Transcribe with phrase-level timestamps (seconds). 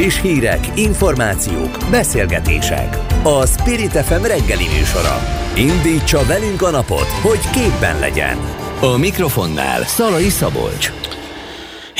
[0.00, 2.96] Friss hírek, információk, beszélgetések.
[3.22, 5.18] A Spirit FM reggeli műsora.
[5.56, 8.36] Indítsa velünk a napot, hogy képben legyen.
[8.80, 10.99] A mikrofonnál Szalai Szabolcs.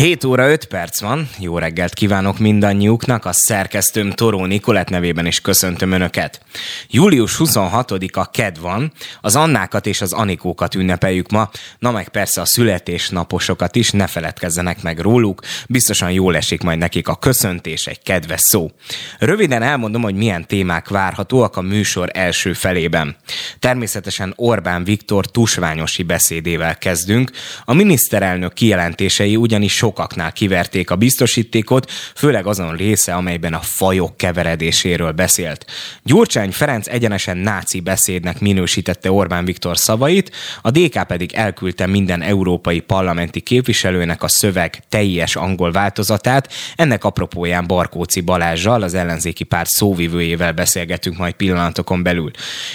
[0.01, 1.29] 7 óra 5 perc van.
[1.39, 3.25] Jó reggelt kívánok mindannyiuknak.
[3.25, 6.41] A szerkesztőm Toró Nikolett nevében is köszöntöm Önöket.
[6.89, 8.93] Július 26-a KED van.
[9.21, 11.51] Az Annákat és az Anikókat ünnepeljük ma.
[11.79, 15.43] Na meg persze a születésnaposokat is, ne feledkezzenek meg róluk.
[15.69, 18.71] Biztosan jól esik majd nekik a köszöntés, egy kedves szó.
[19.19, 23.16] Röviden elmondom, hogy milyen témák várhatóak a műsor első felében.
[23.59, 27.30] Természetesen Orbán Viktor tusványosi beszédével kezdünk.
[27.65, 34.16] A miniszterelnök kijelentései ugyanis sok sokaknál kiverték a biztosítékot, főleg azon része, amelyben a fajok
[34.16, 35.65] keveredéséről beszélt.
[36.03, 40.30] Gyurcsány Ferenc egyenesen náci beszédnek minősítette Orbán Viktor szavait,
[40.63, 46.52] a DK pedig elküldte minden európai parlamenti képviselőnek a szöveg teljes angol változatát.
[46.77, 52.30] Ennek apropóján Barkóci Balázsjal, az ellenzéki párt szóvivőjével beszélgetünk majd pillanatokon belül.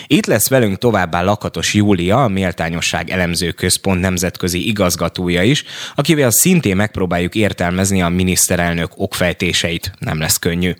[0.07, 5.63] Itt lesz velünk továbbá Lakatos Júlia, a Méltányosság Elemző Központ nemzetközi igazgatója is,
[5.95, 9.91] akivel szintén megpróbál megpróbáljuk értelmezni a miniszterelnök okfejtéseit.
[9.99, 10.73] Nem lesz könnyű.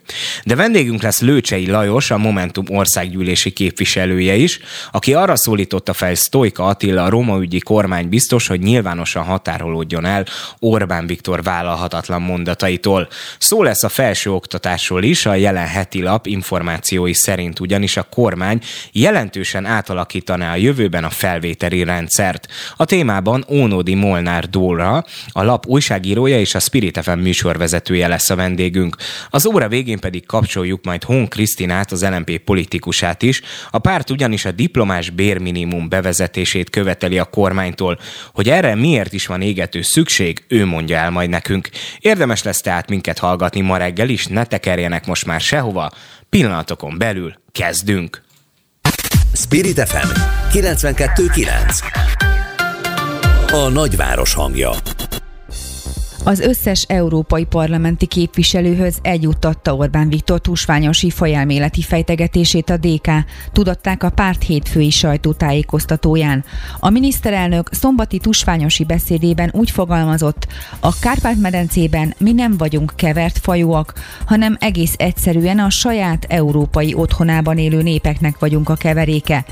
[0.44, 4.60] De vendégünk lesz Lőcsei Lajos, a Momentum országgyűlési képviselője is,
[4.92, 10.26] aki arra szólította fel Stoika Attila, a Roma ügyi kormány biztos, hogy nyilvánosan határolódjon el
[10.60, 13.08] Orbán Viktor vállalhatatlan mondataitól.
[13.38, 18.62] Szó lesz a felső oktatásról is, a jelen heti lap információi szerint ugyanis a kormány
[18.92, 22.48] jelentősen átalakítaná a jövőben a felvételi rendszert.
[22.76, 28.30] A témában Ónodi Molnár Dóra, a lap újságíró újságírója és a Spirit FM műsorvezetője lesz
[28.30, 28.96] a vendégünk.
[29.30, 33.42] Az óra végén pedig kapcsoljuk majd Hon Krisztinát, az LMP politikusát is.
[33.72, 38.00] A párt ugyanis a diplomás bérminimum bevezetését követeli a kormánytól.
[38.34, 41.70] Hogy erre miért is van égető szükség, ő mondja el majd nekünk.
[42.00, 45.92] Érdemes lesz tehát minket hallgatni ma reggel is, ne tekerjenek most már sehova.
[46.30, 48.24] Pillanatokon belül kezdünk.
[49.34, 50.08] Spirit FM
[50.52, 52.04] 92.9
[53.52, 54.72] A nagyváros hangja
[56.26, 63.10] az összes európai parlamenti képviselőhöz eljuttatta Orbán Viktor tusványosi fajelméleti fejtegetését a DK,
[63.52, 66.44] tudatták a párt hétfői sajtótájékoztatóján.
[66.80, 70.48] A miniszterelnök szombati tusványosi beszédében úgy fogalmazott,
[70.80, 73.94] a Kárpát-medencében mi nem vagyunk kevert fajúak,
[74.26, 79.46] hanem egész egyszerűen a saját európai otthonában élő népeknek vagyunk a keveréke.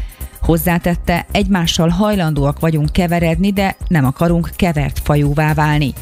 [0.46, 5.94] Hozzátette, egymással hajlandóak vagyunk keveredni, de nem akarunk kevert fajúvá válni.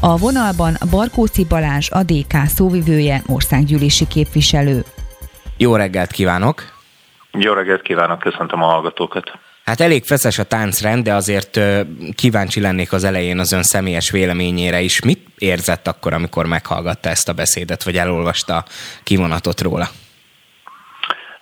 [0.00, 4.84] A vonalban Barkóci Balázs, a DK szóvivője, országgyűlési képviselő.
[5.56, 6.64] Jó reggelt kívánok!
[7.32, 9.30] Jó reggelt kívánok, köszöntöm a hallgatókat!
[9.64, 11.60] Hát elég feszes a táncrend, de azért
[12.14, 15.02] kíváncsi lennék az elején az ön személyes véleményére is.
[15.02, 18.64] Mit érzett akkor, amikor meghallgatta ezt a beszédet, vagy elolvasta a
[19.02, 19.88] kivonatot róla?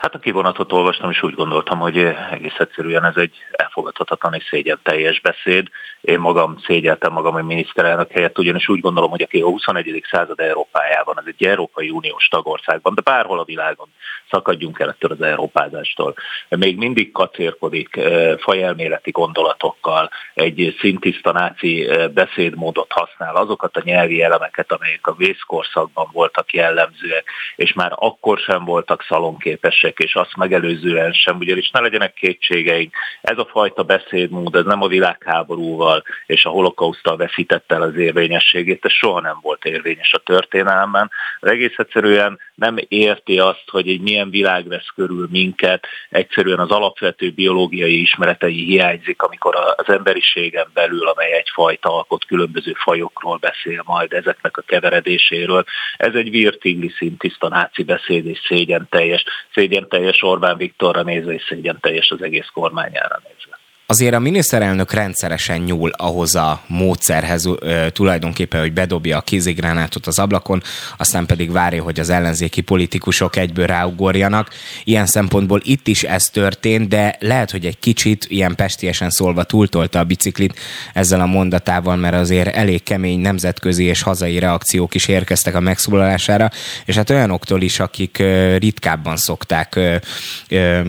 [0.00, 1.98] Hát a kivonatot olvastam, és úgy gondoltam, hogy
[2.30, 5.68] egész egyszerűen ez egy elfogadhatatlan és szégyen teljes beszéd.
[6.00, 10.04] Én magam szégyeltem magam a miniszterelnök helyett, ugyanis úgy gondolom, hogy aki a 21.
[10.10, 13.88] század Európájában, ez egy Európai Uniós tagországban, de bárhol a világon
[14.30, 16.14] szakadjunk el ettől az európázástól.
[16.48, 18.00] Még mindig kacérkodik
[18.38, 26.52] fajelméleti gondolatokkal, egy szintiszta náci beszédmódot használ, azokat a nyelvi elemeket, amelyek a vészkorszakban voltak
[26.52, 27.24] jellemzőek,
[27.56, 33.38] és már akkor sem voltak szalonképesek, és azt megelőzően sem, ugyanis ne legyenek kétségeink, ez
[33.38, 38.92] a fajta beszédmód, ez nem a világháborúval és a holokausztal veszítette el az érvényességét, ez
[38.92, 41.10] soha nem volt érvényes a történelemben.
[41.40, 46.70] Az egész egyszerűen nem érti azt, hogy egy milyen világ vesz körül minket, egyszerűen az
[46.70, 54.12] alapvető biológiai ismeretei hiányzik, amikor az emberiségen belül, amely egyfajta alkot különböző fajokról beszél majd
[54.12, 55.64] ezeknek a keveredéséről.
[55.96, 61.44] Ez egy virtingli tiszta náci beszéd és szégyen teljes, szégyen teljes Orbán Viktorra nézve és
[61.48, 63.59] szégyen teljes az egész kormányára nézve.
[63.90, 67.48] Azért a miniszterelnök rendszeresen nyúl ahhoz a módszerhez
[67.88, 70.62] tulajdonképpen, hogy bedobja a kézigránátot az ablakon,
[70.96, 74.48] aztán pedig várja, hogy az ellenzéki politikusok egyből ráugorjanak.
[74.84, 79.98] Ilyen szempontból itt is ez történt, de lehet, hogy egy kicsit ilyen pestiesen szólva túltolta
[79.98, 80.58] a biciklit
[80.94, 86.50] ezzel a mondatával, mert azért elég kemény nemzetközi és hazai reakciók is érkeztek a megszólalására,
[86.84, 88.22] és hát olyanoktól is, akik
[88.58, 89.80] ritkábban szokták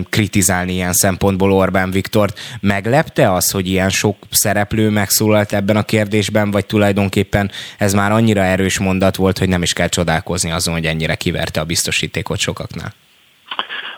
[0.08, 5.82] kritizálni ilyen szempontból Orbán Viktort, meg meglepte az, hogy ilyen sok szereplő megszólalt ebben a
[5.82, 10.74] kérdésben, vagy tulajdonképpen ez már annyira erős mondat volt, hogy nem is kell csodálkozni azon,
[10.74, 12.94] hogy ennyire kiverte a biztosítékot sokaknál?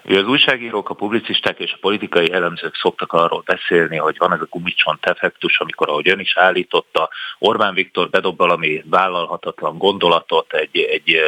[0.06, 4.40] Ugye az újságírók, a publicisták és a politikai elemzők szoktak arról beszélni, hogy van ez
[4.40, 7.08] a gumicsont effektus, amikor, ahogy ön is állította,
[7.38, 11.20] Orbán Viktor bedob valami vállalhatatlan gondolatot, egy, egy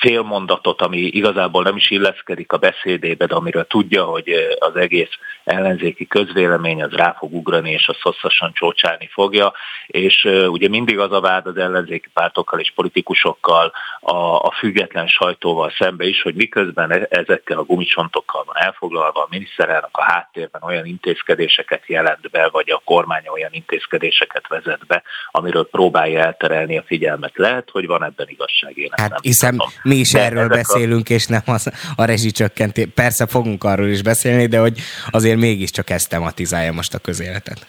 [0.00, 5.10] félmondatot, ami igazából nem is illeszkedik a beszédébe, de amiről tudja, hogy az egész
[5.44, 9.52] ellenzéki közvélemény az rá fog ugrani, és a hosszasan csócsálni fogja,
[9.86, 15.72] és ugye mindig az a vád az ellenzéki pártokkal és politikusokkal, a, a független sajtóval
[15.78, 20.86] szembe is, hogy miközben e, ezekkel a gumicsontokkal van elfoglalva, a miniszterelnök a háttérben olyan
[20.86, 27.32] intézkedéseket jelent be, vagy a kormány olyan intézkedéseket vezet be, amiről próbálja elterelni a figyelmet.
[27.34, 28.76] Lehet, hogy van ebben igazság.
[28.76, 29.68] Én hát hiszen tudom.
[29.82, 31.12] mi is de erről beszélünk, a...
[31.12, 32.86] és nem az, a rezsicsökkentés.
[32.94, 34.80] Persze fogunk arról is beszélni, de hogy
[35.10, 37.66] azért mégiscsak ezt tematizálja most a közéletet.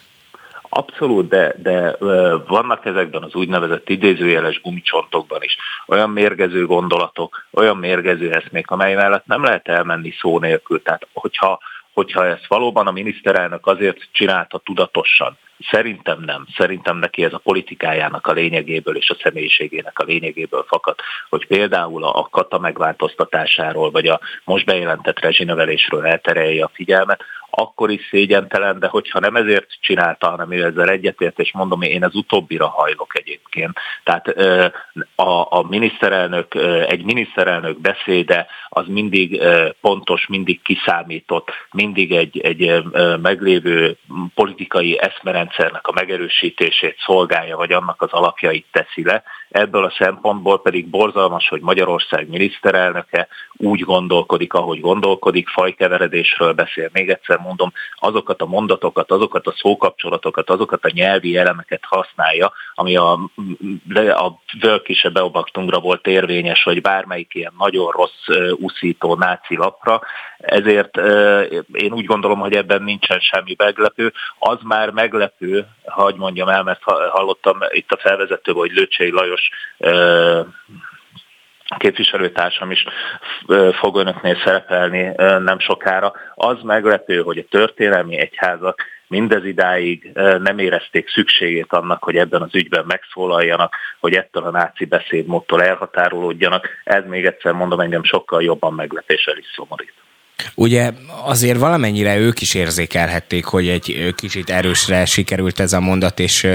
[0.74, 1.96] Abszolút, de, de
[2.46, 9.26] vannak ezekben az úgynevezett idézőjeles gumicsontokban is olyan mérgező gondolatok, olyan mérgező eszmék, amely mellett
[9.26, 10.82] nem lehet elmenni szó nélkül.
[10.82, 11.58] Tehát, hogyha,
[11.92, 15.38] hogyha ezt valóban a miniszterelnök azért csinálta tudatosan,
[15.70, 16.46] Szerintem nem.
[16.56, 20.96] Szerintem neki ez a politikájának a lényegéből és a személyiségének a lényegéből fakad,
[21.28, 27.22] hogy például a kata megváltoztatásáról, vagy a most bejelentett rezsinövelésről elterelje a figyelmet,
[27.54, 32.04] akkor is szégyentelen, de hogyha nem ezért csinálta, hanem ő ezzel egyetért, és mondom, én
[32.04, 33.78] az utóbbira hajlok egyébként.
[34.04, 34.28] Tehát
[35.14, 36.54] a, a miniszterelnök,
[36.88, 39.42] egy miniszterelnök beszéde az mindig
[39.80, 42.82] pontos, mindig kiszámított, mindig egy, egy
[43.22, 43.96] meglévő
[44.34, 49.22] politikai eszmerendszernek a megerősítését szolgálja, vagy annak az alapjait teszi le,
[49.52, 56.90] Ebből a szempontból pedig borzalmas, hogy Magyarország miniszterelnöke úgy gondolkodik, ahogy gondolkodik, fajkeveredésről beszél.
[56.92, 62.96] Még egyszer mondom, azokat a mondatokat, azokat a szókapcsolatokat, azokat a nyelvi elemeket használja, ami
[62.96, 63.12] a,
[63.94, 70.00] a Völkise Beobaktungra volt érvényes, vagy bármelyik ilyen nagyon rossz úszító náci lapra.
[70.38, 70.96] Ezért
[71.72, 74.12] én úgy gondolom, hogy ebben nincsen semmi meglepő.
[74.38, 79.50] Az már meglepő, hagy mondjam el, mert hallottam itt a felvezetőben, hogy Lőcsei Lajos
[81.78, 82.84] képviselőtársam is
[83.72, 86.12] fog önöknél szerepelni nem sokára.
[86.34, 92.54] Az meglepő, hogy a történelmi egyházak mindez idáig nem érezték szükségét annak, hogy ebben az
[92.54, 96.68] ügyben megszólaljanak, hogy ettől a náci beszédmódtól elhatárolódjanak.
[96.84, 99.92] Ez még egyszer mondom, engem sokkal jobban meglepéssel is szomorít.
[100.54, 100.90] Ugye
[101.24, 106.46] azért valamennyire ők is érzékelhették, hogy egy kicsit erősre sikerült ez a mondat, és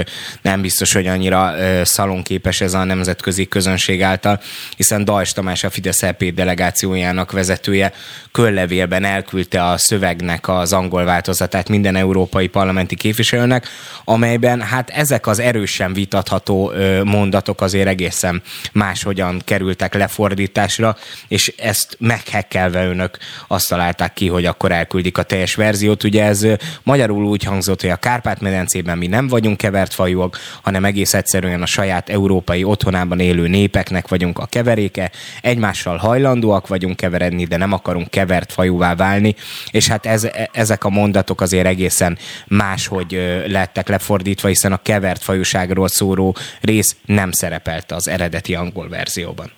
[0.42, 1.54] nem biztos, hogy annyira
[1.86, 4.42] szalonképes ez a nemzetközi közönség által,
[4.76, 7.94] hiszen Dajs Tamás a Fidesz EP delegációjának vezetője
[8.32, 13.68] köllevélben elküldte a szövegnek az angol változatát minden európai parlamenti képviselőnek,
[14.04, 16.72] amelyben hát ezek az erősen vitatható
[17.04, 18.42] mondatok azért egészen
[18.72, 20.98] máshogyan kerültek lefordításra,
[21.28, 26.04] és ezt meghekkelve önök azt találták ki, hogy akkor elküldik a teljes verziót.
[26.04, 26.48] Ugye ez
[26.84, 31.66] magyarul úgy hangzott, hogy a Kárpát-medencében mi nem vagyunk kevert fajúak, hanem egész egyszerűen a
[31.66, 35.12] saját európai otthonában élő népeknek vagyunk a keveréke,
[35.42, 39.36] egymással hajlandóak vagyunk keveredni, de nem akarunk kevert fajúvá válni,
[39.72, 42.18] és hát ez, ezek a mondatok azért egészen
[42.48, 43.12] máshogy
[43.48, 49.57] lettek lefordítva, hiszen a kevert fajúságról szóró rész nem szerepelt az eredeti angol verzióban.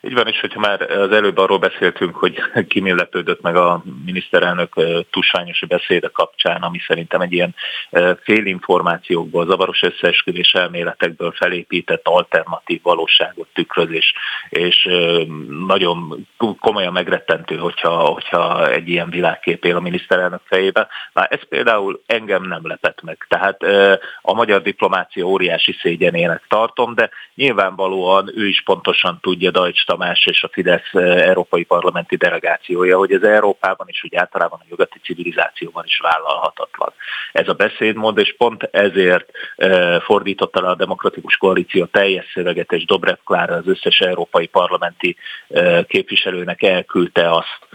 [0.00, 4.74] Így van, és hogyha már az előbb arról beszéltünk, hogy ki lepődött meg a miniszterelnök
[5.10, 7.54] tusványosi beszéde kapcsán, ami szerintem egy ilyen
[8.22, 14.14] félinformációkból, zavaros összeesküvés elméletekből felépített alternatív valóságot tükrözés,
[14.48, 14.88] és
[15.66, 16.26] nagyon
[16.58, 20.86] komolyan megrettentő, hogyha, hogyha egy ilyen világkép él a miniszterelnök fejében.
[21.12, 23.26] Na ez például engem nem lepett meg.
[23.28, 23.62] Tehát
[24.22, 30.42] a magyar diplomácia óriási szégyenének tartom, de nyilvánvalóan ő is pontosan tudja, Dajcs Tamás és
[30.42, 35.84] a Fidesz eh, európai parlamenti delegációja, hogy ez Európában és úgy általában a nyugati civilizációban
[35.86, 36.92] is vállalhatatlan.
[37.32, 42.84] Ez a beszédmód, és pont ezért eh, fordította le a demokratikus koalíció teljes szöveget, és
[42.84, 45.16] Dobrev Klára az összes európai parlamenti
[45.48, 47.66] eh, képviselőnek elküldte azt,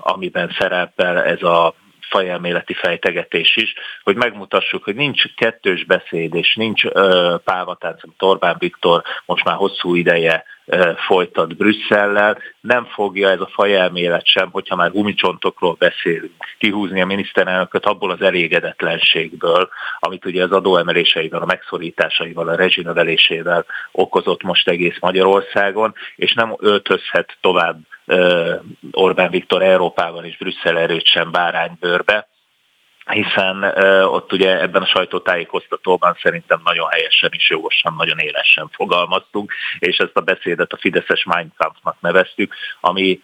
[0.00, 1.74] amiben szerepel ez a
[2.08, 8.56] fajelméleti fejtegetés is, hogy megmutassuk, hogy nincs kettős beszéd, és nincs ö, pálvatánc, amit Orbán
[8.58, 12.38] Viktor most már hosszú ideje ö, folytat Brüsszellel.
[12.60, 18.20] Nem fogja ez a fajelmélet sem, hogyha már gumicsontokról beszélünk, kihúzni a miniszterelnököt abból az
[18.20, 26.54] elégedetlenségből, amit ugye az adóemeléseivel, a megszorításaival, a rezsinövelésével okozott most egész Magyarországon, és nem
[26.58, 27.78] öltözhet tovább
[28.90, 32.28] Orbán Viktor Európában és Brüsszel erőt sem báránybőrbe,
[33.10, 33.62] hiszen
[34.04, 40.16] ott ugye ebben a sajtótájékoztatóban szerintem nagyon helyesen és jogosan, nagyon élesen fogalmaztunk, és ezt
[40.16, 43.20] a beszédet a Fideszes Mein Kampfnak neveztük, ami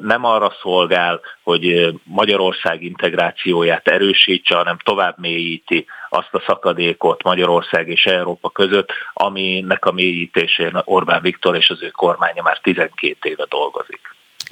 [0.00, 8.06] nem arra szolgál, hogy Magyarország integrációját erősítse, hanem tovább mélyíti azt a szakadékot Magyarország és
[8.06, 14.00] Európa között, aminek a mélyítésén Orbán Viktor és az ő kormánya már 12 éve dolgozik.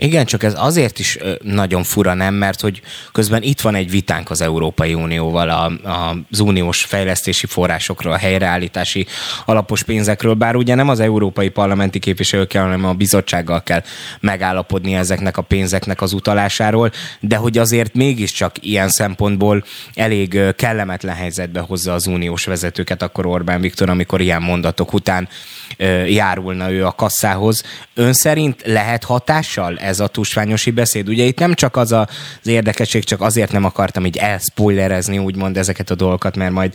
[0.01, 2.35] Igen, csak ez azért is nagyon fura, nem?
[2.35, 7.47] Mert hogy közben itt van egy vitánk az Európai Unióval a, a, az uniós fejlesztési
[7.47, 9.07] forrásokról, a helyreállítási
[9.45, 13.83] alapos pénzekről, bár ugye nem az európai parlamenti képviselőkkel, hanem a bizottsággal kell
[14.21, 16.91] megállapodni ezeknek a pénzeknek az utalásáról,
[17.21, 19.65] de hogy azért mégiscsak ilyen szempontból
[19.95, 25.29] elég kellemetlen helyzetbe hozza az uniós vezetőket akkor Orbán Viktor, amikor ilyen mondatok után
[26.07, 27.63] járulna ő a kasszához.
[27.95, 31.09] Ön szerint lehet hatással ez a tusványosi beszéd?
[31.09, 32.09] Ugye itt nem csak az a,
[32.41, 36.75] az érdekesség, csak azért nem akartam így elspoilerezni úgymond ezeket a dolgokat, mert majd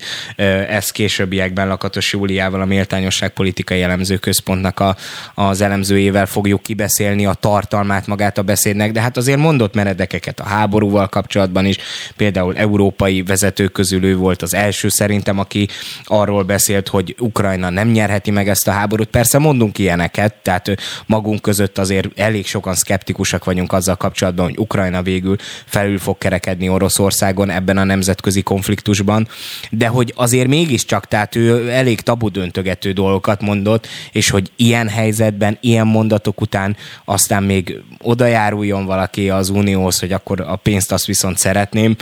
[0.70, 4.96] ez későbbiekben Lakatos Júliával, a Méltányosság Politikai Elemző Központnak a,
[5.34, 10.44] az elemzőjével fogjuk kibeszélni a tartalmát magát a beszédnek, de hát azért mondott meredekeket a
[10.44, 11.78] háborúval kapcsolatban is,
[12.16, 15.68] például európai vezetők közül ő volt az első szerintem, aki
[16.04, 19.08] arról beszélt, hogy Ukrajna nem nyerheti meg ezt a háborút.
[19.08, 25.02] Persze mondunk ilyeneket, tehát magunk között azért elég sokan szkeptikusak vagyunk azzal kapcsolatban, hogy Ukrajna
[25.02, 29.28] végül felül fog kerekedni Oroszországon ebben a nemzetközi konfliktusban,
[29.70, 35.58] de hogy azért mégiscsak, tehát ő elég tabu döntögető dolgokat mondott, és hogy ilyen helyzetben,
[35.62, 41.38] ilyen mondatok után aztán még odajáruljon valaki az Unióhoz, hogy akkor a pénzt azt viszont
[41.38, 41.96] szeretném.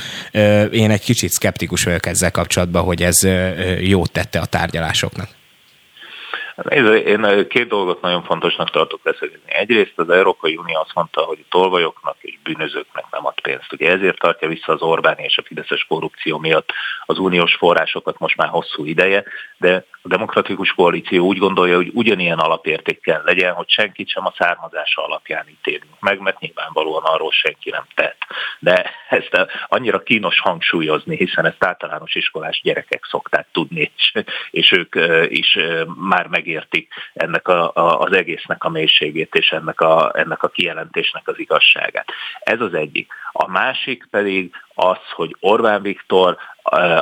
[0.71, 3.27] Én egy kicsit szkeptikus vagyok ezzel kapcsolatban, hogy ez
[3.81, 5.40] jót tette a tárgyalásoknak.
[6.55, 9.35] Nézd, én két dolgot nagyon fontosnak tartok beszélni.
[9.45, 13.73] Egyrészt az Európai Unió azt mondta, hogy tolvajoknak és bűnözőknek nem ad pénzt.
[13.73, 16.71] Ugye ezért tartja vissza az Orbán és a Fideszes korrupció miatt
[17.05, 19.23] az uniós forrásokat most már hosszú ideje,
[19.57, 25.03] de a demokratikus koalíció úgy gondolja, hogy ugyanilyen alapértékkel legyen, hogy senkit sem a származása
[25.03, 28.17] alapján ítélünk meg, mert nyilvánvalóan arról senki nem tett.
[28.59, 34.95] De ezt annyira kínos hangsúlyozni, hiszen ezt általános iskolás gyerekek szokták tudni, és, és ők
[35.29, 35.57] is
[35.95, 41.27] már megértik ennek a, a, az egésznek a mélységét, és ennek a, ennek a kijelentésnek
[41.27, 42.07] az igazságát.
[42.39, 43.13] Ez az egyik.
[43.31, 46.37] A másik pedig az, hogy Orbán Viktor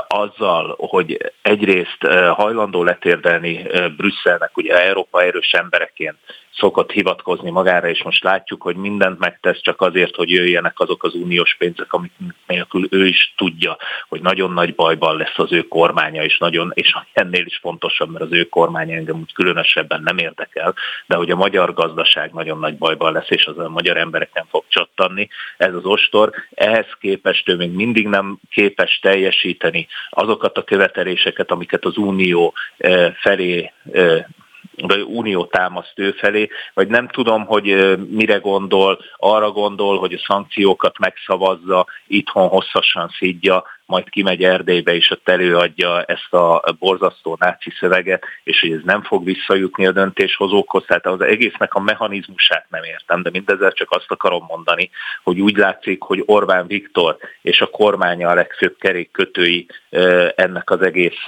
[0.08, 3.68] azzal, hogy egyrészt hajlandó letérdelni
[3.98, 6.18] Brüsszelnek, ugye Európa erős embereként
[6.60, 11.14] szokott hivatkozni magára, és most látjuk, hogy mindent megtesz csak azért, hogy jöjjenek azok az
[11.14, 12.12] uniós pénzek, amik
[12.48, 16.96] nélkül ő is tudja, hogy nagyon nagy bajban lesz az ő kormánya, és nagyon, és
[17.14, 20.76] ennél is fontosabb, mert az ő kormánya engem úgy különösebben nem érdekel,
[21.06, 24.64] de hogy a magyar gazdaság nagyon nagy bajban lesz, és az a magyar embereken fog
[24.68, 26.32] csattanni, ez az ostor.
[26.54, 33.14] Ehhez képest ő még mindig nem képes teljesíteni azokat a követeléseket, amiket az Unió eh,
[33.14, 34.26] felé eh,
[34.88, 40.24] vagy unió támaszt ő felé, vagy nem tudom, hogy mire gondol, arra gondol, hogy a
[40.28, 47.72] szankciókat megszavazza, itthon hosszasan szidja, majd kimegy Erdélybe és ott előadja ezt a borzasztó náci
[47.80, 50.84] szöveget, és hogy ez nem fog visszajutni a döntéshozókhoz.
[50.88, 54.90] Tehát az egésznek a mechanizmusát nem értem, de mindezzel csak azt akarom mondani,
[55.24, 59.66] hogy úgy látszik, hogy Orbán Viktor és a kormánya a legfőbb kerékkötői
[60.36, 61.24] ennek az egész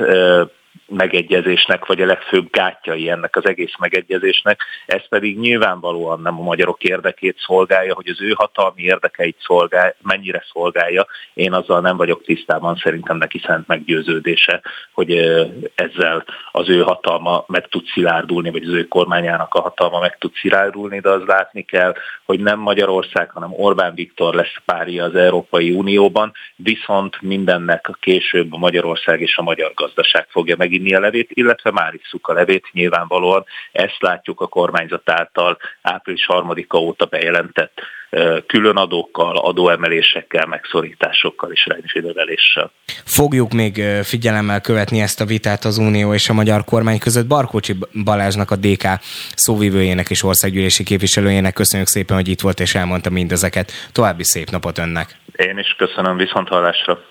[0.87, 6.83] megegyezésnek, vagy a legfőbb gátjai ennek az egész megegyezésnek, ez pedig nyilvánvalóan nem a magyarok
[6.83, 11.05] érdekét szolgálja, hogy az ő hatalmi érdekeit szolgál, mennyire szolgálja.
[11.33, 14.61] Én azzal nem vagyok tisztában, szerintem neki szent meggyőződése,
[14.91, 15.11] hogy
[15.75, 20.31] ezzel az ő hatalma meg tud szilárdulni, vagy az ő kormányának a hatalma meg tud
[20.41, 21.93] szilárdulni, de az látni kell,
[22.25, 29.21] hogy nem Magyarország, hanem Orbán Viktor lesz párja az Európai Unióban, viszont mindennek később Magyarország
[29.21, 33.97] és a magyar gazdaság fogja meginni a levét, illetve már isszuk a levét, nyilvánvalóan ezt
[33.99, 37.81] látjuk a kormányzat által április harmadika óta bejelentett
[38.47, 42.71] külön adókkal, adóemelésekkel, megszorításokkal és rendszereveléssel.
[43.05, 47.27] Fogjuk még figyelemmel követni ezt a vitát az Unió és a magyar kormány között.
[47.27, 48.83] Barkócsi Balázsnak, a DK
[49.35, 53.71] szóvivőjének és országgyűlési képviselőjének köszönjük szépen, hogy itt volt és elmondta mindezeket.
[53.91, 55.17] További szép napot önnek!
[55.35, 57.10] Én is köszönöm, viszont hallásra!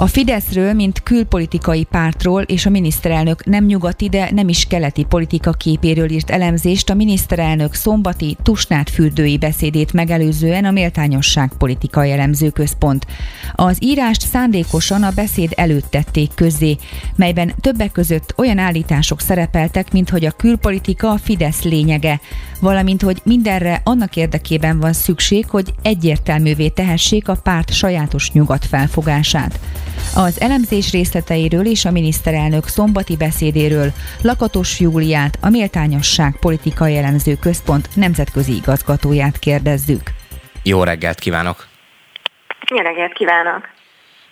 [0.00, 5.52] A Fideszről, mint külpolitikai pártról és a miniszterelnök nem nyugati, de nem is keleti politika
[5.52, 13.06] képéről írt elemzést a miniszterelnök szombati Tusnát fürdői beszédét megelőzően a Méltányosság Politikai Elemzőközpont.
[13.54, 16.76] Az írást szándékosan a beszéd előtt tették közzé,
[17.16, 22.20] melyben többek között olyan állítások szerepeltek, mint hogy a külpolitika a Fidesz lényege,
[22.60, 29.58] valamint hogy mindenre annak érdekében van szükség, hogy egyértelművé tehessék a párt sajátos nyugat felfogását.
[30.14, 33.92] Az elemzés részleteiről és a miniszterelnök szombati beszédéről
[34.22, 40.02] Lakatos Júliát, a Méltányosság Politikai Elemző Központ nemzetközi igazgatóját kérdezzük.
[40.62, 41.66] Jó reggelt kívánok!
[42.70, 43.79] Jó reggelt kívánok!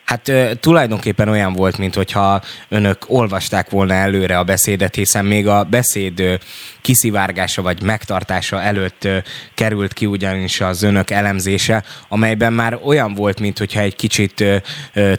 [0.09, 5.65] Hát tulajdonképpen olyan volt, mint hogyha önök olvasták volna előre a beszédet, hiszen még a
[5.65, 6.39] beszéd
[6.83, 9.09] kiszivárgása vagy megtartása előtt
[9.55, 14.45] került ki ugyanis az önök elemzése, amelyben már olyan volt, mint hogyha egy kicsit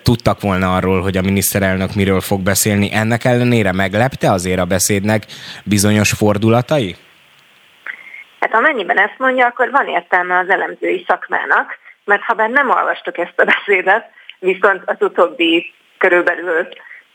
[0.04, 2.94] tudtak volna arról, hogy a miniszterelnök miről fog beszélni.
[2.94, 5.24] Ennek ellenére meglepte azért a beszédnek
[5.64, 6.96] bizonyos fordulatai?
[8.40, 13.18] Hát amennyiben ezt mondja, akkor van értelme az elemzői szakmának, mert ha bár nem olvastuk
[13.18, 16.68] ezt a beszédet, viszont az utóbbi körülbelül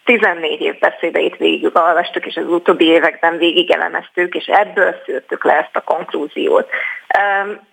[0.05, 1.37] 14 év beszédeit
[1.75, 6.71] olvastuk, és az utóbbi években végig elemeztük, és ebből szűrtük le ezt a konklúziót.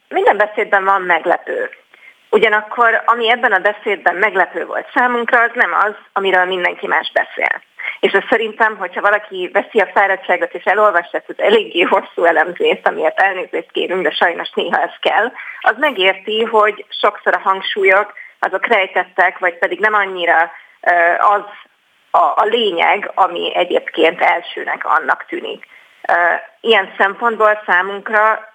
[0.10, 1.70] Minden beszédben van meglepő.
[2.29, 7.62] Ugyanakkor, ami ebben a beszédben meglepő volt számunkra, az nem az, amiről mindenki más beszél.
[8.00, 12.88] És ez szerintem, hogyha valaki veszi a fáradtságot és elolvassa ezt az eléggé hosszú elemzést,
[12.88, 15.31] amiért elnézést kérünk, de sajnos néha ez kell,
[15.62, 20.52] az megérti, hogy sokszor a hangsúlyok azok rejtettek, vagy pedig nem annyira
[21.18, 21.44] az
[22.12, 25.66] a, a lényeg, ami egyébként elsőnek annak tűnik.
[26.62, 28.54] Ilyen szempontból számunkra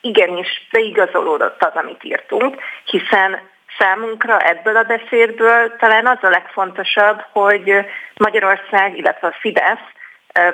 [0.00, 3.40] igenis beigazolódott az, amit írtunk, hiszen
[3.78, 9.86] számunkra ebből a beszédből talán az a legfontosabb, hogy Magyarország, illetve a Fidesz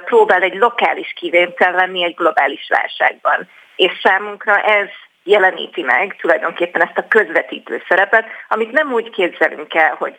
[0.05, 3.49] próbál egy lokális kivétel lenni egy globális válságban.
[3.77, 4.89] És számunkra ez
[5.25, 10.19] jeleníti meg tulajdonképpen ezt a közvetítő szerepet, amit nem úgy képzelünk el, hogy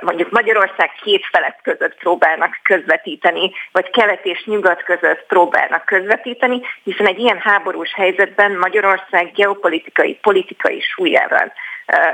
[0.00, 7.06] mondjuk Magyarország két felett között próbálnak közvetíteni, vagy kelet és nyugat között próbálnak közvetíteni, hiszen
[7.06, 11.52] egy ilyen háborús helyzetben Magyarország geopolitikai, politikai súlyával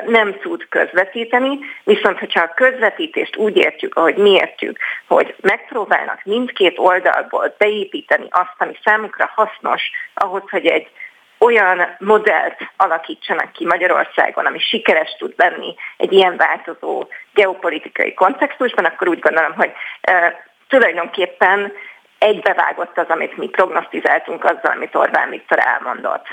[0.06, 6.78] nem tud közvetíteni, viszont hogyha a közvetítést úgy értjük, ahogy mi értjük, hogy megpróbálnak mindkét
[6.78, 9.82] oldalból beépíteni azt, ami számukra hasznos
[10.14, 10.88] ahhoz, hogy egy
[11.42, 19.08] olyan modellt alakítsanak ki Magyarországon, ami sikeres tud lenni egy ilyen változó geopolitikai kontextusban, akkor
[19.08, 21.72] úgy gondolom, hogy e, tulajdonképpen
[22.18, 26.26] egybevágott az, amit mi prognosztizáltunk azzal, amit Orbán Viktor elmondott.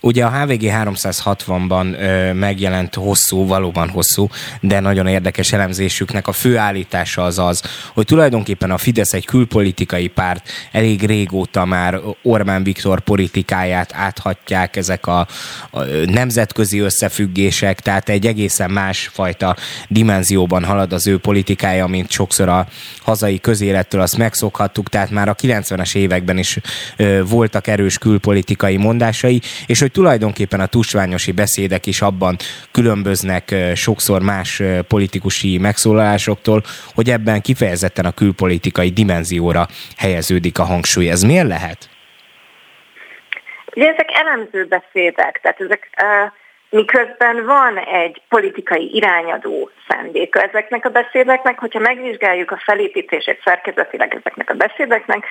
[0.00, 4.28] Ugye a HVG 360-ban ö, megjelent hosszú, valóban hosszú,
[4.60, 7.62] de nagyon érdekes elemzésüknek a fő állítása az az,
[7.94, 15.06] hogy tulajdonképpen a Fidesz egy külpolitikai párt, elég régóta már Orbán Viktor politikáját áthatják ezek
[15.06, 15.26] a,
[15.70, 19.56] a nemzetközi összefüggések, tehát egy egészen másfajta
[19.88, 22.66] dimenzióban halad az ő politikája, mint sokszor a
[23.02, 26.58] hazai közélettől azt megszokhattuk, tehát már a 90-es években is
[26.96, 32.36] ö, voltak erős külpolitikai mondásai, és hogy tulajdonképpen a tusványosi beszédek is abban
[32.72, 36.62] különböznek sokszor más politikusi megszólalásoktól,
[36.94, 41.10] hogy ebben kifejezetten a külpolitikai dimenzióra helyeződik a hangsúly.
[41.10, 41.88] Ez miért lehet?
[43.74, 46.32] Ugye ezek elemző beszédek, tehát ezek uh,
[46.76, 54.50] miközben van egy politikai irányadó szándéka ezeknek a beszédeknek, hogyha megvizsgáljuk a felépítését szerkezetileg ezeknek
[54.50, 55.24] a beszédeknek,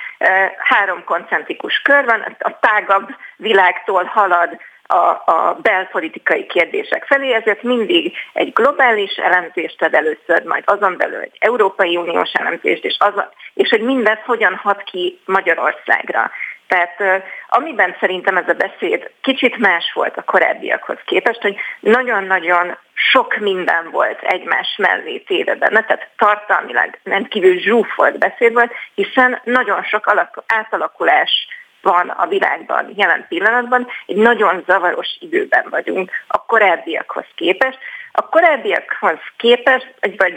[0.58, 4.56] három koncentrikus kör van, a tágabb világtól halad
[4.86, 4.96] a,
[5.32, 11.36] a belpolitikai kérdések felé, ezért mindig egy globális elemzést ad először, majd azon belül egy
[11.38, 13.12] Európai Uniós elemzést, és, az,
[13.54, 16.30] és hogy mindez hogyan hat ki Magyarországra.
[16.68, 23.36] Tehát amiben szerintem ez a beszéd kicsit más volt a korábbiakhoz képest, hogy nagyon-nagyon sok
[23.36, 29.82] minden volt egymás mellé téve benne, tehát tartalmilag nem kívül zsúfolt beszéd volt, hiszen nagyon
[29.82, 31.48] sok alak, átalakulás
[31.82, 37.78] van a világban jelen pillanatban, egy nagyon zavaros időben vagyunk a korábbiakhoz képest.
[38.12, 40.34] A korábbiakhoz képest, vagy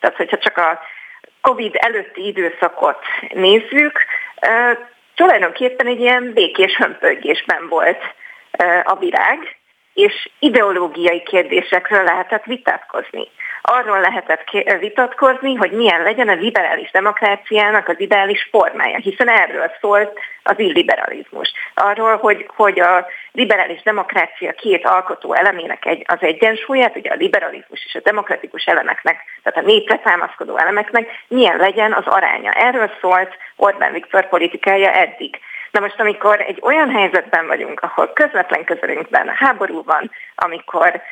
[0.00, 0.80] tehát hogyha csak a
[1.40, 2.98] COVID előtti időszakot
[3.32, 4.04] nézzük,
[5.22, 8.00] tulajdonképpen egy ilyen békés hömpögésben volt
[8.84, 9.38] a világ,
[9.94, 13.28] és ideológiai kérdésekről lehetett vitatkozni.
[13.64, 14.50] Arról lehetett
[14.80, 21.52] vitatkozni, hogy milyen legyen a liberális demokráciának az ideális formája, hiszen erről szólt az illiberalizmus.
[21.74, 27.84] Arról, hogy, hogy a liberális demokrácia két alkotó elemének egy, az egyensúlyát, ugye a liberalizmus
[27.84, 32.50] és a demokratikus elemeknek, tehát a népre támaszkodó elemeknek milyen legyen az aránya.
[32.50, 35.38] Erről szólt Orbán Viktor politikája eddig.
[35.72, 41.02] Na most, amikor egy olyan helyzetben vagyunk, ahol közvetlen közelünkben háború van, amikor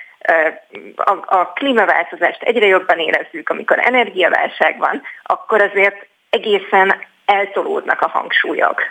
[0.96, 6.94] a, a klímaváltozást egyre jobban érezzük, amikor energiaválság van, akkor azért egészen
[7.24, 8.82] eltolódnak a hangsúlyok.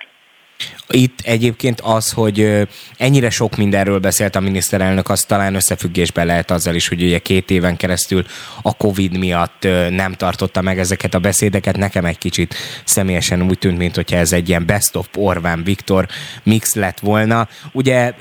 [0.91, 2.67] Itt egyébként az, hogy
[2.98, 7.50] ennyire sok mindenről beszélt a miniszterelnök, az talán összefüggésben lehet azzal is, hogy ugye két
[7.52, 8.26] éven keresztül
[8.62, 11.78] a Covid miatt nem tartotta meg ezeket a beszédeket.
[11.78, 16.08] Nekem egy kicsit személyesen úgy tűnt, mint hogyha ez egy ilyen best of Orbán Viktor
[16.43, 17.48] mix lett volna.
[17.72, 18.13] Ugye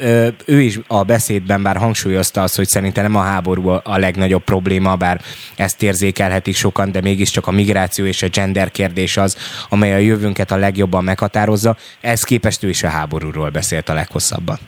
[0.45, 4.97] ő is a beszédben bár hangsúlyozta azt, hogy szerintem nem a háború a legnagyobb probléma,
[4.97, 5.21] bár
[5.57, 9.37] ezt érzékelhetik sokan, de mégiscsak a migráció és a gender kérdés az,
[9.69, 11.77] amely a jövőnket a legjobban meghatározza.
[12.01, 14.59] Ez képest ő is a háborúról beszélt a leghosszabban.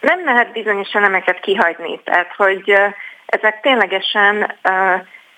[0.00, 2.72] Nem lehet bizonyos elemeket kihagyni, tehát hogy
[3.26, 4.54] ezek ténylegesen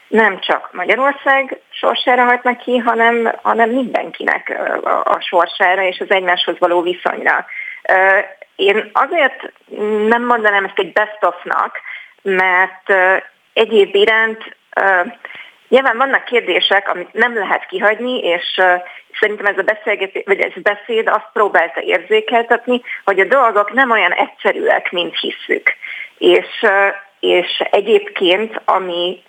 [0.08, 4.60] nem csak Magyarország sorsára hatnak ki, hanem, hanem mindenkinek
[5.04, 7.46] a sorsára és az egymáshoz való viszonyra.
[8.56, 9.52] Én azért
[10.06, 11.18] nem mondanám ezt egy best
[12.22, 12.92] mert
[13.52, 14.56] egyéb iránt
[15.70, 18.60] Nyilván vannak kérdések, amit nem lehet kihagyni, és
[19.20, 24.12] szerintem ez a beszélgetés, vagy ez beszéd azt próbálta érzékeltetni, hogy a dolgok nem olyan
[24.12, 25.74] egyszerűek, mint hisszük.
[26.18, 26.66] És,
[27.20, 29.22] és egyébként, ami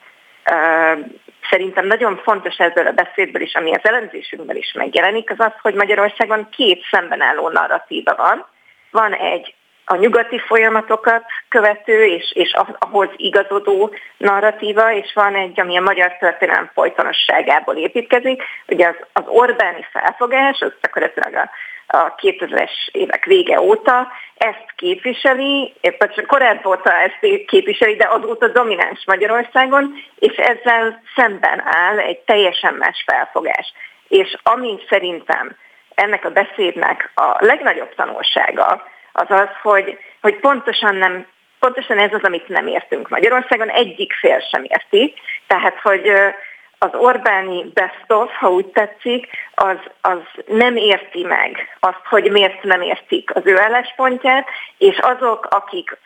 [1.49, 5.73] szerintem nagyon fontos ezzel a beszédből is, ami az elemzésünkben is megjelenik, az az, hogy
[5.73, 8.45] Magyarországon két szemben álló narratíva van.
[8.91, 9.56] Van egy
[9.91, 16.17] a nyugati folyamatokat követő és, és ahhoz igazodó narratíva, és van egy, ami a magyar
[16.17, 18.43] történelem folytonosságából építkezik.
[18.67, 21.49] Ugye az, az Orbáni felfogás, az gyakorlatilag a,
[21.97, 29.04] a 2000-es évek vége óta ezt képviseli, csak korábban óta ezt képviseli, de azóta domináns
[29.06, 33.73] Magyarországon, és ezzel szemben áll egy teljesen más felfogás.
[34.08, 35.58] És ami szerintem
[35.95, 41.26] ennek a beszédnek a legnagyobb tanulsága, az az, hogy, hogy pontosan nem
[41.62, 43.10] pontosan ez az, amit nem értünk.
[43.10, 45.13] Magyarországon, egyik fél sem érti,
[45.47, 46.12] tehát hogy
[46.78, 52.82] az Orbáni Bestov, ha úgy tetszik, az, az nem érti meg azt, hogy miért nem
[52.82, 54.47] értik az ő álláspontját,
[54.78, 55.97] és azok, akik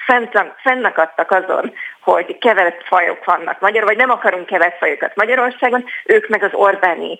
[0.63, 6.43] fennakadtak azon, hogy kevert fajok vannak Magyarországon, vagy nem akarunk kevert fajokat Magyarországon, ők meg
[6.43, 7.19] az Orbáni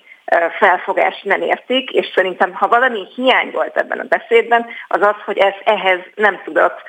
[0.58, 5.38] felfogást nem értik, és szerintem, ha valami hiány volt ebben a beszédben, az az, hogy
[5.38, 6.82] ez ehhez nem tudott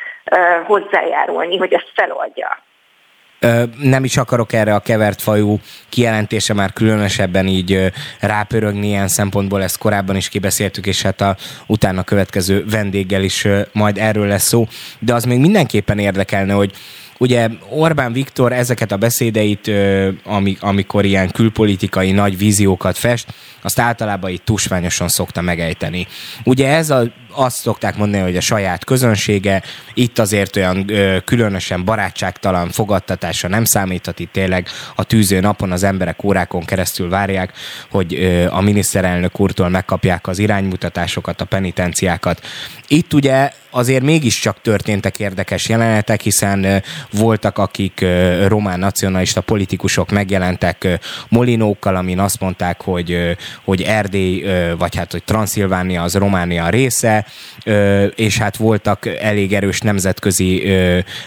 [0.66, 2.64] hozzájárulni, hogy ezt feloldja.
[3.79, 9.79] Nem is akarok erre a kevert fajú kijelentése már különösebben így rápörögni ilyen szempontból, ezt
[9.79, 14.66] korábban is kibeszéltük, és hát a utána következő vendéggel is majd erről lesz szó,
[14.99, 16.72] de az még mindenképpen érdekelne, hogy
[17.18, 19.70] Ugye Orbán Viktor ezeket a beszédeit,
[20.61, 26.07] amikor ilyen külpolitikai nagy víziókat fest, azt általában itt tusványosan szokta megejteni.
[26.44, 29.62] Ugye ez a, azt szokták mondani, hogy a saját közönsége,
[29.94, 35.83] itt azért olyan ö, különösen barátságtalan fogadtatása nem számíthat, itt tényleg a tűző napon az
[35.83, 37.52] emberek órákon keresztül várják,
[37.90, 38.14] hogy
[38.50, 42.46] a miniszterelnök úrtól megkapják az iránymutatásokat, a penitenciákat.
[42.88, 48.04] Itt ugye azért mégiscsak történtek érdekes jelenetek, hiszen voltak, akik
[48.46, 54.44] román nacionalista politikusok megjelentek molinókkal, amin azt mondták, hogy, hogy Erdély,
[54.78, 57.26] vagy hát, hogy Transzilvánia az Románia része,
[58.14, 60.62] és hát voltak elég erős nemzetközi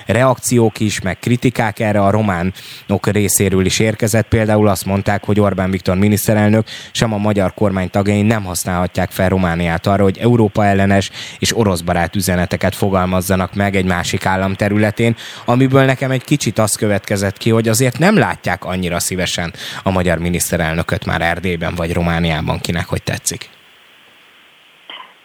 [0.05, 4.27] reakciók is, meg kritikák erre a románok részéről is érkezett.
[4.27, 9.29] Például azt mondták, hogy Orbán Viktor miniszterelnök sem a magyar kormány tagjai nem használhatják fel
[9.29, 15.15] Romániát arra, hogy Európa ellenes és orosz barát üzeneteket fogalmazzanak meg egy másik állam területén,
[15.45, 19.51] amiből nekem egy kicsit az következett ki, hogy azért nem látják annyira szívesen
[19.83, 23.41] a magyar miniszterelnököt már Erdélyben vagy Romániában, kinek hogy tetszik.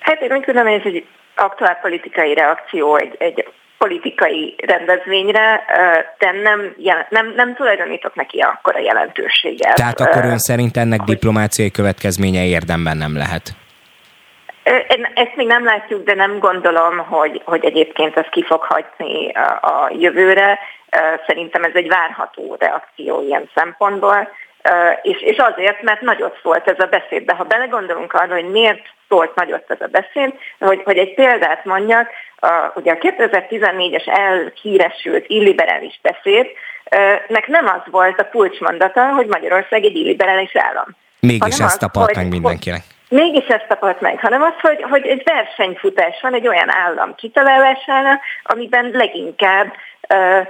[0.00, 3.48] Hát én úgy tudom, hogy ez egy aktuál politikai reakció egy, egy
[3.78, 5.64] politikai rendezvényre,
[6.18, 6.74] de nem,
[7.10, 9.74] nem, nem tulajdonítok neki akkora jelentőséget.
[9.74, 13.54] Tehát akkor ön szerint ennek diplomáciai következménye érdemben nem lehet?
[15.14, 19.90] Ezt még nem látjuk, de nem gondolom, hogy, hogy egyébként ez ki fog hagyni a
[19.98, 20.58] jövőre.
[21.26, 24.28] Szerintem ez egy várható reakció ilyen szempontból.
[25.02, 27.24] és, és azért, mert nagyot szólt ez a beszéd.
[27.24, 31.64] De ha belegondolunk arra, hogy miért szólt nagyot ez a beszéd, hogy, hogy egy példát
[31.64, 36.46] mondjak, a, ugye a 2014-es elhíresült illiberális beszéd,
[37.28, 40.86] nek nem az volt a kulcsmondata, hogy Magyarország egy illiberális állam.
[41.20, 42.82] Mégis ezt tapart meg mindenkinek.
[43.14, 48.20] Mégis ezt tapart meg, hanem az, hogy, hogy egy versenyfutás van egy olyan állam kitalálására,
[48.42, 49.72] amiben leginkább
[50.08, 50.46] uh,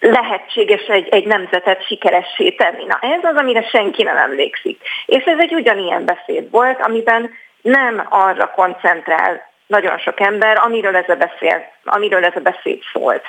[0.00, 2.84] lehetséges egy, egy nemzetet sikeressé tenni.
[2.84, 4.80] Na ez az, amire senki nem emlékszik.
[5.06, 7.30] És ez egy ugyanilyen beszéd volt, amiben
[7.62, 13.24] nem arra koncentrál nagyon sok ember, amiről ez a, beszél, amiről ez a beszéd szólt.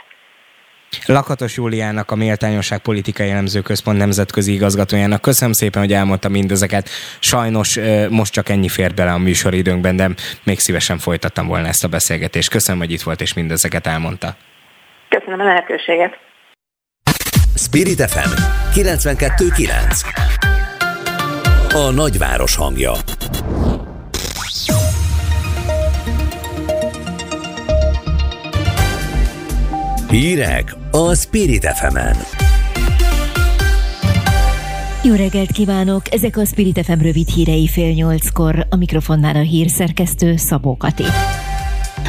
[1.05, 5.21] Lakatos Júliának, a Méltányosság Politikai Elemző Központ nemzetközi igazgatójának.
[5.21, 6.89] Köszönöm szépen, hogy elmondta mindezeket.
[7.19, 10.09] Sajnos most csak ennyi fér bele a műsoridőnkben, de
[10.43, 12.49] még szívesen folytattam volna ezt a beszélgetést.
[12.49, 14.35] Köszönöm, hogy itt volt és mindezeket elmondta.
[15.09, 16.17] Köszönöm a lehetőséget.
[17.55, 18.29] Spirit FM
[18.73, 20.03] 92.9
[21.73, 22.91] A nagyváros hangja
[30.09, 32.17] Hírek a Spirit fm -en.
[35.03, 36.13] Jó reggelt kívánok!
[36.13, 38.65] Ezek a Spirit FM rövid hírei fél nyolckor.
[38.69, 41.03] A mikrofonnál a hírszerkesztő Szabó Kati.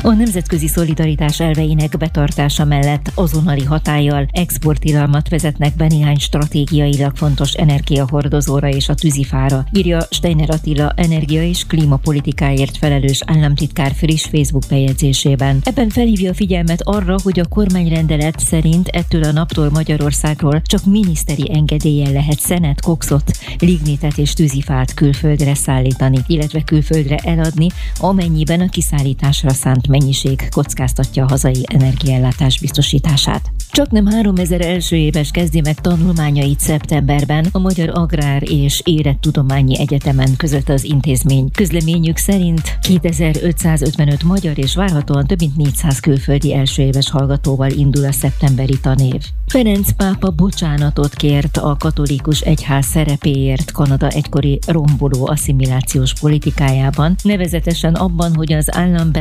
[0.03, 8.69] A nemzetközi szolidaritás elveinek betartása mellett azonnali hatállyal exportilalmat vezetnek be néhány stratégiailag fontos energiahordozóra
[8.69, 15.61] és a tűzifára, írja Steiner Attila energia és klímapolitikáért felelős államtitkár friss Facebook bejegyzésében.
[15.63, 21.51] Ebben felhívja a figyelmet arra, hogy a kormányrendelet szerint ettől a naptól Magyarországról csak miniszteri
[21.55, 27.67] engedélyen lehet szenet, kokszot, lignitet és tűzifát külföldre szállítani, illetve külföldre eladni,
[27.99, 33.51] amennyiben a kiszállításra szánt mennyiség kockáztatja a hazai energiállátás biztosítását.
[33.71, 40.37] Csak nem 3000 első éves kezdi meg tanulmányait szeptemberben a Magyar Agrár és Érettudományi Egyetemen
[40.37, 41.51] között az intézmény.
[41.51, 48.13] Közleményük szerint 2555 magyar és várhatóan több mint 400 külföldi első éves hallgatóval indul a
[48.13, 49.23] szeptemberi tanév.
[49.47, 58.35] Ferenc pápa bocsánatot kért a katolikus egyház szerepéért Kanada egykori romboló asszimilációs politikájában, nevezetesen abban,
[58.35, 59.13] hogy az állam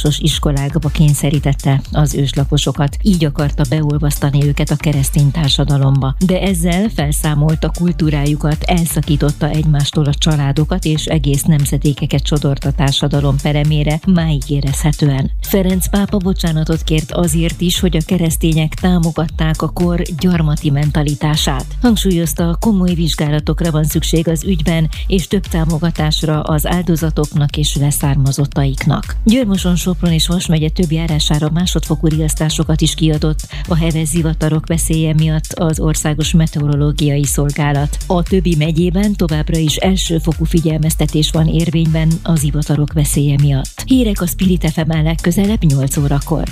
[0.00, 6.14] bentlakásos iskolákba kényszerítette az őslakosokat, így akarta beolvasztani őket a keresztény társadalomba.
[6.26, 14.00] De ezzel felszámolta kultúrájukat, elszakította egymástól a családokat és egész nemzedékeket sodort a társadalom peremére,
[14.06, 15.30] máig érezhetően.
[15.40, 21.64] Ferenc pápa bocsánatot kért azért is, hogy a keresztények támogatták a kor gyarmati mentalitását.
[21.82, 29.16] Hangsúlyozta, komoly vizsgálatokra van szükség az ügyben, és több támogatásra az áldozatoknak és leszármazottaiknak.
[29.24, 33.38] Györmoson Sopron és Vas megye több járására másodfokú riasztásokat is kiadott
[33.68, 37.96] a heves zivatarok veszélye miatt az Országos Meteorológiai Szolgálat.
[38.06, 43.82] A többi megyében továbbra is elsőfokú figyelmeztetés van érvényben az zivatarok veszélye miatt.
[43.84, 46.42] Hírek a Spirit FM legközelebb 8 órakor.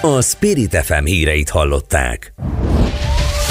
[0.00, 2.34] A Spirit FM híreit hallották.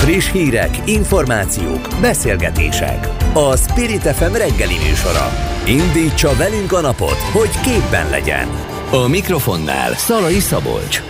[0.02, 3.08] Friss hírek, információk, beszélgetések.
[3.34, 5.30] A Spirit FM reggeli műsora.
[5.66, 8.71] Indítsa velünk a napot, hogy képben legyen.
[8.94, 11.02] A mikrofonnál Szalai Szabolcs.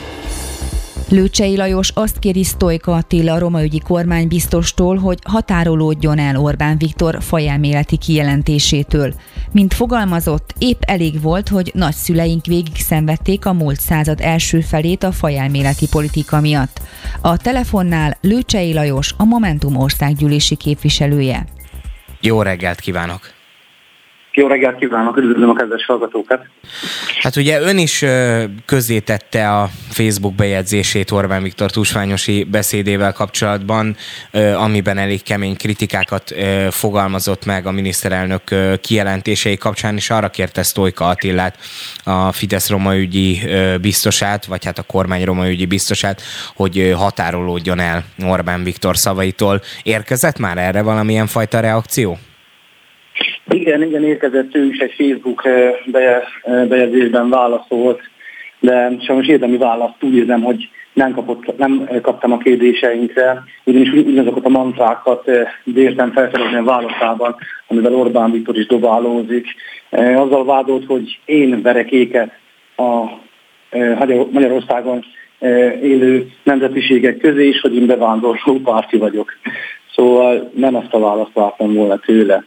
[1.10, 7.98] Lőcsei Lajos azt kéri Sztojka Attila, a romaügyi kormánybiztostól, hogy határolódjon el Orbán Viktor fajelméleti
[7.98, 9.14] kijelentésétől.
[9.52, 15.12] Mint fogalmazott, épp elég volt, hogy nagyszüleink végig szenvedték a múlt század első felét a
[15.12, 16.82] fajelméleti politika miatt.
[17.22, 21.46] A telefonnál Lőcsei Lajos, a Momentum országgyűlési képviselője.
[22.20, 23.41] Jó reggelt kívánok!
[24.34, 26.46] Jó reggelt kívánok, üdvözlöm a kedves hallgatókat!
[27.20, 28.06] Hát ugye ön is
[28.66, 33.96] közzétette a Facebook bejegyzését Orbán Viktor túlsványosi beszédével kapcsolatban,
[34.56, 36.34] amiben elég kemény kritikákat
[36.70, 38.42] fogalmazott meg a miniszterelnök
[38.82, 41.58] kijelentései kapcsán, és arra kérte Sztojka Attilát,
[42.04, 43.42] a Fidesz romaügyi
[43.82, 46.22] biztosát, vagy hát a kormány romaügyi biztosát,
[46.56, 49.62] hogy határolódjon el Orbán Viktor szavaitól.
[49.84, 52.18] Érkezett már erre valamilyen fajta reakció?
[53.52, 55.48] Igen, igen, érkezett ő is egy Facebook
[56.68, 58.02] bejegyzésben válaszolt,
[58.60, 64.46] de sajnos érdemi választ úgy érzem, hogy nem, kapott, nem kaptam a kérdéseinkre, ugyanis ugyanazokat
[64.46, 65.30] a mantrákat
[65.76, 67.36] értem felfelezni a válaszában,
[67.68, 69.48] amivel Orbán Viktor is dobálózik.
[69.92, 72.32] Azzal vádolt, hogy én verek éket
[72.78, 73.06] a
[74.32, 75.06] Magyarországon
[75.82, 79.32] élő nemzetiségek közé, és hogy én bevándorló párti vagyok.
[79.96, 82.44] Szóval nem ezt a választ vártam volna tőle.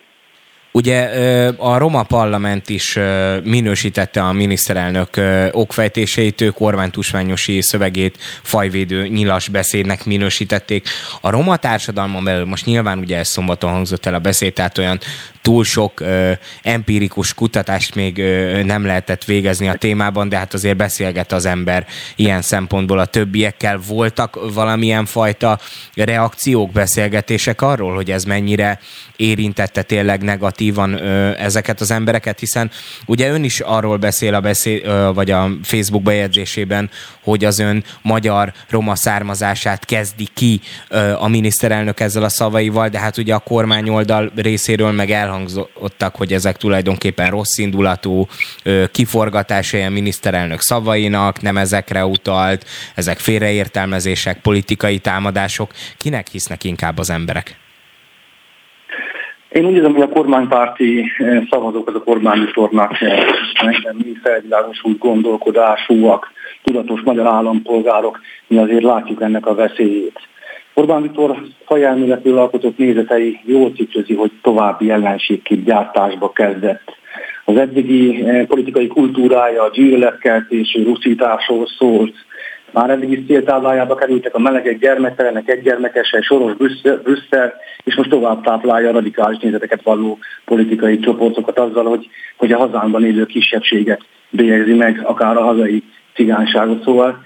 [0.76, 1.08] Ugye
[1.56, 2.98] a Roma Parlament is
[3.42, 5.08] minősítette a miniszterelnök
[5.52, 10.88] okfejtéseit, ő Orbán Tusványosi szövegét fajvédő nyilas beszédnek minősítették.
[11.20, 15.00] A roma társadalmon belül most nyilván ugye ez szombaton hangzott el a beszéd, tehát olyan
[15.44, 20.76] túl sok ö, empirikus kutatást még ö, nem lehetett végezni a témában, de hát azért
[20.76, 23.80] beszélget az ember ilyen szempontból a többiekkel.
[23.87, 25.59] Voltak valamilyen fajta
[25.94, 28.80] reakciók, beszélgetések arról, hogy ez mennyire
[29.16, 32.70] érintette tényleg negatívan ö, ezeket az embereket, hiszen
[33.07, 36.90] ugye ön is arról beszél a beszél, ö, vagy a Facebook bejegyzésében,
[37.22, 42.98] hogy az ön magyar roma származását kezdi ki ö, a miniszterelnök ezzel a szavaival, de
[42.98, 48.26] hát ugye a kormányoldal részéről meg elhangzottak, hogy ezek tulajdonképpen rossz indulatú
[48.64, 55.70] ö, kiforgatásai a miniszterelnök szavainak, nem ezekre utalt, ezek félreértelmezések, politikai támadások.
[55.98, 57.56] Kinek hisznek inkább az emberek?
[59.48, 61.12] Én úgy érzem, hogy a kormánypárti
[61.50, 62.98] szavazók az a kormányútornak
[63.92, 70.20] mi felvilágosult gondolkodásúak, tudatos magyar állampolgárok, mi azért látjuk ennek a veszélyét.
[70.74, 76.96] Orbán Viktor fajelméletről alkotott nézetei jól tükrözi, hogy további ellenségkép gyártásba kezdett.
[77.44, 82.14] Az eddigi eh, politikai kultúrája a gyűlöletkeltésű ruszításról szólt,
[82.70, 88.42] már eddig is céltáblájába kerültek a melegek, gyermektelenek, egygyermekesek, soros Brüsszel, Brüsszel, és most tovább
[88.42, 94.74] táplálja a radikális nézeteket valló politikai csoportokat azzal, hogy, hogy a hazánkban élő kisebbséget bélyegzi
[94.74, 95.82] meg, akár a hazai
[96.14, 96.82] cigányságot.
[96.82, 97.22] Szóval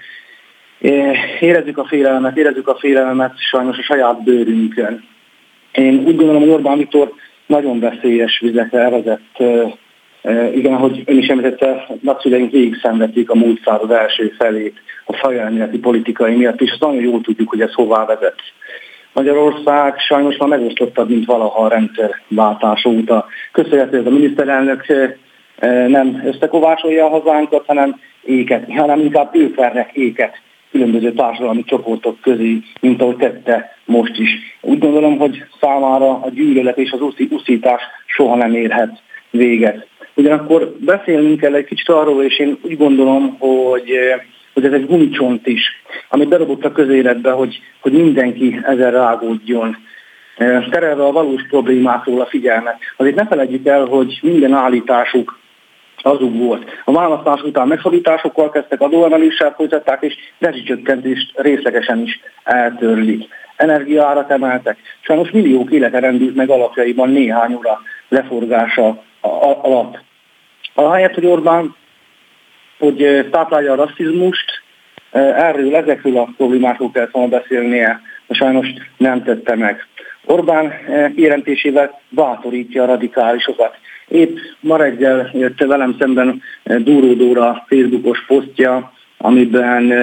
[1.39, 5.03] érezzük a félelmet, érezzük a félelmet sajnos a saját bőrünkön.
[5.71, 7.13] Én úgy gondolom, hogy Orbán Viktor
[7.45, 9.43] nagyon veszélyes vizekre elvezett
[10.53, 15.79] igen, ahogy ön is említette, nagyszüleink végig szenvedték a múlt század első felét a fajelméleti
[15.79, 18.41] politikai miatt, és nagyon jól tudjuk, hogy ez hová vezet.
[19.13, 23.25] Magyarország sajnos már megosztottabb, mint valaha a rendszerváltás óta.
[23.51, 24.85] Köszönhető, hogy a miniszterelnök
[25.87, 29.57] nem összekovácsolja a hazánkat, hanem éket, hanem inkább ők
[29.93, 34.29] éket különböző társadalmi csoportok közé, mint ahogy tette most is.
[34.61, 39.87] Úgy gondolom, hogy számára a gyűlölet és az uszítás soha nem érhet véget.
[40.13, 44.21] Ugyanakkor beszélnünk kell egy kicsit arról, és én úgy gondolom, hogy, eh,
[44.53, 45.61] hogy ez egy gumicsont is,
[46.09, 49.77] amit berobott a közéletbe, hogy, hogy mindenki ezen rágódjon
[50.37, 52.77] eh, terelve a valós problémákról a figyelmet.
[52.97, 55.39] Azért ne felejtjük el, hogy minden állításuk
[56.01, 56.81] azuk volt.
[56.85, 63.27] A választás után megszorításokkal kezdtek, adóemeléssel folytatták, és rezsicsökkentést részlegesen is eltörlik.
[63.55, 64.77] Energiárat emeltek.
[65.01, 69.03] Sajnos milliók élete rendült meg alapjaiban néhány óra leforgása
[69.61, 69.99] alatt.
[70.73, 71.75] Ahelyett, hogy Orbán
[72.79, 74.61] hogy táplálja a rasszizmust,
[75.11, 79.87] erről, ezekről a problémákról kellett volna beszélnie, de sajnos nem tette meg.
[80.25, 80.73] Orbán
[81.15, 83.77] kijelentésével bátorítja a radikálisokat.
[84.09, 89.93] Épp ma reggel jött velem szemben Dúró Dóra Facebookos posztja, amiben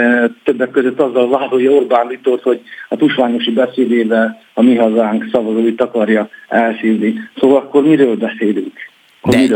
[0.44, 6.28] többek között azzal vádolja Orbán Viktort, hogy a tusványosi beszédével a mi hazánk szavazóit akarja
[6.48, 7.14] elszívni.
[7.36, 8.72] Szóval akkor miről beszélünk?
[9.22, 9.48] De,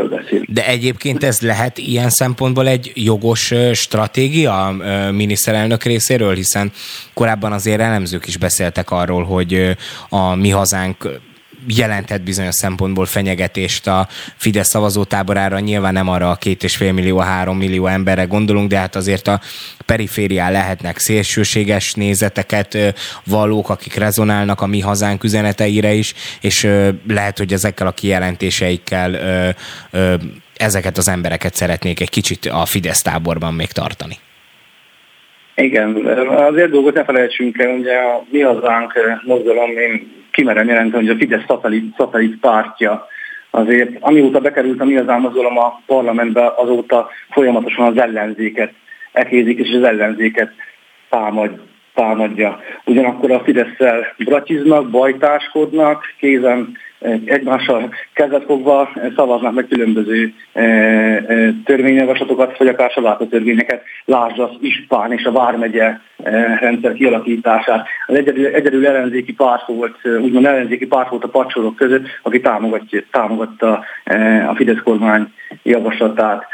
[0.46, 4.76] de egyébként ez lehet ilyen szempontból egy jogos stratégia
[5.12, 6.70] miniszterelnök részéről, hiszen
[7.14, 9.76] korábban azért elemzők is beszéltek arról, hogy
[10.08, 11.08] a mi hazánk
[11.66, 15.58] jelentett bizonyos szempontból fenyegetést a Fidesz szavazótáborára.
[15.58, 19.28] Nyilván nem arra a két és fél millió, három millió emberre gondolunk, de hát azért
[19.28, 19.40] a
[19.86, 22.78] periférián lehetnek szélsőséges nézeteket
[23.24, 26.68] valók, akik rezonálnak a mi hazánk üzeneteire is, és
[27.08, 29.16] lehet, hogy ezekkel a kijelentéseikkel
[30.56, 34.16] ezeket az embereket szeretnék egy kicsit a Fidesz táborban még tartani.
[35.54, 38.92] Igen, azért dolgot ne felejtsünk el, ugye a mi hazánk
[39.26, 43.06] mozgalom, én kimerem jelenteni, hogy a Fidesz szatellit, szatellit pártja
[43.50, 48.72] azért, amióta bekerült a mi hazám mozgalom a parlamentbe, azóta folyamatosan az ellenzéket
[49.12, 50.52] ekézik, és az ellenzéket
[51.08, 51.60] támad,
[51.94, 52.60] támadja.
[52.84, 56.76] Ugyanakkor a Fidesz-szel bratiznak, bajtáskodnak, kézen
[57.24, 64.50] egymással kezet fogva szavaznak meg különböző e, e, törvényjavaslatokat, vagy akár saláta törvényeket, lásd az
[64.60, 65.98] Ispán és a Vármegye
[66.60, 67.86] rendszer kialakítását.
[68.06, 72.40] Az egyedül, egyedül ellenzéki párt volt, úgymond ellenzéki párt volt a pacsorok között, aki
[73.10, 73.84] támogatta
[74.48, 75.32] a Fidesz kormány
[75.62, 76.46] javaslatát.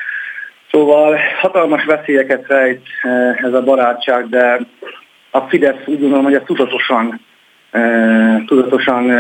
[0.71, 2.87] Szóval hatalmas veszélyeket rejt
[3.37, 4.61] ez a barátság, de
[5.31, 7.21] a Fidesz úgy gondolom, hogy ez tudatosan,
[8.47, 9.11] tudatosan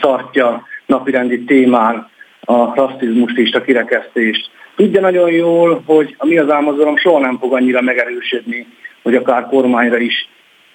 [0.00, 4.50] tartja napirendi témán a rasszizmust és a kirekesztést.
[4.76, 8.66] Tudja nagyon jól, hogy a mi az álmozalom soha nem fog annyira megerősödni,
[9.02, 10.28] hogy akár kormányra is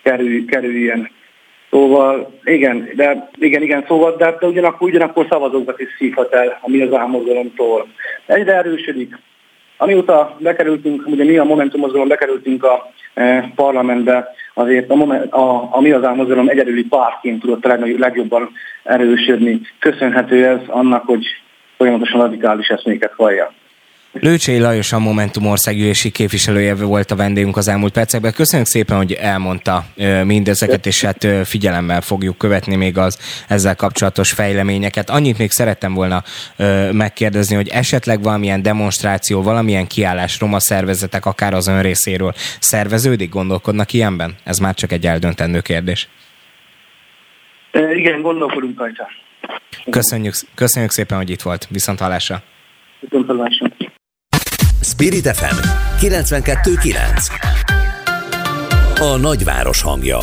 [0.03, 1.09] kerül, kerüljen.
[1.69, 6.69] Szóval igen, de igen, igen, szóval, de, de ugyanakkor, ugyanakkor szavazókat is szívhat el a
[6.69, 7.87] mi az álmozgalomtól.
[8.25, 9.17] Egyre erősödik.
[9.77, 14.93] Amióta bekerültünk, ugye mi a Momentum mozgalom bekerültünk a e, parlamentbe, azért a,
[15.29, 18.49] a, a mi az álmozgalom egyedüli pártként tudott a legjobban
[18.83, 19.61] erősödni.
[19.79, 21.25] Köszönhető ez annak, hogy
[21.77, 23.51] folyamatosan radikális eszméket hallja.
[24.11, 28.33] Lőcsei Lajos a Momentum országgyűlési képviselője volt a vendégünk az elmúlt percekben.
[28.33, 29.85] Köszönjük szépen, hogy elmondta
[30.23, 35.09] mindezeket, és hát figyelemmel fogjuk követni még az ezzel kapcsolatos fejleményeket.
[35.09, 36.23] Annyit még szerettem volna
[36.91, 43.93] megkérdezni, hogy esetleg valamilyen demonstráció, valamilyen kiállás roma szervezetek, akár az ön részéről szerveződik, gondolkodnak
[43.93, 44.35] ilyenben?
[44.43, 46.09] Ez már csak egy eldöntendő kérdés.
[47.95, 49.07] Igen, gondolkodunk rajta.
[49.89, 51.67] Köszönjük, köszönjük szépen, hogy itt volt.
[51.69, 52.41] Viszont hallásra.
[52.99, 53.67] Viszont hallásra.
[54.99, 55.55] Spirit FM
[55.99, 60.19] 92.9 A nagyváros hangja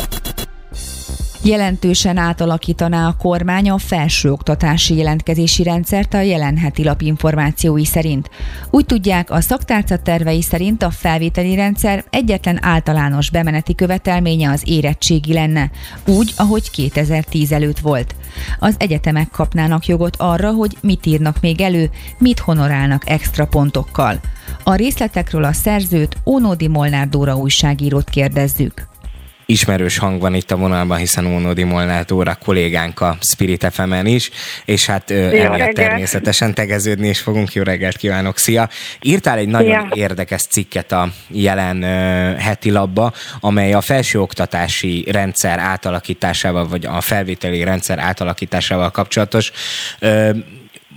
[1.43, 8.29] Jelentősen átalakítaná a kormány a felsőoktatási jelentkezési rendszert a jelenheti lap információi szerint.
[8.69, 15.33] Úgy tudják, a szaktárca tervei szerint a felvételi rendszer egyetlen általános bemeneti követelménye az érettségi
[15.33, 15.71] lenne,
[16.05, 18.15] úgy, ahogy 2010 előtt volt.
[18.59, 24.19] Az egyetemek kapnának jogot arra, hogy mit írnak még elő, mit honorálnak extra pontokkal.
[24.67, 28.87] A részletekről a szerzőt Ónódi Molnár Dóra újságírót kérdezzük
[29.49, 34.29] ismerős hang van itt a vonalban, hiszen Ónódi Molnár Dóra kollégánk a Spirit fm is,
[34.65, 37.53] és hát emiatt természetesen tegeződni is fogunk.
[37.53, 38.69] Jó reggelt kívánok, szia!
[39.01, 39.89] Írtál egy nagyon ja.
[39.93, 47.63] érdekes cikket a jelen uh, heti labba, amely a felsőoktatási rendszer átalakításával, vagy a felvételi
[47.63, 49.51] rendszer átalakításával kapcsolatos.
[50.01, 50.29] Uh,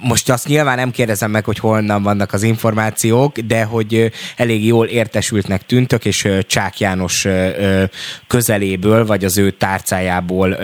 [0.03, 4.87] most azt nyilván nem kérdezem meg, hogy honnan vannak az információk, de hogy elég jól
[4.87, 7.27] értesültnek tűntök, és Csák János
[8.27, 10.59] közeléből, vagy az ő tárcájából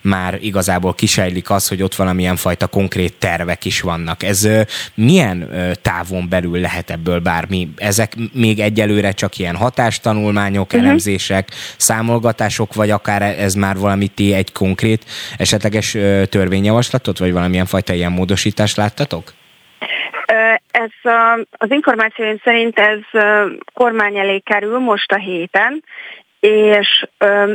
[0.00, 4.22] már igazából kisejlik az, hogy ott valamilyen fajta konkrét tervek is vannak.
[4.22, 4.48] Ez
[4.94, 5.48] milyen
[5.82, 7.68] távon belül lehet ebből bármi?
[7.76, 10.82] Ezek még egyelőre csak ilyen hatástanulmányok, uh-huh.
[10.82, 15.04] elemzések, számolgatások, vagy akár ez már valami ti egy konkrét
[15.36, 15.96] esetleges
[16.28, 19.32] törvényjavaslatot, vagy valamilyen fajta ilyen módosítás megoldást láttatok?
[20.70, 21.12] Ez
[21.50, 22.98] az információim szerint ez
[23.74, 25.84] kormány elé kerül most a héten,
[26.40, 27.06] és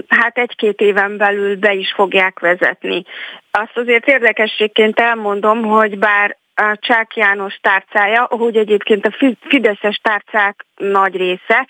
[0.07, 3.03] hát egy-két éven belül be is fogják vezetni.
[3.51, 10.65] Azt azért érdekességként elmondom, hogy bár a Csák János tárcája, ahogy egyébként a Fideszes tárcák
[10.75, 11.67] nagy része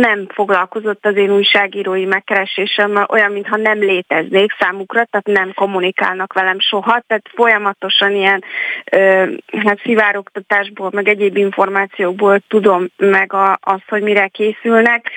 [0.00, 6.60] nem foglalkozott az én újságírói megkeresésemmel, olyan, mintha nem léteznék számukra, tehát nem kommunikálnak velem
[6.60, 8.44] soha, tehát folyamatosan ilyen
[9.64, 15.10] hát szivárogtatásból, meg egyéb információkból tudom meg a, azt, hogy mire készülnek.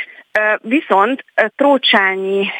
[0.62, 1.26] Viszont
[1.56, 2.52] Trócsányi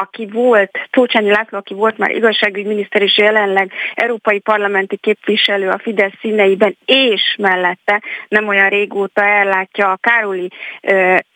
[0.00, 6.12] aki volt, Tócsányi László, aki volt már igazságügyminiszter és jelenleg európai parlamenti képviselő a Fidesz
[6.20, 10.50] színeiben, és mellette nem olyan régóta ellátja a Károli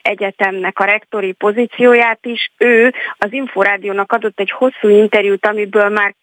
[0.03, 2.51] Egyetemnek a rektori pozícióját is.
[2.59, 6.15] Ő az Inforádiónak adott egy hosszú interjút, amiből már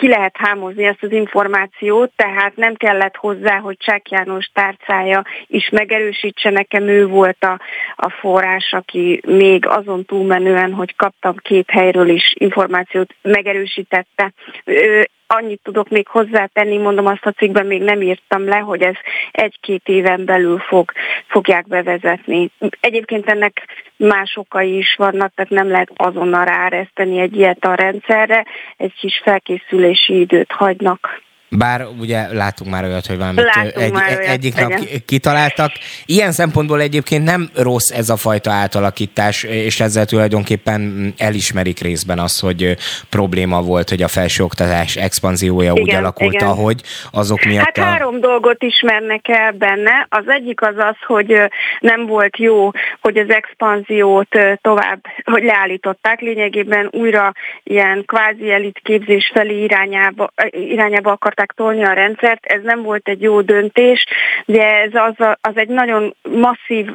[0.00, 5.68] ki lehet hámozni ezt az információt, tehát nem kellett hozzá, hogy Csák János tárcája is
[5.68, 6.50] megerősítse.
[6.50, 7.60] Nekem ő volt a,
[7.96, 14.32] a forrás, aki még azon túlmenően, hogy kaptam két helyről is információt, megerősítette.
[14.64, 18.94] Ő annyit tudok még hozzátenni, mondom azt a cikkben még nem írtam le, hogy ez
[19.30, 20.92] egy-két éven belül fog,
[21.26, 22.50] fogják bevezetni.
[22.80, 23.66] Egyébként ennek
[23.96, 29.20] más okai is vannak, tehát nem lehet azonnal ráereszteni egy ilyet a rendszerre, egy kis
[29.24, 31.22] felkészülési időt hagynak.
[31.52, 33.44] Bár ugye látunk már olyat, hogy valamit
[33.74, 35.02] egy, már olyat, egyik nap igen.
[35.06, 35.72] kitaláltak.
[36.06, 42.38] Ilyen szempontból egyébként nem rossz ez a fajta átalakítás, és ezzel tulajdonképpen elismerik részben az,
[42.38, 42.76] hogy
[43.08, 46.48] probléma volt, hogy a felsőoktatás expanziója igen, úgy alakult, igen.
[46.48, 46.82] ahogy
[47.12, 47.64] azok miatt.
[47.64, 47.82] Hát a...
[47.82, 50.06] három dolgot ismernek el benne.
[50.08, 51.34] Az egyik az az, hogy
[51.80, 52.70] nem volt jó,
[53.00, 56.20] hogy az expanziót tovább, hogy leállították.
[56.20, 57.32] Lényegében újra
[57.62, 63.08] ilyen kvázi elit képzés felé irányába, irányába akart akarták tolni a rendszert, ez nem volt
[63.08, 64.06] egy jó döntés,
[64.46, 66.86] de ez az, az egy nagyon masszív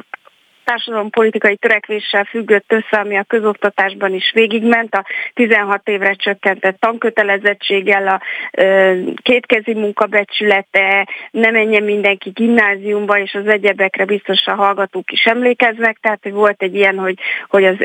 [0.64, 8.20] társadalompolitikai törekvéssel függött össze, ami a közoktatásban is végigment, a 16 évre csökkentett tankötelezettséggel, a
[9.22, 16.28] kétkezi munkabecsülete, ne menjen mindenki gimnáziumba, és az egyebekre biztos a hallgatók is emlékeznek, tehát
[16.30, 17.18] volt egy ilyen, hogy,
[17.48, 17.76] hogy az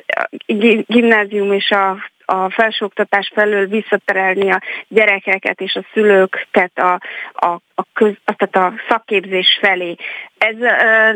[0.88, 1.98] gimnázium és a
[2.32, 7.02] a felsőoktatás felől visszaterelni a gyerekeket és a szülőket a,
[7.34, 9.96] a, a, köz, tehát a szakképzés felé.
[10.38, 10.56] Ez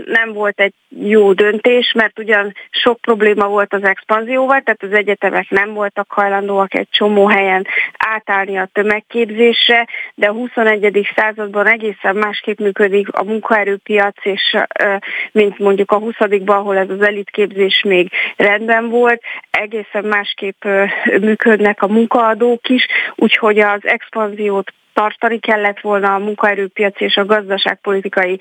[0.06, 5.50] nem volt egy jó döntés, mert ugyan sok probléma volt az expanzióval, tehát az egyetemek
[5.50, 11.08] nem voltak hajlandóak egy csomó helyen átállni a tömegképzésre, de a 21.
[11.16, 14.58] században egészen másképp működik a munkaerőpiac, és
[15.32, 20.64] mint mondjuk a 20 ahol ez az elitképzés még rendben volt, egészen másképp
[21.20, 28.40] működnek a munkaadók is, úgyhogy az expanziót tartani kellett volna a munkaerőpiac és a gazdaságpolitikai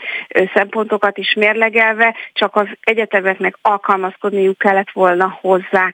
[0.54, 5.92] szempontokat is mérlegelve, csak az egyetemeknek alkalmazkodniuk kellett volna hozzá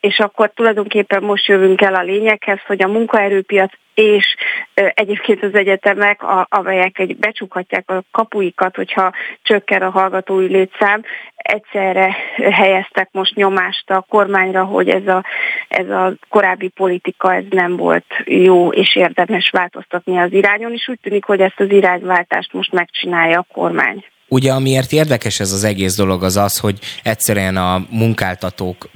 [0.00, 4.36] és akkor tulajdonképpen most jövünk el a lényeghez, hogy a munkaerőpiac és
[4.74, 11.02] egyébként az egyetemek, amelyek egy becsukhatják a kapuikat, hogyha csökken a hallgatói létszám,
[11.36, 12.16] egyszerre
[12.50, 15.24] helyeztek most nyomást a kormányra, hogy ez a,
[15.68, 21.00] ez a korábbi politika ez nem volt jó, és érdemes változtatni az irányon, és úgy
[21.00, 24.04] tűnik, hogy ezt az irányváltást most megcsinálja a kormány.
[24.32, 28.88] Ugye amiért érdekes ez az egész dolog az az, hogy egyszerűen a munkáltatók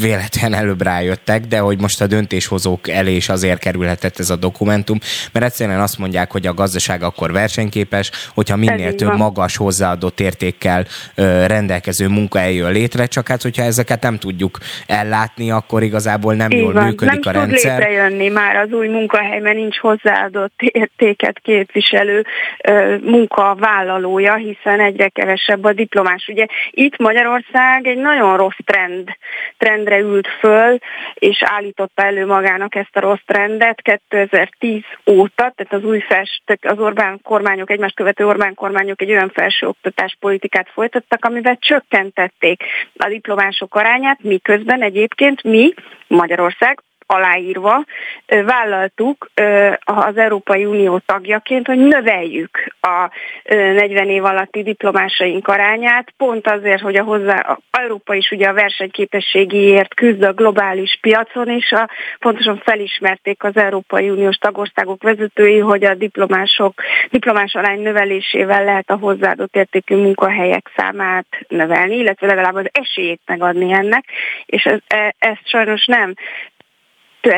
[0.00, 4.98] véletlenül előbb rájöttek, de hogy most a döntéshozók elé is azért kerülhetett ez a dokumentum,
[5.32, 10.84] mert egyszerűen azt mondják, hogy a gazdaság akkor versenyképes, hogyha minél több magas hozzáadott értékkel
[11.14, 16.50] ö, rendelkező munkahely jön létre, csak hát hogyha ezeket nem tudjuk ellátni, akkor igazából nem
[16.50, 16.84] Így jól van.
[16.84, 17.70] működik nem a rendszer.
[17.70, 22.24] Nem tud létrejönni már az új munkahely, mert nincs hozzáadott értéket képviselő
[22.64, 26.28] ö, munkavállalója, hiszen egyszerűen egyre kevesebb a diplomás.
[26.28, 29.08] Ugye itt Magyarország egy nagyon rossz trend,
[29.58, 30.78] trendre ült föl,
[31.14, 36.78] és állította elő magának ezt a rossz trendet 2010 óta, tehát az új fels, az
[36.78, 42.62] Orbán kormányok, egymást követő Orbán kormányok egy olyan felsőoktatás politikát folytattak, amivel csökkentették
[42.96, 45.74] a diplomások arányát, miközben egyébként mi,
[46.06, 47.84] Magyarország, aláírva
[48.26, 49.30] vállaltuk
[49.84, 53.10] az Európai Unió tagjaként, hogy növeljük a
[53.44, 58.52] 40 év alatti diplomásaink arányát, pont azért, hogy a hozzá, a Európa is ugye a
[58.52, 65.84] versenyképességéért küzd a globális piacon, és a, pontosan felismerték az Európai Uniós tagországok vezetői, hogy
[65.84, 72.68] a diplomások, diplomás arány növelésével lehet a hozzáadott értékű munkahelyek számát növelni, illetve legalább az
[72.72, 74.04] esélyét megadni ennek,
[74.46, 76.14] és ez, e, ezt sajnos nem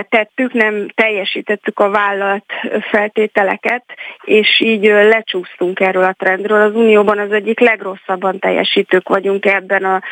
[0.09, 2.45] tettük, nem teljesítettük a vállalat
[2.91, 3.85] feltételeket,
[4.25, 6.61] és így lecsúsztunk erről a trendről.
[6.61, 10.03] Az Unióban az egyik legrosszabban teljesítők vagyunk ebben a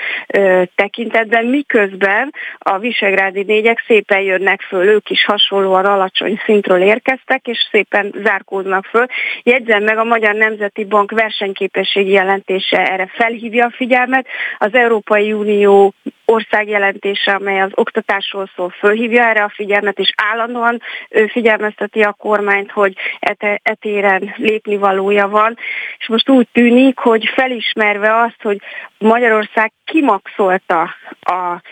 [0.75, 7.69] tekintetben, miközben a visegrádi négyek szépen jönnek föl, ők is hasonlóan alacsony szintről érkeztek, és
[7.71, 9.07] szépen zárkóznak föl.
[9.43, 14.27] Jegyzem meg, a Magyar Nemzeti Bank versenyképességi jelentése erre felhívja a figyelmet.
[14.59, 15.95] Az Európai Unió
[16.27, 20.81] országjelentése, amely az oktatásról szól, fölhívja erre a figyelmet, és állandóan
[21.29, 22.97] figyelmezteti a kormányt, hogy
[23.63, 25.59] etéren lépni valója van.
[25.99, 28.61] És most úgy tűnik, hogy felismerve azt, hogy
[28.99, 31.63] Magyarország kimaxolta a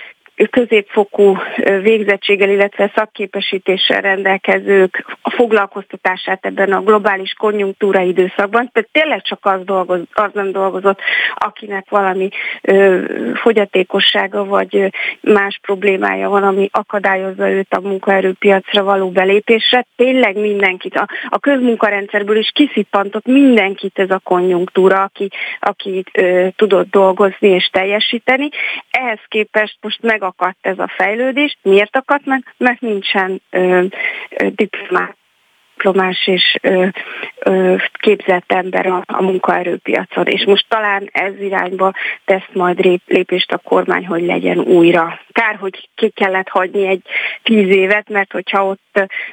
[0.50, 1.36] középfokú
[1.82, 8.70] végzettséggel, illetve szakképesítéssel rendelkezők a foglalkoztatását ebben a globális konjunktúra időszakban.
[8.72, 11.00] Tehát tényleg csak az, dolgoz, az nem dolgozott,
[11.34, 12.28] akinek valami
[12.62, 13.00] ö,
[13.34, 19.86] fogyatékossága vagy más problémája van, ami akadályozza őt a munkaerőpiacra való belépésre.
[19.96, 25.28] Tényleg mindenkit, a, a közmunkarendszerből is kiszippantott mindenkit ez a konjunktúra, aki,
[25.60, 28.48] aki ö, tudott dolgozni és teljesíteni.
[28.90, 31.58] Ehhez képest most meg megakadt ez a fejlődés.
[31.62, 32.54] Miért akadt meg?
[32.56, 33.84] Mert nincsen ö,
[34.30, 35.16] ö, diplomát
[35.84, 36.86] diplomás és ö,
[37.38, 40.26] ö, képzett ember a, a munkaerőpiacon.
[40.26, 41.92] És most talán ez irányba
[42.24, 45.20] tesz majd lépést a kormány, hogy legyen újra.
[45.32, 47.02] Kár, hogy ki kellett hagyni egy
[47.42, 48.82] tíz évet, mert hogyha ott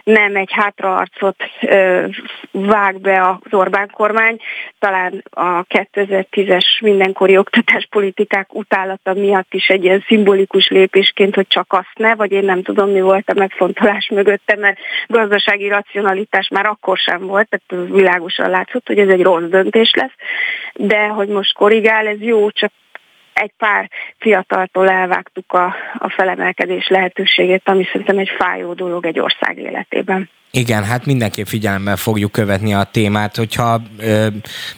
[0.03, 2.05] nem egy hátraarcot ö,
[2.51, 4.37] vág be az Orbán kormány,
[4.79, 11.93] talán a 2010-es mindenkori oktatáspolitikák utálata miatt is egy ilyen szimbolikus lépésként, hogy csak azt
[11.95, 14.77] ne, vagy én nem tudom, mi volt a megfontolás mögötte, mert
[15.07, 19.93] gazdasági racionalitás változás már akkor sem volt, tehát világosan látszott, hogy ez egy rossz döntés
[19.93, 20.13] lesz,
[20.73, 22.71] de hogy most korrigál, ez jó, csak
[23.33, 29.57] egy pár fiataltól elvágtuk a, a felemelkedés lehetőségét, ami szerintem egy fájó dolog egy ország
[29.57, 30.29] életében.
[30.51, 34.27] Igen, hát mindenképp figyelemmel fogjuk követni a témát, hogyha ö,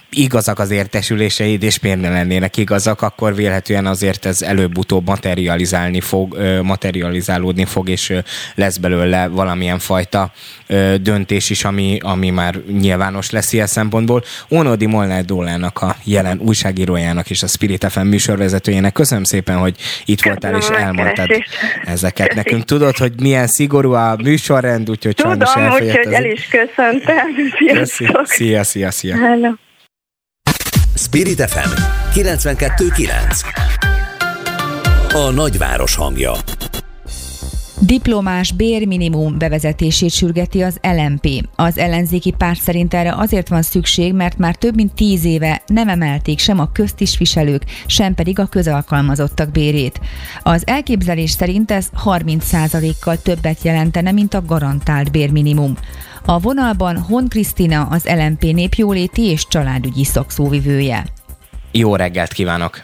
[0.10, 6.36] igazak az értesüléseid, és miért ne lennének igazak, akkor vélhetően azért ez előbb-utóbb materializálni fog,
[6.36, 8.20] ö, materializálódni fog, és ö,
[8.56, 10.32] lesz belőle valamilyen fajta
[10.68, 14.24] ö, döntés is, ami, ami már nyilvános lesz ilyen szempontból.
[14.52, 18.94] Ónodi Molnár Dólának, a jelen újságírójának és a Spirit FM műsorvezető ügyvezetőjének.
[18.94, 21.30] Köszönöm szépen, hogy itt voltál és elmondtad
[21.86, 22.64] ezeket nekünk.
[22.64, 27.28] Tudod, hogy milyen szigorú a műsorrend, úgyhogy Tudom, sajnos úgyhogy el is köszöntem.
[27.84, 28.92] Szia, szia, szia.
[28.92, 29.18] szia.
[29.18, 29.52] Hello.
[30.96, 31.70] Spirit FM
[32.14, 33.10] 92.9
[35.14, 36.32] A nagyváros hangja
[37.86, 41.28] Diplomás bérminimum bevezetését sürgeti az LMP.
[41.56, 45.88] Az ellenzéki párt szerint erre azért van szükség, mert már több mint tíz éve nem
[45.88, 50.00] emelték sem a köztisviselők, sem pedig a közalkalmazottak bérét.
[50.44, 55.74] Az elképzelés szerint ez 30%-kal többet jelentene, mint a garantált bérminimum.
[56.26, 61.04] A vonalban Hon Krisztina, az LMP népjóléti és családügyi szakszóvivője.
[61.72, 62.84] Jó reggelt kívánok!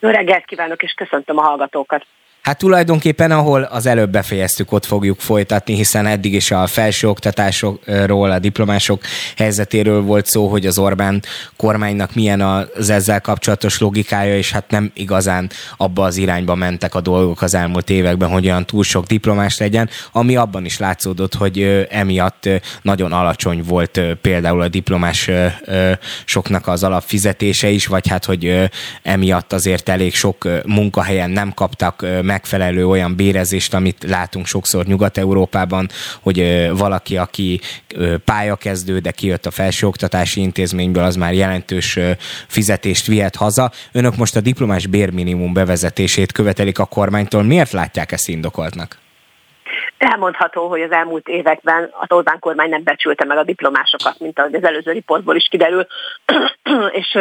[0.00, 2.06] Jó reggelt kívánok, és köszöntöm a hallgatókat!
[2.44, 8.38] Hát tulajdonképpen, ahol az előbb befejeztük, ott fogjuk folytatni, hiszen eddig is a felsőoktatásokról, a
[8.38, 9.02] diplomások
[9.36, 11.22] helyzetéről volt szó, hogy az Orbán
[11.56, 17.00] kormánynak milyen az ezzel kapcsolatos logikája, és hát nem igazán abba az irányba mentek a
[17.00, 21.86] dolgok az elmúlt években, hogy olyan túl sok diplomás legyen, ami abban is látszódott, hogy
[21.90, 22.48] emiatt
[22.82, 25.30] nagyon alacsony volt például a diplomás
[26.24, 28.70] soknak az alapfizetése is, vagy hát, hogy
[29.02, 35.88] emiatt azért elég sok munkahelyen nem kaptak megfelelő olyan bérezést, amit látunk sokszor Nyugat-Európában,
[36.20, 37.60] hogy valaki, aki
[38.24, 41.98] pályakezdő, de kijött a felsőoktatási intézményből, az már jelentős
[42.46, 43.72] fizetést vihet haza.
[43.92, 47.42] Önök most a diplomás bérminimum bevezetését követelik a kormánytól.
[47.42, 49.03] Miért látják ezt indokoltnak?
[49.98, 54.54] Elmondható, hogy az elmúlt években az Orbán kormány nem becsülte meg a diplomásokat, mint ahogy
[54.54, 55.86] az előző riportból is kiderül,
[57.00, 57.18] és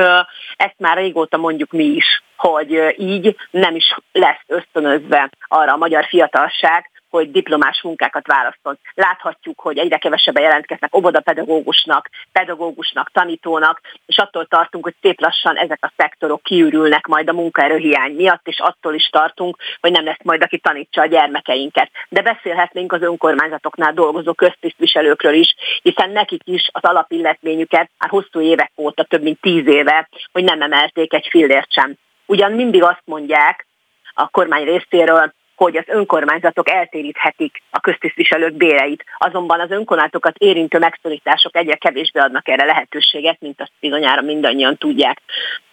[0.55, 6.05] ezt már régóta mondjuk mi is, hogy így nem is lesz ösztönözve arra a magyar
[6.05, 8.79] fiatalság, hogy diplomás munkákat választott.
[8.93, 15.79] Láthatjuk, hogy egyre kevesebben jelentkeznek óvodapedagógusnak, pedagógusnak, tanítónak, és attól tartunk, hogy szép lassan ezek
[15.81, 20.43] a szektorok kiürülnek majd a munkaerőhiány miatt, és attól is tartunk, hogy nem lesz majd,
[20.43, 21.91] aki tanítsa a gyermekeinket.
[22.09, 28.71] De beszélhetnénk az önkormányzatoknál dolgozó köztisztviselőkről is, hiszen nekik is az alapilletményüket már hosszú évek
[28.77, 31.95] óta, több mint tíz éve, hogy nem emelték egy fillért sem.
[32.25, 33.67] Ugyan mindig azt mondják,
[34.13, 35.33] a kormány részéről,
[35.63, 39.03] hogy az önkormányzatok eltéríthetik a köztisztviselők béreit.
[39.17, 45.21] Azonban az önkormányzatokat érintő megszorítások egyre kevésbé adnak erre lehetőséget, mint azt bizonyára mindannyian tudják.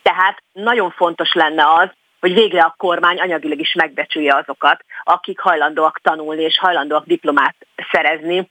[0.02, 1.88] Tehát nagyon fontos lenne az,
[2.20, 7.56] hogy végre a kormány anyagilag is megbecsülje azokat, akik hajlandóak tanulni és hajlandóak diplomát
[7.92, 8.48] szerezni,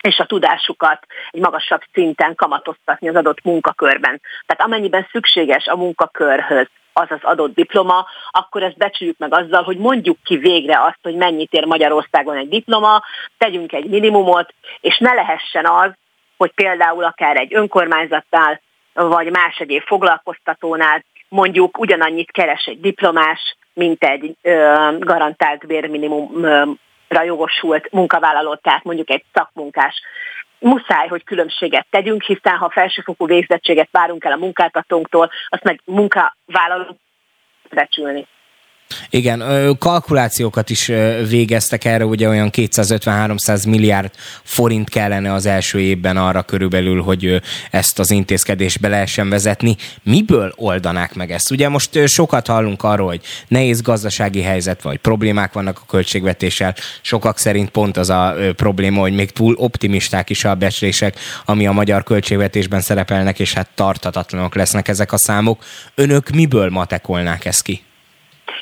[0.00, 4.20] és a tudásukat egy magasabb szinten kamatoztatni az adott munkakörben.
[4.46, 6.68] Tehát amennyiben szükséges a munkakörhöz
[7.00, 11.14] az az adott diploma, akkor ezt becsüljük meg azzal, hogy mondjuk ki végre azt, hogy
[11.14, 13.02] mennyit ér Magyarországon egy diploma,
[13.38, 15.90] tegyünk egy minimumot, és ne lehessen az,
[16.36, 18.60] hogy például akár egy önkormányzatnál,
[18.94, 27.92] vagy más egyéb foglalkoztatónál mondjuk ugyanannyit keres egy diplomás, mint egy ö, garantált bérminimumra jogosult
[27.92, 30.02] munkavállaló, tehát mondjuk egy szakmunkás
[30.58, 36.96] muszáj, hogy különbséget tegyünk, hiszen ha felsőfokú végzettséget várunk el a munkáltatónktól, azt meg munkavállalók
[37.70, 38.26] becsülni.
[39.10, 39.42] Igen,
[39.78, 40.86] kalkulációkat is
[41.28, 44.10] végeztek erre, ugye olyan 250-300 milliárd
[44.42, 49.76] forint kellene az első évben arra körülbelül, hogy ezt az intézkedést be lehessen vezetni.
[50.02, 51.50] Miből oldanák meg ezt?
[51.50, 56.74] Ugye most sokat hallunk arról, hogy nehéz gazdasági helyzet vagy problémák vannak a költségvetéssel.
[57.00, 61.72] Sokak szerint pont az a probléma, hogy még túl optimisták is a becslések, ami a
[61.72, 65.64] magyar költségvetésben szerepelnek, és hát tartatatlanok lesznek ezek a számok.
[65.94, 67.80] Önök miből matekolnák ezt ki?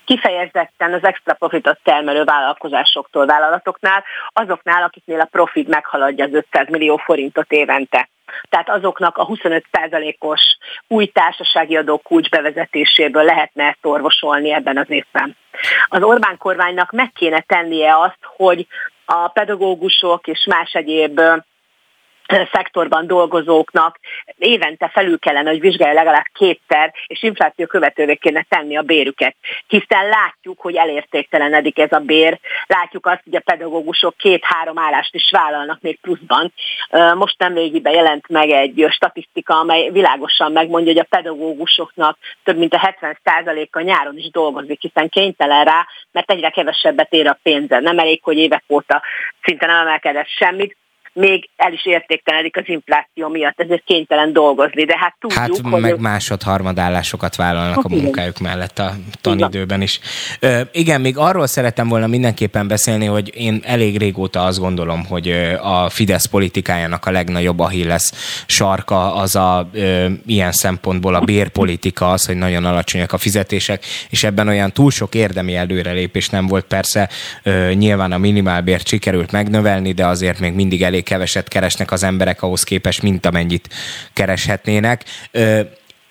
[0.04, 6.96] Kifejezetten az extra profitot termelő vállalkozásoktól, vállalatoknál, azoknál, akiknél a profit meghaladja az 500 millió
[6.96, 8.08] forintot évente.
[8.48, 10.56] Tehát azoknak a 25%-os
[10.88, 15.36] új társasági adó kulcs bevezetéséből lehetne ezt orvosolni ebben az évben.
[15.88, 18.66] Az Orbán kormánynak meg kéne tennie azt, hogy
[19.04, 21.20] a pedagógusok és más egyéb
[22.52, 23.98] szektorban dolgozóknak
[24.38, 29.36] évente felül kellene, hogy vizsgálja legalább kétszer, és infláció követővé kéne tenni a bérüket.
[29.66, 32.38] Hiszen látjuk, hogy elértéktelenedik ez a bér.
[32.66, 36.52] Látjuk azt, hogy a pedagógusok két-három állást is vállalnak még pluszban.
[37.14, 42.74] Most nem régiben jelent meg egy statisztika, amely világosan megmondja, hogy a pedagógusoknak több mint
[42.74, 47.78] a 70%-a nyáron is dolgozik, hiszen kénytelen rá, mert egyre kevesebbet ér a pénze.
[47.78, 49.02] Nem elég, hogy évek óta
[49.42, 50.76] szinte nem emelkedett semmit,
[51.14, 55.80] még el is értéktelenik az infláció miatt, ezért kénytelen dolgozni, de hát tudjuk, hát, hogy...
[55.80, 58.52] meg másod-harmadállásokat vállalnak hát a munkájuk igen.
[58.52, 60.00] mellett a tanidőben is.
[60.40, 65.30] Ö, igen, még arról szeretem volna mindenképpen beszélni, hogy én elég régóta azt gondolom, hogy
[65.62, 68.10] a Fidesz politikájának a legnagyobb Achilles
[68.46, 74.24] sarka az a ö, ilyen szempontból a bérpolitika, az, hogy nagyon alacsonyak a fizetések, és
[74.24, 76.64] ebben olyan túl sok érdemi előrelépés nem volt.
[76.64, 77.08] Persze
[77.42, 82.42] ö, nyilván a minimálbért sikerült megnövelni, de azért még mindig elég keveset keresnek az emberek
[82.42, 83.68] ahhoz képest, mint amennyit
[84.12, 85.04] kereshetnének.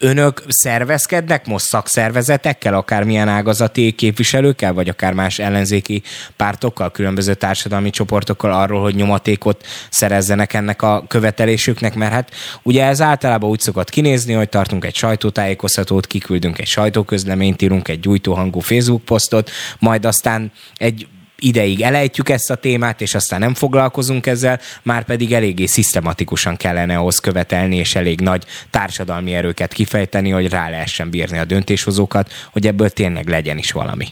[0.03, 6.01] Önök szervezkednek most szakszervezetekkel, akár milyen ágazati képviselőkkel, vagy akár más ellenzéki
[6.35, 12.31] pártokkal, különböző társadalmi csoportokkal arról, hogy nyomatékot szerezzenek ennek a követelésüknek, mert hát
[12.63, 17.99] ugye ez általában úgy szokott kinézni, hogy tartunk egy sajtótájékoztatót, kiküldünk egy sajtóközleményt, írunk egy
[17.99, 21.07] gyújtóhangú Facebook posztot, majd aztán egy
[21.43, 26.97] ideig elejtjük ezt a témát, és aztán nem foglalkozunk ezzel, már pedig eléggé szisztematikusan kellene
[26.97, 32.67] ahhoz követelni, és elég nagy társadalmi erőket kifejteni, hogy rá lehessen bírni a döntéshozókat, hogy
[32.67, 34.05] ebből tényleg legyen is valami.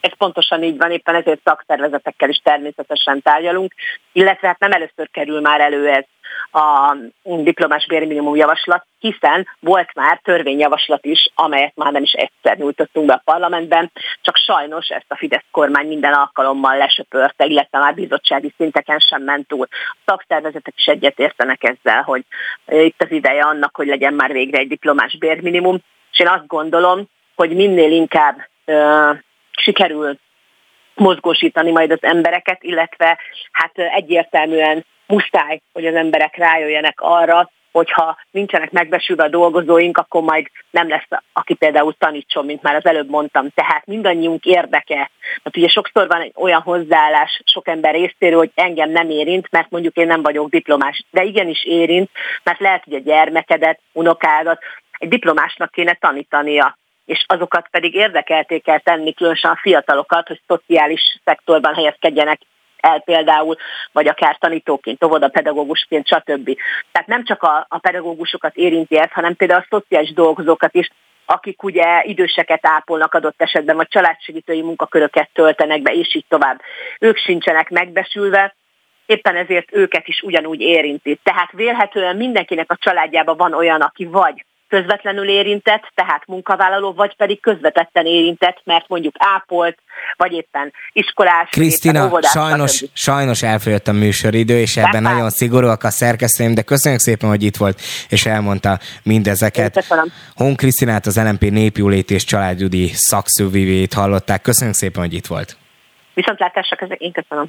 [0.00, 3.74] Ez pontosan így van, éppen ezért szakszervezetekkel is természetesen tárgyalunk,
[4.12, 6.04] illetve hát nem először kerül már elő ez
[6.56, 13.06] a diplomás bérminimum javaslat, hiszen volt már törvényjavaslat is, amelyet már nem is egyszer nyújtottunk
[13.06, 13.90] be a parlamentben,
[14.20, 19.48] csak sajnos ezt a Fidesz kormány minden alkalommal lesöpörte, illetve már bizottsági szinteken sem ment
[19.48, 19.66] túl.
[19.70, 22.24] A szakszervezetek is egyetértenek ezzel, hogy
[22.66, 25.78] itt az ideje annak, hogy legyen már végre egy diplomás bérminimum,
[26.12, 27.04] és én azt gondolom,
[27.34, 29.10] hogy minél inkább ö,
[29.50, 30.18] sikerül
[30.94, 33.18] mozgósítani majd az embereket, illetve
[33.52, 40.46] hát egyértelműen muszáj, hogy az emberek rájöjjenek arra, hogyha nincsenek megbesülve a dolgozóink, akkor majd
[40.70, 43.48] nem lesz, aki például tanítson, mint már az előbb mondtam.
[43.54, 45.10] Tehát mindannyiunk érdeke.
[45.42, 49.70] Mert ugye sokszor van egy olyan hozzáállás sok ember részéről, hogy engem nem érint, mert
[49.70, 51.04] mondjuk én nem vagyok diplomás.
[51.10, 52.10] De igenis érint,
[52.42, 54.62] mert lehet, hogy a gyermekedet, unokádat
[54.98, 61.20] egy diplomásnak kéne tanítania és azokat pedig érdekelté kell tenni, különösen a fiatalokat, hogy szociális
[61.24, 62.40] szektorban helyezkedjenek
[62.80, 63.56] el például,
[63.92, 66.56] vagy akár tanítóként, óvodapedagógusként, stb.
[66.92, 70.90] Tehát nem csak a, a pedagógusokat érinti ez, hanem például a szociális dolgozókat is,
[71.26, 76.60] akik ugye időseket ápolnak adott esetben, vagy családsegítői munkaköröket töltenek be, és így tovább.
[77.00, 78.54] Ők sincsenek megbesülve,
[79.06, 81.18] éppen ezért őket is ugyanúgy érinti.
[81.22, 87.40] Tehát vélhetően mindenkinek a családjában van olyan, aki vagy közvetlenül érintett, tehát munkavállaló, vagy pedig
[87.40, 89.78] közvetetten érintett, mert mondjuk ápolt,
[90.16, 91.50] vagy éppen iskolás.
[91.50, 97.00] Krisztina, sajnos, sajnos elfogyott a műsoridő, és ebben Tehát nagyon szigorúak a szerkesztőim, de köszönjük
[97.00, 99.84] szépen, hogy itt volt, és elmondta mindezeket.
[100.34, 104.42] Hon Krisztinát, az LMP népjólét és családügyi szakszövőjét hallották.
[104.42, 105.56] Köszönjük szépen, hogy itt volt.
[106.14, 107.48] Viszontlátásra, én köszönöm.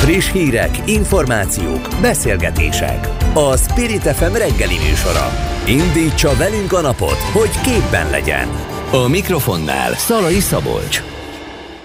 [0.00, 3.08] Friss hírek, információk, beszélgetések.
[3.34, 5.26] A Spirit FM reggeli műsora.
[5.66, 8.48] Indítsa velünk a napot, hogy képben legyen.
[8.92, 11.19] A mikrofonnál Szalai Szabolcs.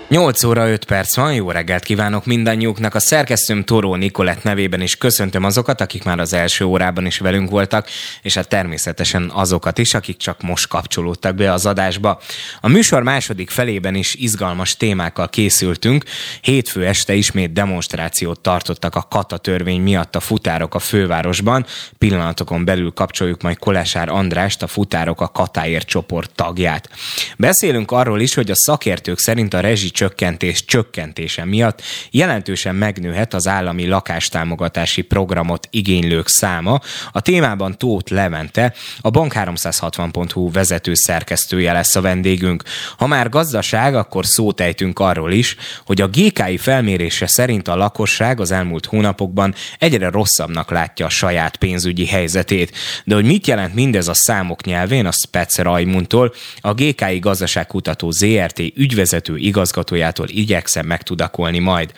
[0.10, 2.95] 8 óra 5 perc van, jó reggelt kívánok mindannyiuknak.
[2.95, 7.49] A szerkesztőm Toró Nikolett nevében is köszöntöm azokat, akik már az első órában is velünk
[7.49, 7.88] voltak,
[8.22, 12.20] és hát természetesen azokat is, akik csak most kapcsolódtak be az adásba.
[12.62, 16.03] A műsor második felében is izgalmas témákkal készültünk.
[16.41, 21.66] Hétfő este ismét demonstrációt tartottak a kata törvény miatt a futárok a fővárosban.
[21.97, 26.89] Pillanatokon belül kapcsoljuk majd Kolesár Andrást, a futárok a Katáért csoport tagját.
[27.38, 31.82] Beszélünk arról is, hogy a szakértők szerint a rezsi csökkentés csökkentése miatt
[32.12, 36.80] jelentősen megnőhet az állami lakástámogatási programot igénylők száma.
[37.12, 42.64] A témában Tóth Levente, a bank360.hu vezető szerkesztője lesz a vendégünk.
[42.98, 48.39] Ha már gazdaság, akkor szót ejtünk arról is, hogy a GKI felmérése szerint a lakosság
[48.39, 52.78] az elmúlt hónapokban egyre rosszabbnak látja a saját pénzügyi helyzetét.
[53.04, 58.60] De hogy mit jelent mindez a számok nyelvén, a Spec Rajmuntól, a GKI gazdaságkutató ZRT
[58.60, 61.91] ügyvezető igazgató igazgatójától igyekszem megtudakolni majd.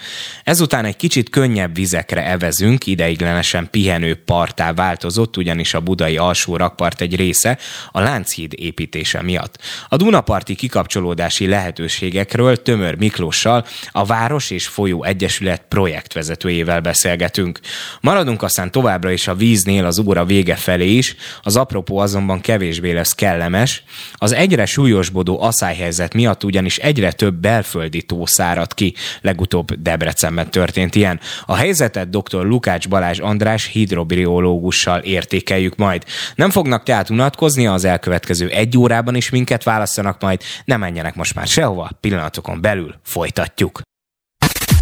[0.43, 7.01] Ezután egy kicsit könnyebb vizekre evezünk, ideiglenesen pihenő partá változott, ugyanis a budai alsó rakpart
[7.01, 7.57] egy része
[7.91, 9.59] a Lánchíd építése miatt.
[9.89, 17.59] A Dunaparti kikapcsolódási lehetőségekről Tömör Miklóssal, a Város és Folyó Egyesület projektvezetőjével beszélgetünk.
[18.01, 22.91] Maradunk aztán továbbra is a víznél az óra vége felé is, az apropó azonban kevésbé
[22.91, 23.83] lesz kellemes.
[24.13, 28.93] Az egyre súlyosbodó asszályhelyzet miatt ugyanis egyre több belföldi belföldi tó szárad ki.
[29.21, 31.19] Legutóbb Debrecenben történt ilyen.
[31.45, 32.45] A helyzetet dr.
[32.45, 36.03] Lukács Balázs András hidrobiológussal értékeljük majd.
[36.36, 41.36] Nem fognak tehát unatkozni, az elkövetkező egy órában is minket választanak majd, ne menjenek most
[41.36, 43.82] már sehova, pillanatokon belül folytatjuk.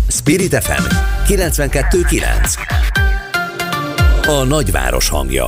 [0.08, 0.84] Spirit FM
[1.28, 5.46] 92.9 A nagyváros hangja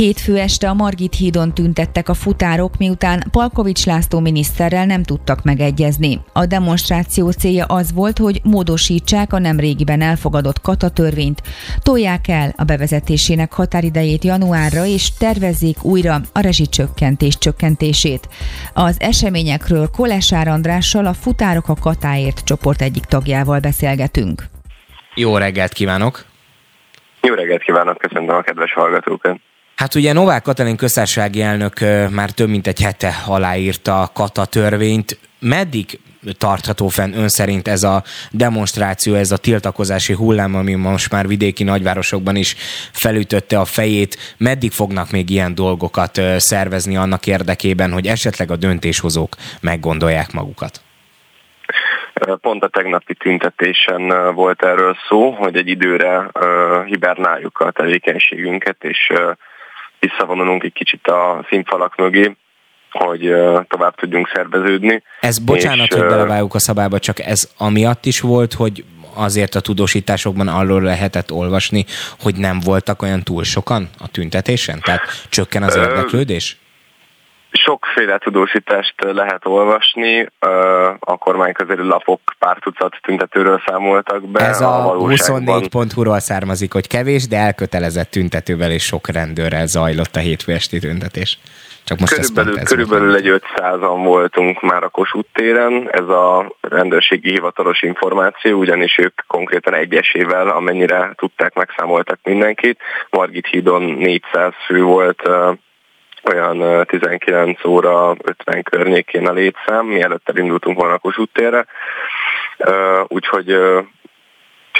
[0.00, 6.20] Hétfő este a Margit hídon tüntettek a futárok, miután Palkovics László miniszterrel nem tudtak megegyezni.
[6.32, 11.42] A demonstráció célja az volt, hogy módosítsák a nemrégiben elfogadott katatörvényt,
[11.82, 18.28] tolják el a bevezetésének határidejét januárra, és tervezzék újra a rezsicsökkentés csökkentését.
[18.74, 24.44] Az eseményekről Kolesár Andrással a Futárok a Katáért csoport egyik tagjával beszélgetünk.
[25.14, 26.24] Jó reggelt kívánok!
[27.22, 29.40] Jó reggelt kívánok, köszöntöm a kedves hallgatókat!
[29.80, 31.74] Hát ugye Novák Katalin köztársasági elnök
[32.10, 35.18] már több mint egy hete aláírta a kata törvényt.
[35.38, 35.98] Meddig
[36.38, 41.64] tartható fenn ön szerint ez a demonstráció, ez a tiltakozási hullám, ami most már vidéki
[41.64, 42.54] nagyvárosokban is
[42.92, 49.34] felütötte a fejét, meddig fognak még ilyen dolgokat szervezni annak érdekében, hogy esetleg a döntéshozók
[49.60, 50.80] meggondolják magukat?
[52.40, 56.30] Pont a tegnapi tüntetésen volt erről szó, hogy egy időre
[56.86, 59.12] hibernáljuk a tevékenységünket, és
[60.00, 62.36] visszavonulunk egy kicsit a színfalak mögé,
[62.90, 63.34] hogy
[63.68, 65.02] tovább tudjunk szerveződni.
[65.20, 68.84] Ez bocsánat, és, hogy belevágjuk a szabályba, csak ez amiatt is volt, hogy
[69.14, 71.84] azért a tudósításokban arról lehetett olvasni,
[72.20, 74.80] hogy nem voltak olyan túl sokan a tüntetésen?
[74.80, 76.59] Tehát csökken az érdeklődés?
[77.52, 80.26] Sokféle tudósítást lehet olvasni,
[80.98, 84.40] a kormányközeli lapok pár tucat tüntetőről számoltak be.
[84.40, 90.20] Ez a, a 24.hu-ról származik, hogy kevés, de elkötelezett tüntetővel és sok rendőrrel zajlott a
[90.20, 91.38] hétfő esti tüntetés.
[91.84, 97.82] Csak most körülbelül, körülbelül egy 500-an voltunk már a Kossuth téren, ez a rendőrségi hivatalos
[97.82, 102.78] információ, ugyanis ők konkrétan egyesével, amennyire tudták, megszámoltak mindenkit.
[103.10, 105.22] Margit hídon 400 fő volt
[106.24, 111.66] olyan 19 óra 50 környékén a létszám, mielőtt elindultunk volna a Kossuth térre.
[113.06, 113.58] Úgyhogy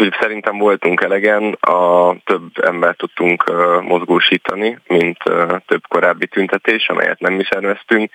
[0.01, 3.45] Úgyhogy szerintem voltunk elegen, a több embert tudtunk
[3.83, 5.19] mozgósítani, mint
[5.67, 8.11] több korábbi tüntetés, amelyet nem mi szerveztünk.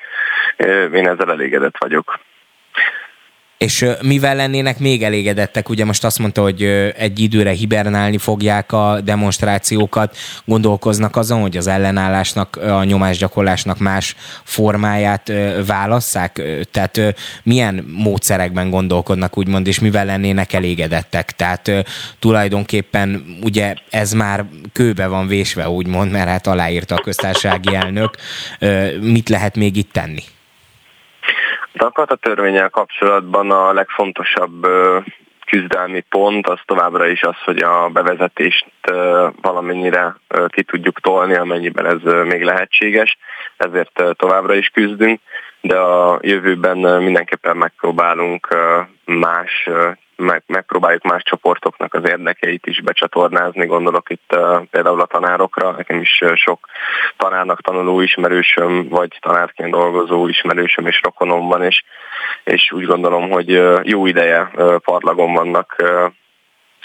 [0.93, 2.19] Én ezzel elégedett vagyok.
[3.57, 5.69] És mivel lennének még elégedettek?
[5.69, 6.63] Ugye most azt mondta, hogy
[6.97, 15.31] egy időre hibernálni fogják a demonstrációkat, gondolkoznak azon, hogy az ellenállásnak, a nyomásgyakorlásnak más formáját
[15.65, 16.41] válasszák?
[16.71, 21.31] Tehát milyen módszerekben gondolkodnak, úgymond, és mivel lennének elégedettek?
[21.31, 21.71] Tehát
[22.19, 28.15] tulajdonképpen ugye ez már kőbe van vésve, úgymond, mert hát aláírta a köztársasági elnök.
[29.01, 30.23] Mit lehet még itt tenni?
[31.77, 34.67] De a törvényel kapcsolatban a legfontosabb
[35.45, 38.65] küzdelmi pont az továbbra is az, hogy a bevezetést
[39.41, 40.15] valamennyire
[40.47, 43.17] ki tudjuk tolni, amennyiben ez még lehetséges,
[43.57, 45.19] ezért továbbra is küzdünk,
[45.61, 48.47] de a jövőben mindenképpen megpróbálunk
[49.05, 49.69] más
[50.15, 56.01] meg, megpróbáljuk más csoportoknak az érdekeit is becsatornázni, gondolok itt uh, például a tanárokra, nekem
[56.01, 56.67] is uh, sok
[57.17, 61.83] tanárnak tanuló ismerősöm, vagy tanárként dolgozó ismerősöm és rokonom van, és,
[62.43, 66.11] és úgy gondolom, hogy uh, jó ideje uh, parlagon vannak uh,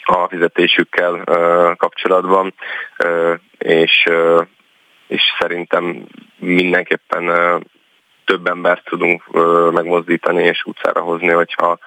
[0.03, 2.55] a fizetésükkel uh, kapcsolatban,
[3.05, 4.47] uh, és, uh,
[5.07, 6.07] és szerintem
[6.39, 7.61] mindenképpen uh,
[8.25, 11.79] több embert tudunk uh, megmozdítani és utcára hozni, hogyha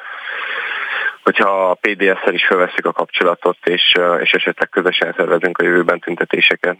[1.24, 6.78] hogyha a PDS-szel is felveszik a kapcsolatot, és, és esetleg közösen szervezünk a jövőben tüntetéseket.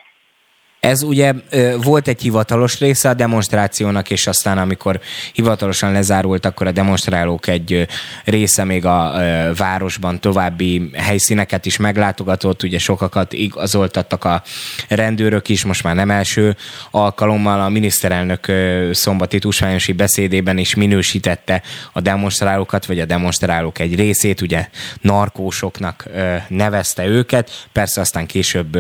[0.84, 1.34] Ez ugye
[1.82, 5.00] volt egy hivatalos része a demonstrációnak, és aztán amikor
[5.34, 7.88] hivatalosan lezárult, akkor a demonstrálók egy
[8.26, 9.14] része még a
[9.58, 14.44] városban további helyszíneket is meglátogatott, ugye sokakat igazoltattak a
[14.88, 16.56] rendőrök is, most már nem első
[16.92, 17.62] alkalommal.
[17.62, 18.52] A miniszterelnök
[18.92, 21.62] szombati tusványosi beszédében is minősítette
[21.94, 24.68] a demonstrálókat, vagy a demonstrálók egy részét, ugye
[25.02, 26.10] narkósoknak
[26.48, 28.78] nevezte őket, persze aztán később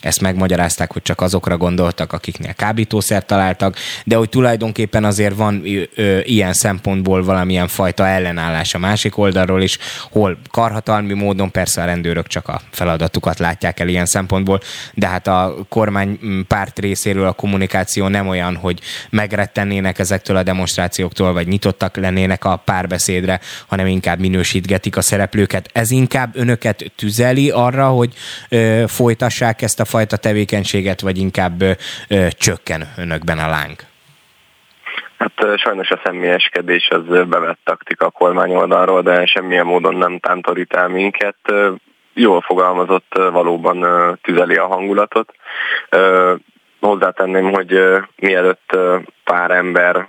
[0.00, 5.62] ezt megmagyarázták, hogy csak azok azokra gondoltak, akiknél kábítószert találtak, de hogy tulajdonképpen azért van
[5.94, 9.78] ö, ilyen szempontból valamilyen fajta ellenállás a másik oldalról is,
[10.10, 14.60] hol karhatalmi módon persze a rendőrök csak a feladatukat látják el ilyen szempontból,
[14.94, 16.18] de hát a kormány
[16.48, 18.80] párt részéről a kommunikáció nem olyan, hogy
[19.10, 25.70] megrettennének ezektől a demonstrációktól, vagy nyitottak lennének a párbeszédre, hanem inkább minősítgetik a szereplőket.
[25.72, 28.14] Ez inkább önöket tüzeli arra, hogy
[28.48, 31.62] ö, folytassák ezt a fajta tevékenységet, vagy inkább
[32.30, 33.76] csökken önökben a láng?
[35.18, 40.72] Hát sajnos a személyeskedés az bevett taktika a kormány oldalról, de semmilyen módon nem tántorít
[40.72, 41.36] el minket.
[42.14, 43.86] Jól fogalmazott, valóban
[44.22, 45.34] tüzeli a hangulatot.
[46.80, 47.80] Hozzátenném, hogy
[48.16, 48.76] mielőtt
[49.24, 50.08] pár ember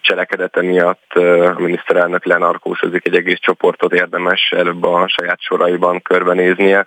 [0.00, 6.86] cselekedete miatt a miniszterelnök lenarkósozik egy egész csoportot, érdemes előbb a saját soraiban körbenéznie,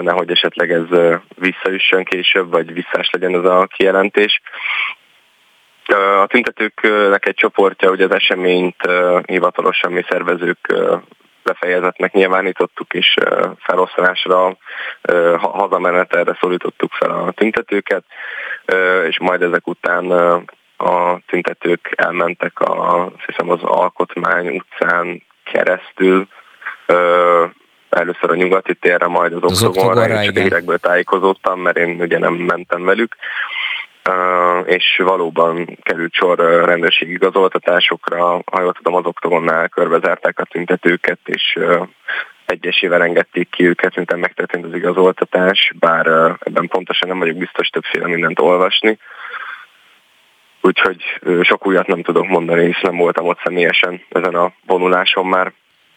[0.00, 4.40] nehogy esetleg ez visszaüssön később, vagy visszás legyen ez a kijelentés.
[6.22, 8.76] A tüntetőknek egy csoportja, ugye az eseményt
[9.26, 10.74] hivatalosan mi szervezők
[11.42, 13.14] befejezetnek nyilvánítottuk, és
[13.58, 14.56] feloszlásra,
[15.36, 18.04] hazamenetelre szólítottuk fel a tüntetőket,
[19.08, 20.10] és majd ezek után
[20.76, 26.28] a tüntetők elmentek a, hiszem az Alkotmány utcán keresztül,
[27.96, 32.18] először a nyugati térre, majd az, az oktogonra, és a hírekből tájékozottam, mert én ugye
[32.18, 33.16] nem mentem velük.
[34.08, 40.44] Uh, és valóban került sor uh, rendőrségi igazoltatásokra, ha jól tudom, az oktogonnál körbezárták a
[40.44, 41.86] tüntetőket, és uh,
[42.46, 46.06] egyesével engedték ki őket, miután megtörtént az igazoltatás, bár
[46.38, 48.98] ebben pontosan nem vagyok biztos többféle mindent olvasni.
[50.60, 51.02] Úgyhogy
[51.42, 55.52] sok újat nem tudok mondani, és nem voltam ott személyesen ezen a vonuláson már.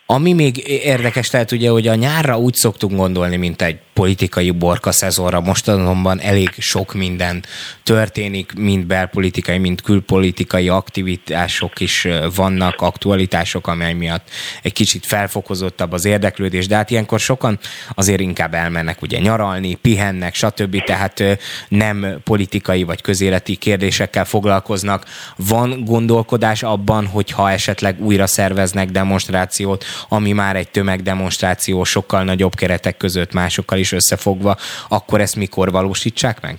[0.08, 4.92] Ami még érdekes lehet ugye, hogy a nyárra úgy szoktunk gondolni, mint egy politikai borka
[4.92, 7.44] szezonra, most azonban elég sok minden
[7.84, 14.30] történik, mind belpolitikai, mind külpolitikai aktivitások is vannak, aktualitások, amely miatt
[14.62, 17.60] egy kicsit felfokozottabb az érdeklődés, de hát ilyenkor sokan
[17.94, 20.84] azért inkább elmennek ugye nyaralni, pihennek, stb.
[20.84, 21.24] Tehát
[21.68, 25.06] nem politikai vagy közéleti kérdésekkel foglalkoznak.
[25.36, 32.54] Van gondolkodás abban, hogy ha esetleg újra szerveznek demonstrációt, ami már egy tömegdemonstráció sokkal nagyobb
[32.54, 34.56] keretek között másokkal is összefogva,
[34.90, 36.56] akkor ezt mikor valósítsák meg?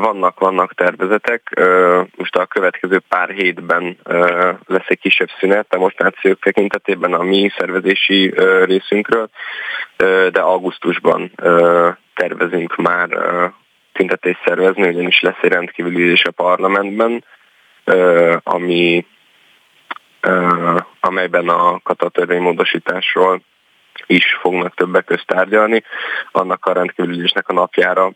[0.00, 1.60] Vannak, vannak tervezetek.
[2.16, 3.96] Most a következő pár hétben
[4.66, 8.34] lesz egy kisebb szünet demonstrációk tekintetében a mi szervezési
[8.64, 9.28] részünkről,
[10.30, 11.32] de augusztusban
[12.14, 13.08] tervezünk már
[13.92, 17.24] tüntetést szervezni, ugyanis lesz egy rendkívüli ülés a parlamentben,
[18.42, 19.06] ami
[21.00, 23.40] amelyben a katatörvénymódosításról
[24.06, 25.82] is fognak többek közt tárgyalni.
[26.32, 28.10] Annak a rendkívülésnek a napjára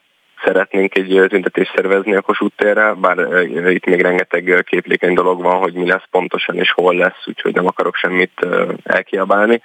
[0.45, 5.73] szeretnénk egy tüntetést szervezni a Kossuth térre, bár itt még rengeteg képlékeny dolog van, hogy
[5.73, 8.47] mi lesz pontosan és hol lesz, úgyhogy nem akarok semmit
[8.83, 9.63] elkiabálni.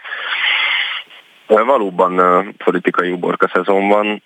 [1.47, 2.15] Valóban
[2.63, 4.23] politikai uborka szezon van,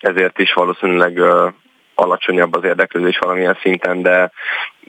[0.00, 1.20] ezért is valószínűleg
[1.96, 4.30] alacsonyabb az érdeklődés valamilyen szinten, de,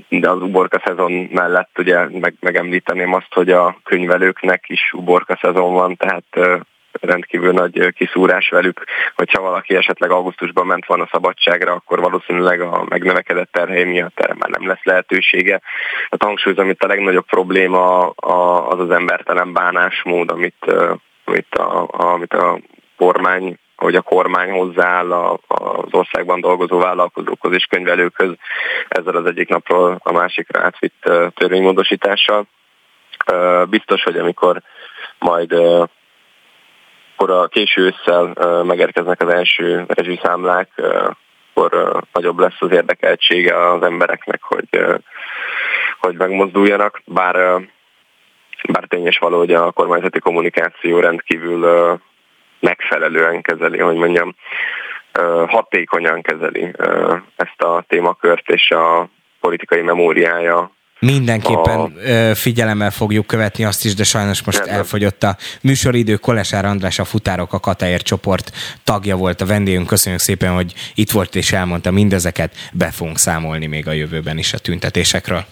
[0.10, 5.74] de az uborka szezon mellett ugye meg, megemlíteném azt, hogy a könyvelőknek is uborka szezon
[5.74, 6.60] van, tehát
[7.02, 8.84] rendkívül nagy kiszúrás velük,
[9.16, 14.50] hogyha valaki esetleg augusztusban ment volna szabadságra, akkor valószínűleg a megnövekedett terhely miatt erre már
[14.50, 15.62] nem lesz lehetősége.
[16.10, 20.66] A hangsúlyozom, itt a legnagyobb probléma az az embertelen bánásmód, amit,
[21.24, 22.60] amit, a, amit a
[22.98, 28.32] kormány hogy a kormány hozzááll az országban dolgozó vállalkozókhoz és könyvelőkhöz
[28.88, 32.46] ezzel az egyik napról a másikra átvitt törvénymódosítással.
[33.70, 34.62] Biztos, hogy amikor
[35.20, 35.52] majd
[37.18, 40.70] akkor a késő ősszel megérkeznek az első rezsiszámlák,
[41.54, 44.68] akkor nagyobb lesz az érdekeltsége az embereknek, hogy,
[46.00, 47.36] hogy megmozduljanak, bár,
[48.72, 52.00] bár tényes való, hogy a kormányzati kommunikáció rendkívül
[52.60, 54.36] megfelelően kezeli, hogy mondjam,
[55.48, 56.72] hatékonyan kezeli
[57.36, 62.36] ezt a témakört, és a politikai memóriája Mindenképpen a...
[62.36, 64.76] figyelemmel fogjuk követni azt is, de sajnos most Nem.
[64.76, 66.16] elfogyott a műsoridő.
[66.16, 68.52] Kolesár András, a Futárok a Kataér csoport
[68.84, 69.88] tagja volt a vendégünk.
[69.88, 72.56] Köszönjük szépen, hogy itt volt és elmondta mindezeket.
[72.74, 75.46] Be fogunk számolni még a jövőben is a tüntetésekről.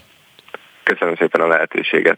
[0.83, 2.17] Köszönöm szépen a lehetőséget.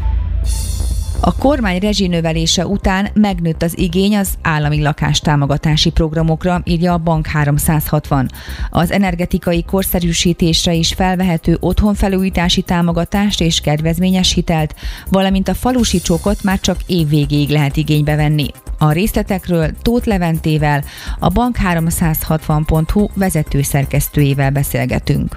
[1.23, 8.27] A kormány rezsinövelése után megnőtt az igény az állami lakástámogatási programokra, írja a Bank 360.
[8.69, 14.75] Az energetikai korszerűsítésre is felvehető otthonfelújítási támogatást és kedvezményes hitelt,
[15.09, 18.47] valamint a falusi csókot már csak év végéig lehet igénybe venni.
[18.79, 20.83] A részletekről Tóth Leventével,
[21.19, 25.35] a bank360.hu vezető szerkesztőjével beszélgetünk.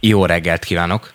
[0.00, 1.12] Jó reggelt kívánok!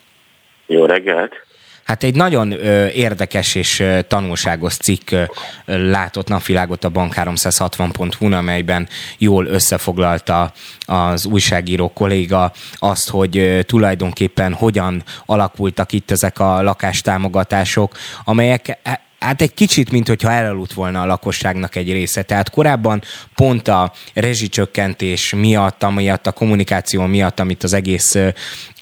[0.68, 1.49] Jó reggelt!
[1.90, 5.24] Hát egy nagyon ö, érdekes és ö, tanulságos cikk ö,
[5.66, 8.88] látott napvilágot a bank360.hu, amelyben
[9.18, 10.52] jól összefoglalta
[10.86, 18.78] az újságíró kolléga azt, hogy ö, tulajdonképpen hogyan alakultak itt ezek a lakástámogatások, amelyek
[19.20, 22.22] hát egy kicsit, mint hogyha elaludt volna a lakosságnak egy része.
[22.22, 23.02] Tehát korábban
[23.36, 28.28] pont a rezsicsökkentés miatt, amiatt a kommunikáció miatt, amit az egész ö,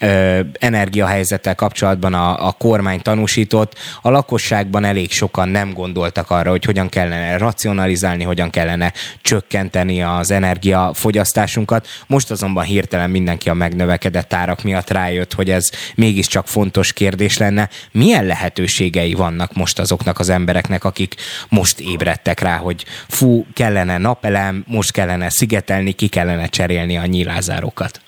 [0.00, 6.64] ö, energiahelyzettel kapcsolatban a, a kormány tanúsított, a lakosságban elég sokan nem gondoltak arra, hogy
[6.64, 11.86] hogyan kellene racionalizálni, hogyan kellene csökkenteni az energiafogyasztásunkat.
[12.06, 17.68] Most azonban hirtelen mindenki a megnövekedett árak miatt rájött, hogy ez mégiscsak fontos kérdés lenne.
[17.92, 21.14] Milyen lehetőségei vannak most azoknak az embereknek, akik
[21.48, 28.00] most ébredtek rá, hogy fú, kellene napelem, most kellene szigetelni, ki kellene cserélni a nyílázárokat?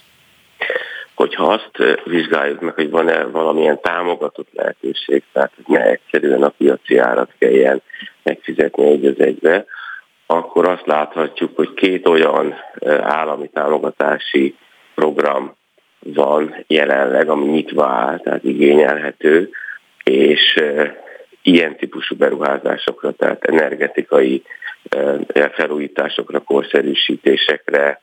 [1.20, 6.98] hogyha azt vizsgáljuk meg, hogy van-e valamilyen támogatott lehetőség, tehát hogy ne egyszerűen a piaci
[6.98, 7.82] árat kelljen
[8.22, 9.64] megfizetni egy az egybe,
[10.26, 12.54] akkor azt láthatjuk, hogy két olyan
[13.00, 14.56] állami támogatási
[14.94, 15.54] program
[15.98, 19.50] van jelenleg, ami nyitva áll, tehát igényelhető,
[20.04, 20.62] és
[21.42, 24.42] ilyen típusú beruházásokra, tehát energetikai
[25.52, 28.00] felújításokra, korszerűsítésekre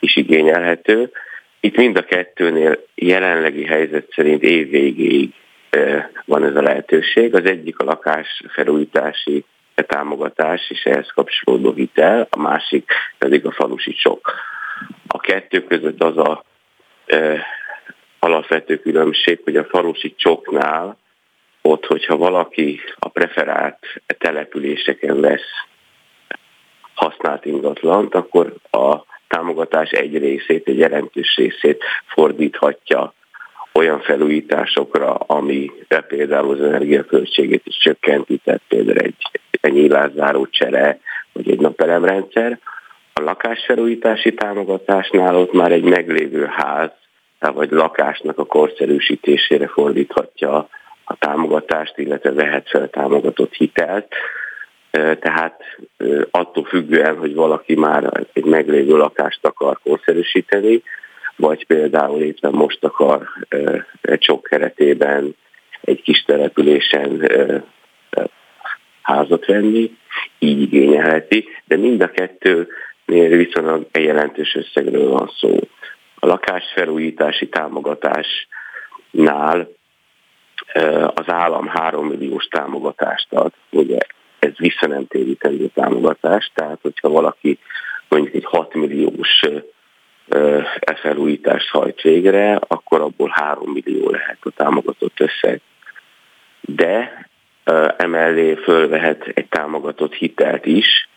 [0.00, 1.10] is igényelhető.
[1.60, 5.32] Itt mind a kettőnél jelenlegi helyzet szerint évvégéig
[6.24, 7.34] van ez a lehetőség.
[7.34, 9.44] Az egyik a lakás felújítási
[9.74, 14.32] támogatás és ehhez kapcsolódó hitel, a másik pedig a falusi csok.
[15.06, 16.44] A kettő között az a
[17.06, 17.46] e,
[18.18, 20.96] alapvető különbség, hogy a falusi csoknál
[21.66, 23.78] ott, hogyha valaki a preferált
[24.18, 25.50] településeken vesz
[26.94, 28.96] használt ingatlant, akkor a
[29.28, 33.14] támogatás egy részét, egy jelentős részét fordíthatja
[33.72, 35.70] olyan felújításokra, ami
[36.08, 40.98] például az energiaköltségét is csökkenti, tehát például egy, egy nyílászáró csere,
[41.32, 42.58] vagy egy napelemrendszer.
[43.12, 46.90] A lakásfelújítási támogatásnál ott már egy meglévő ház,
[47.38, 50.68] vagy lakásnak a korszerűsítésére fordíthatja
[51.04, 54.14] a támogatást, illetve vehet fel támogatott hitelt.
[55.20, 55.62] Tehát
[56.30, 60.82] attól függően, hogy valaki már egy meglévő lakást akar korszerűsíteni,
[61.36, 63.28] vagy például éppen most akar
[64.00, 65.36] egy sok keretében
[65.80, 67.30] egy kis településen
[69.02, 69.96] házat venni,
[70.38, 75.58] így igényelheti, de mind a kettőnél viszonylag egy jelentős összegről van szó.
[76.18, 79.68] A lakásfelújítási támogatásnál
[81.14, 83.98] az állam 3 milliós támogatást ad, ugye
[84.38, 87.58] ez visszanemtérítendő támogatás, tehát hogyha valaki
[88.08, 89.40] mondjuk egy 6 milliós
[90.94, 95.60] felújítást hajt végre, akkor abból 3 millió lehet a támogatott összeg.
[96.60, 97.26] De
[97.96, 101.08] emellé fölvehet egy támogatott hitelt is,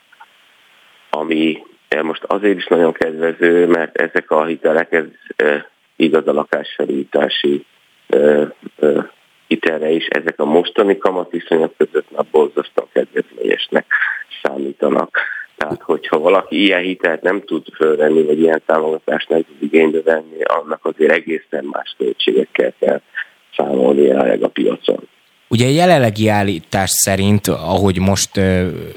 [1.09, 1.63] ami
[2.01, 5.05] most azért is nagyon kedvező, mert ezek a hitelek, ez
[5.95, 7.65] igaz a lakásfelújítási
[9.47, 13.85] hitelre is, ezek a mostani kamatviszonyok között már borzasztóan kedvezményesnek
[14.41, 15.19] számítanak.
[15.57, 20.41] Tehát, hogyha valaki ilyen hitelt nem tud fölvenni, vagy ilyen támogatást nem tud igénybe venni,
[20.43, 23.01] annak azért egészen más költségekkel kell
[23.55, 24.09] számolni
[24.41, 25.07] a piacon.
[25.49, 28.37] Ugye jelenlegi állítás szerint, ahogy most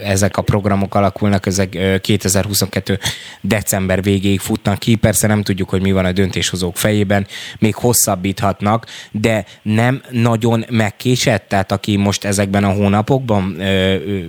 [0.05, 2.99] ezek a programok alakulnak, ezek 2022.
[3.41, 7.27] december végéig futnak ki, persze nem tudjuk, hogy mi van a döntéshozók fejében,
[7.59, 13.57] még hosszabbíthatnak, de nem nagyon megkésett, tehát aki most ezekben a hónapokban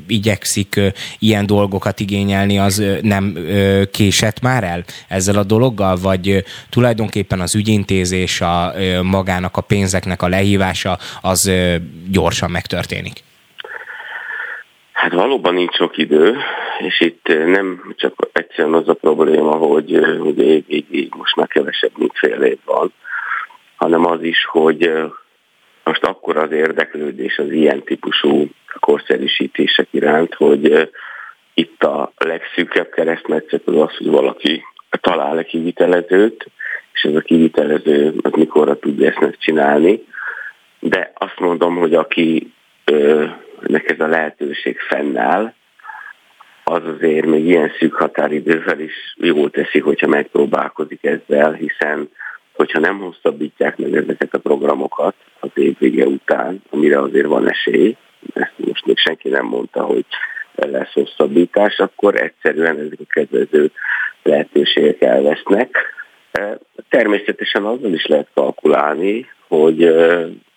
[0.08, 0.80] igyekszik
[1.20, 3.38] ilyen dolgokat igényelni, az nem
[3.92, 10.28] késett már el ezzel a dologgal, vagy tulajdonképpen az ügyintézés, a magának a pénzeknek a
[10.28, 11.52] lehívása az
[12.12, 13.24] gyorsan megtörténik?
[14.92, 16.38] Hát valóban nincs sok idő,
[16.80, 22.18] és itt nem csak egyszerűen az a probléma, hogy ugye évig most már kevesebb, mint
[22.18, 22.94] fél év van,
[23.76, 24.92] hanem az is, hogy
[25.84, 28.50] most akkor az érdeklődés az ilyen típusú
[28.80, 30.90] korszerűsítések iránt, hogy
[31.54, 36.48] itt a legszűkebb keresztmetszet az az, hogy valaki talál egy kivitelezőt,
[36.94, 40.04] és ez a kivitelező az mikorra tudja ezt megcsinálni,
[40.82, 42.54] de azt mondom, hogy aki
[43.60, 45.54] nek ez a lehetőség fennáll,
[46.64, 52.10] az azért még ilyen szűk határidővel is jól teszi, hogyha megpróbálkozik ezzel, hiszen
[52.54, 57.96] hogyha nem hosszabbítják meg ezeket a programokat az év vége után, amire azért van esély,
[58.34, 60.06] ezt most még senki nem mondta, hogy
[60.56, 63.72] lesz hosszabbítás, akkor egyszerűen ezek a kedvező
[64.24, 65.78] lehetőségek elvesznek.
[66.90, 69.94] Természetesen azzal is lehet kalkulálni, hogy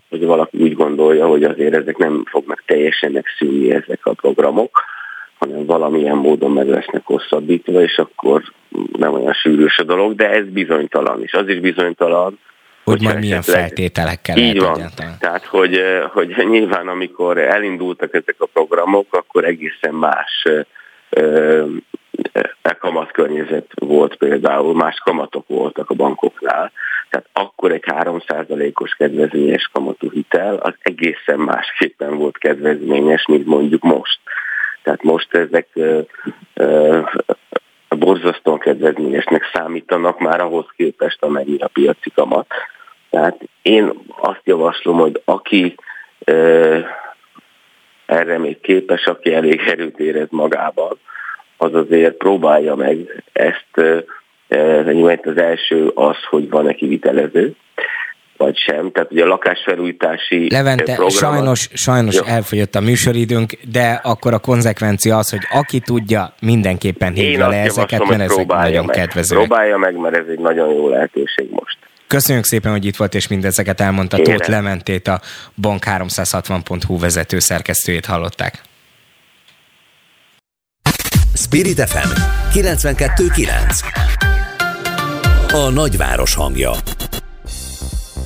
[0.09, 4.85] hogy valaki úgy gondolja, hogy azért ezek nem fognak teljesen megszűnni ezek a programok,
[5.39, 8.43] hanem valamilyen módon meg lesznek hosszabbítva, és akkor
[8.99, 12.39] nem olyan sűrűs a dolog, de ez bizonytalan, és az is bizonytalan,
[12.85, 14.75] hogy majd milyen feltételekkel Így van.
[14.75, 15.17] Egyáltalán.
[15.19, 15.81] Tehát, hogy,
[16.13, 20.49] hogy nyilván amikor elindultak ezek a programok, akkor egészen más
[22.63, 26.73] e kamatkörnyezet volt például, más kamatok voltak a bankoknál,
[27.15, 34.19] tehát akkor egy 3%-os kedvezményes kamatú hitel az egészen másképpen volt kedvezményes, mint mondjuk most.
[34.83, 36.01] Tehát most ezek ö,
[36.55, 37.01] ö,
[37.89, 42.47] borzasztóan kedvezményesnek számítanak már ahhoz képest, amennyi a piaci kamat.
[43.11, 45.75] Tehát én azt javaslom, hogy aki
[46.25, 46.79] ö,
[48.07, 50.99] erre még képes, aki elég erőt érez magában,
[51.57, 54.03] az azért próbálja meg ezt,
[54.49, 57.55] mert az első az, hogy van-e kivitelező,
[58.37, 58.93] vagy sem.
[58.93, 61.09] Tehát ugye a lakásfelújítási Levente, program...
[61.09, 67.49] sajnos, sajnos elfogyott a műsoridőnk, de akkor a konzekvencia az, hogy aki tudja, mindenképpen hívja
[67.49, 68.97] le ezeket, mert ezek nagyon meg.
[68.97, 69.47] kedvezőek.
[69.47, 71.79] Próbálja meg, mert ez egy nagyon jó lehetőség most.
[72.07, 74.17] Köszönjük szépen, hogy itt volt, és mindezeket elmondta.
[74.17, 75.21] Tóth Lementét, a
[75.63, 78.63] bank360.hu vezető szerkesztőjét hallották.
[81.35, 82.09] Spirit FM
[82.53, 84.34] 92.9
[85.55, 86.73] A nagyváros hangja.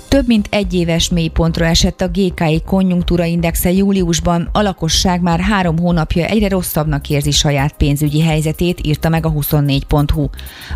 [0.08, 5.78] Több mint egy éves mélypontra esett a GKI konjunktúra indexe júliusban, a lakosság már három
[5.78, 10.28] hónapja egyre rosszabbnak érzi saját pénzügyi helyzetét, írta meg a 24.hu.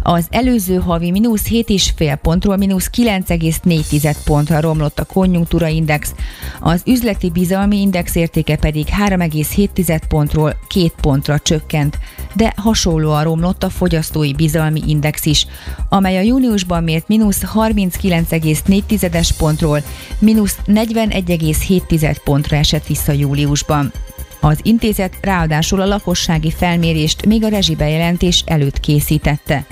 [0.03, 6.15] Az előző havi mínusz 7,5 pontról mínusz 9,4 pontra romlott a konjunktúra index,
[6.61, 11.99] az üzleti bizalmi index értéke pedig 3,7 pontról 2 pontra csökkent,
[12.35, 15.47] de hasonlóan romlott a fogyasztói bizalmi index is,
[15.89, 19.79] amely a júniusban mért mínusz 39,4 10 pontról
[20.19, 23.93] mínusz 41,7 pontra esett vissza júliusban.
[24.41, 29.65] Az intézet ráadásul a lakossági felmérést még a rezsibejelentés előtt készítette.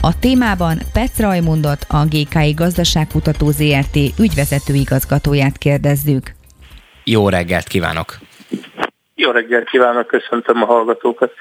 [0.00, 6.32] A témában Petr Rajmundot, a GKI Gazdaságkutató ZRT ügyvezető igazgatóját kérdezzük.
[7.04, 8.18] Jó reggelt kívánok!
[9.14, 11.32] Jó reggelt kívánok, köszöntöm a hallgatókat!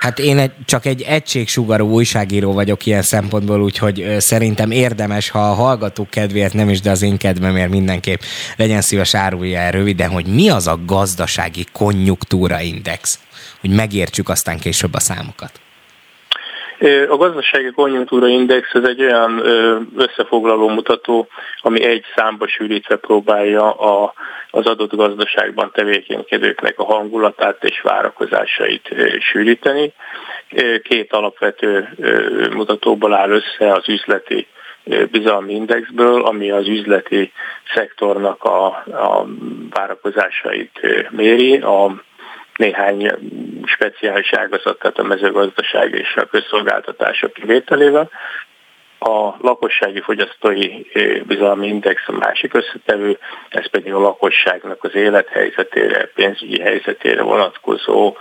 [0.00, 5.54] Hát én egy, csak egy egységsugarú újságíró vagyok ilyen szempontból, úgyhogy szerintem érdemes, ha a
[5.54, 8.20] hallgatók kedvéért nem is, de az én kedvemért mindenképp
[8.56, 13.18] legyen szíves árulja el röviden, hogy mi az a gazdasági konjunktúra index,
[13.60, 15.60] hogy megértsük aztán később a számokat.
[17.08, 19.42] A gazdasági konjunktúra index ez egy olyan
[19.96, 21.28] összefoglaló mutató,
[21.60, 24.12] ami egy számba sűrítve próbálja a,
[24.50, 29.92] az adott gazdaságban tevékenykedőknek a hangulatát és várakozásait sűríteni.
[30.82, 31.88] Két alapvető
[32.52, 34.46] mutatóból áll össze az üzleti
[35.10, 37.32] bizalmi indexből, ami az üzleti
[37.74, 39.26] szektornak a, a
[39.70, 40.80] várakozásait
[41.10, 42.02] méri, a
[42.60, 43.10] néhány
[43.64, 48.10] speciális ágazat, tehát a mezőgazdaság és a közszolgáltatások kivételével.
[48.98, 50.68] A lakossági fogyasztói
[51.26, 53.18] bizalmi index a másik összetevő,
[53.48, 58.16] ez pedig a lakosságnak az élethelyzetére, pénzügyi helyzetére vonatkozó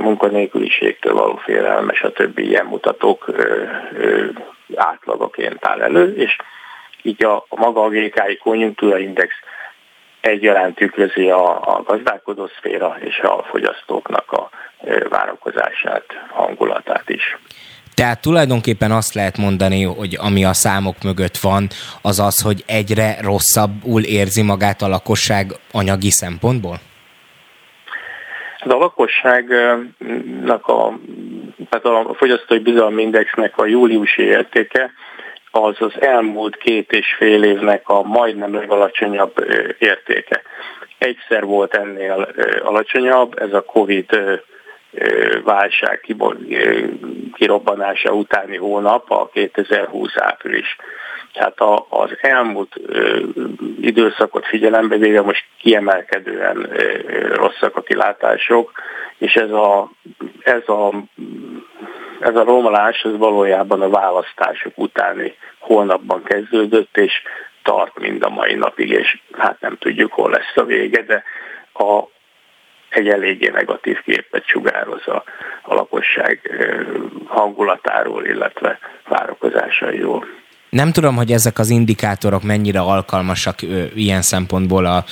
[0.00, 2.38] munkanélküliségtől való félelme, stb.
[2.38, 3.30] ilyen mutatók
[4.74, 6.36] átlagaként áll elő, és
[7.02, 9.34] így a, a maga a GKI konjunktúra index
[10.20, 14.50] egyaránt tükrözi a, a gazdálkodó szféra és a fogyasztóknak a
[15.08, 17.38] várakozását, hangulatát is.
[17.94, 21.68] Tehát tulajdonképpen azt lehet mondani, hogy ami a számok mögött van,
[22.02, 26.76] az az, hogy egyre rosszabbul érzi magát a lakosság anyagi szempontból?
[28.58, 30.98] Hát a lakosságnak a,
[31.70, 34.90] tehát a fogyasztói bizalmi indexnek a júliusi értéke
[35.62, 39.32] az az elmúlt két és fél évnek a majdnem legalacsonyabb
[39.78, 40.42] értéke.
[40.98, 42.28] Egyszer volt ennél
[42.62, 44.18] alacsonyabb, ez a Covid
[45.44, 46.16] válság
[47.32, 50.76] kirobbanása utáni hónap, a 2020 április.
[51.32, 52.80] Tehát az elmúlt
[53.80, 56.70] időszakot figyelembe véve most kiemelkedően
[57.34, 58.72] rosszak a kilátások,
[59.18, 59.90] és ez a,
[60.42, 60.92] ez a
[62.20, 67.12] ez a romlás ez valójában a választások utáni hónapban kezdődött, és
[67.62, 71.22] tart mind a mai napig, és hát nem tudjuk, hol lesz a vége, de
[71.72, 72.02] a,
[72.88, 75.24] egy eléggé negatív képet sugároz a,
[75.62, 76.40] a lakosság
[77.26, 78.78] hangulatáról, illetve
[79.08, 80.24] várakozásairól.
[80.70, 85.04] Nem tudom, hogy ezek az indikátorok mennyire alkalmasak ö, ilyen szempontból a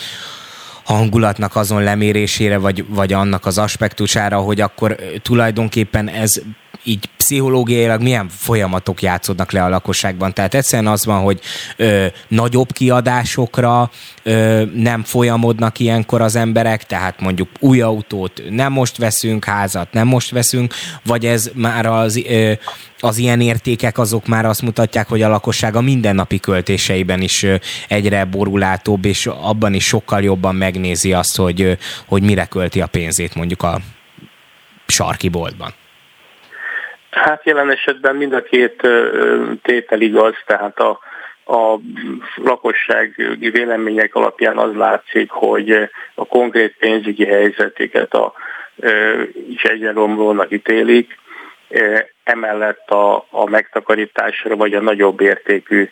[0.85, 6.43] hangulatnak azon lemérésére, vagy, vagy annak az aspektusára, hogy akkor tulajdonképpen ez
[6.87, 10.35] így pszichológiailag milyen folyamatok játszódnak le a lakosságban.
[10.35, 11.41] Tehát egyszerűen az van, hogy
[11.77, 13.91] ö, nagyobb kiadásokra
[14.23, 20.07] ö, nem folyamodnak ilyenkor az emberek, tehát mondjuk új autót nem most veszünk, házat nem
[20.07, 22.53] most veszünk, vagy ez már az, ö,
[23.01, 27.47] az ilyen értékek azok már azt mutatják, hogy a lakosság a mindennapi költéseiben is
[27.89, 33.35] egyre borulátóbb, és abban is sokkal jobban megnézi azt, hogy, hogy mire költi a pénzét
[33.35, 33.81] mondjuk a
[34.87, 35.75] sarki boltban.
[37.17, 38.89] Hát jelen esetben mind a két
[39.63, 40.99] tétel igaz, tehát a,
[41.45, 41.79] a
[42.37, 48.33] lakossági vélemények alapján az látszik, hogy a konkrét pénzügyi helyzetéket a,
[49.49, 51.19] is egyre romlónak ítélik,
[52.25, 55.89] emellett a, a megtakarításra vagy a nagyobb értékű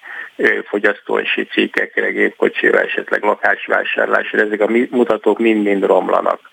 [0.64, 6.50] fogyasztói cikkekre, gépkocsira, esetleg lakásvásárlásra, ezek a mutatók mind-mind romlanak.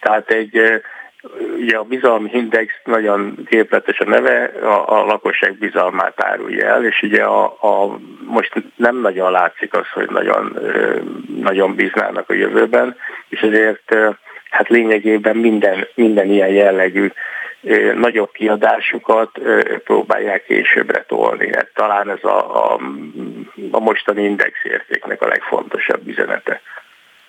[0.00, 0.82] Tehát egy
[1.58, 7.02] Ugye a bizalmi index nagyon képletes a neve, a, a lakosság bizalmát árulja el, és
[7.02, 10.58] ugye a, a, most nem nagyon látszik az, hogy nagyon,
[11.40, 12.96] nagyon bíznának a jövőben,
[13.28, 13.94] és ezért
[14.50, 17.10] hát lényegében minden, minden ilyen jellegű
[17.94, 19.30] nagyobb kiadásukat
[19.84, 21.54] próbálják későbbre tolni.
[21.54, 22.80] Hát talán ez a, a,
[23.70, 26.60] a mostani indexértéknek a legfontosabb üzenete.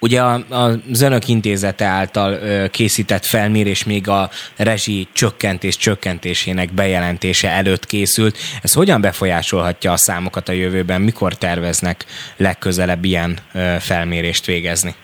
[0.05, 0.45] Ugye a,
[0.91, 8.37] az önök intézete által készített felmérés még a rezsi csökkentés csökkentésének bejelentése előtt készült.
[8.61, 11.01] Ez hogyan befolyásolhatja a számokat a jövőben?
[11.01, 12.05] Mikor terveznek
[12.37, 13.37] legközelebb ilyen
[13.79, 14.95] felmérést végezni?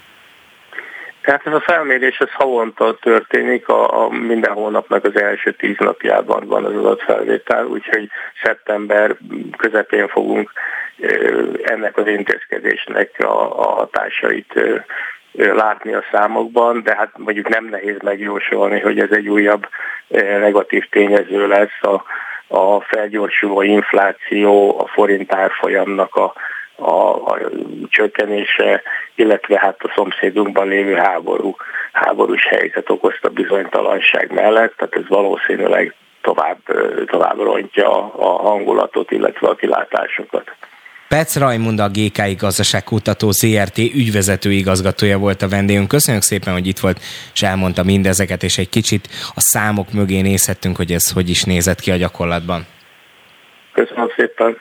[1.22, 6.48] Tehát ez a felmérés ez havonta történik, a, a minden hónapnak az első tíz napjában
[6.48, 8.10] van az adatfelvétel, úgyhogy
[8.44, 9.16] szeptember
[9.58, 10.52] közepén fogunk
[11.64, 14.54] ennek az intézkedésnek a, a hatásait
[15.34, 19.68] látni a számokban, de hát mondjuk nem nehéz megjósolni, hogy ez egy újabb
[20.40, 22.04] negatív tényező lesz a,
[22.48, 26.34] a felgyorsuló infláció, a forint árfolyamnak a,
[26.76, 26.92] a,
[27.32, 27.40] a
[27.90, 28.82] csökkenése,
[29.16, 31.56] illetve hát a szomszédunkban lévő háború,
[31.92, 36.58] háborús helyzet okozta bizonytalanság mellett, tehát ez valószínűleg tovább,
[37.06, 40.52] tovább rontja a hangulatot, illetve a kilátásokat.
[41.08, 45.88] Petsz Rajmund a GKI Gazdaságkutató ZRT ügyvezető igazgatója volt a vendégünk.
[45.88, 47.00] Köszönjük szépen, hogy itt volt,
[47.34, 51.80] és elmondta mindezeket, és egy kicsit a számok mögé nézhettünk, hogy ez hogy is nézett
[51.80, 52.66] ki a gyakorlatban.
[53.74, 54.58] Köszönöm szépen.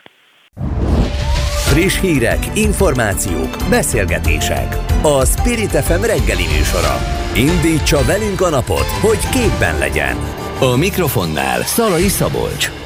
[1.70, 4.76] Friss hírek, információk, beszélgetések.
[5.02, 6.96] A Spirit FM reggeli műsora.
[7.34, 10.16] Indítsa velünk a napot, hogy képben legyen.
[10.60, 12.79] A mikrofonnál Szalai Szabolcs.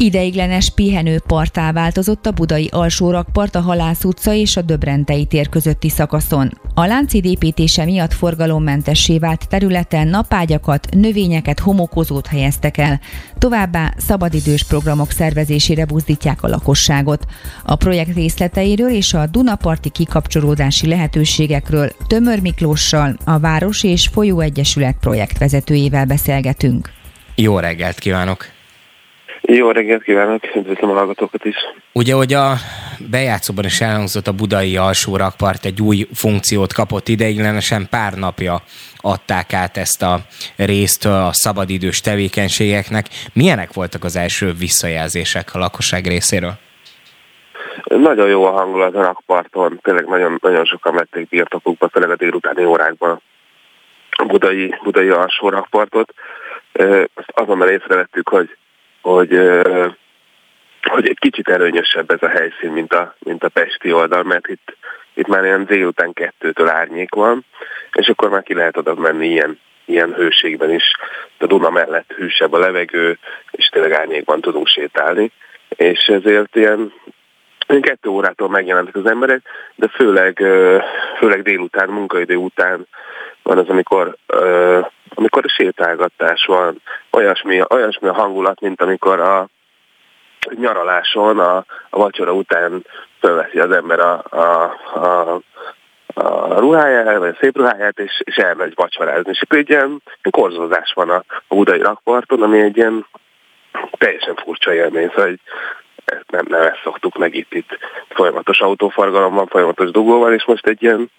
[0.00, 6.60] Ideiglenes pihenőpartá változott a budai alsórakpart a Halász utca és a Döbrentei tér közötti szakaszon.
[6.74, 13.00] A láncid építése miatt forgalommentessé vált területen napágyakat, növényeket, homokozót helyeztek el.
[13.38, 17.24] Továbbá szabadidős programok szervezésére buzdítják a lakosságot.
[17.64, 24.96] A projekt részleteiről és a Dunaparti kikapcsolódási lehetőségekről Tömör Miklóssal, a Város és Folyó Egyesület
[25.00, 26.92] projektvezetőjével beszélgetünk.
[27.34, 28.57] Jó reggelt kívánok!
[29.50, 31.56] Jó reggelt kívánok, üdvözlöm a hallgatókat is.
[31.92, 32.52] Ugye, hogy a
[33.10, 38.62] bejátszóban is elhangzott a budai alsó rakpart egy új funkciót kapott ideiglenesen, pár napja
[38.96, 40.18] adták át ezt a
[40.56, 43.06] részt a szabadidős tevékenységeknek.
[43.32, 46.52] Milyenek voltak az első visszajelzések a lakosság részéről?
[47.84, 52.64] Nagyon jó a hangulat a rakparton, tényleg nagyon, nagyon sokan vették birtokukba, főleg a délutáni
[52.64, 53.20] órákban
[54.10, 56.14] a budai, budai alsó rakpartot.
[57.14, 58.56] Azt azonnal észrevettük, hogy
[59.00, 59.40] hogy,
[60.82, 64.76] hogy egy kicsit előnyösebb ez a helyszín, mint a, mint a Pesti oldal, mert itt,
[65.14, 67.44] itt már ilyen délután kettőtől árnyék van,
[67.92, 70.84] és akkor már ki lehet oda menni ilyen, ilyen hőségben is.
[71.38, 73.18] A Duna mellett hűsebb a levegő,
[73.50, 75.32] és tényleg árnyékban tudunk sétálni,
[75.68, 76.92] és ezért ilyen
[77.80, 79.40] kettő órától megjelentek az emberek,
[79.74, 80.36] de főleg,
[81.18, 82.86] főleg délután, munkaidő után
[83.42, 84.16] van az, amikor,
[85.14, 89.48] amikor a sétálgatás van, olyasmi, olyasmi a hangulat, mint amikor a
[90.54, 91.56] nyaraláson, a,
[91.90, 92.84] a vacsora után
[93.20, 94.62] fölveszi az ember a, a,
[94.94, 95.40] a
[96.20, 99.30] a ruháját, vagy a szép ruháját, és, és elmegy vacsorázni.
[99.30, 103.06] És akkor egy ilyen korzózás van a, a budai rakparton, ami egy ilyen
[103.98, 105.40] teljesen furcsa élmény, szóval hogy
[106.04, 107.78] ezt nem, nem ezt szoktuk meg itt, itt
[108.08, 111.10] folyamatos autóforgalom van, folyamatos dugóval, és most egy ilyen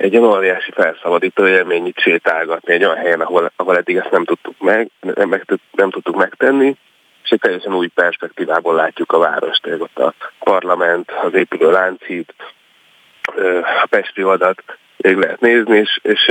[0.00, 4.58] egy olyan óriási felszabadító élmény sétálgatni egy olyan helyen, ahol, ahol eddig ezt nem tudtuk
[4.58, 6.76] meg, nem, nem tudtuk megtenni,
[7.22, 12.24] és egy teljesen új perspektívából látjuk a várost, tehát ott a parlament, az épülő láncid,
[13.82, 14.62] a Pesti adat
[14.96, 16.24] még lehet nézni, és, és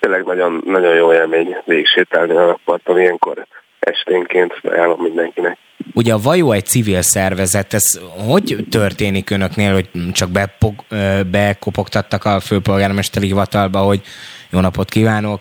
[0.00, 3.46] tényleg nagyon, nagyon jó élmény végigsétálni a rakparton ilyenkor
[3.80, 5.58] esténként, ajánlom mindenkinek.
[5.94, 10.74] Ugye a Vajó egy civil szervezet, ez hogy történik önöknél, hogy csak bepog,
[11.30, 14.00] bekopogtattak a főpolgármesteri hivatalba, hogy
[14.50, 15.40] jó napot kívánok,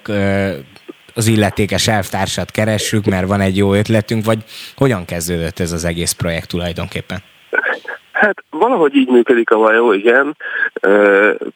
[1.14, 4.38] az illetékes elvtársat keressük, mert van egy jó ötletünk, vagy
[4.76, 7.18] hogyan kezdődött ez az egész projekt tulajdonképpen?
[8.11, 10.35] Hát valahogy így működik a Vajó, igen,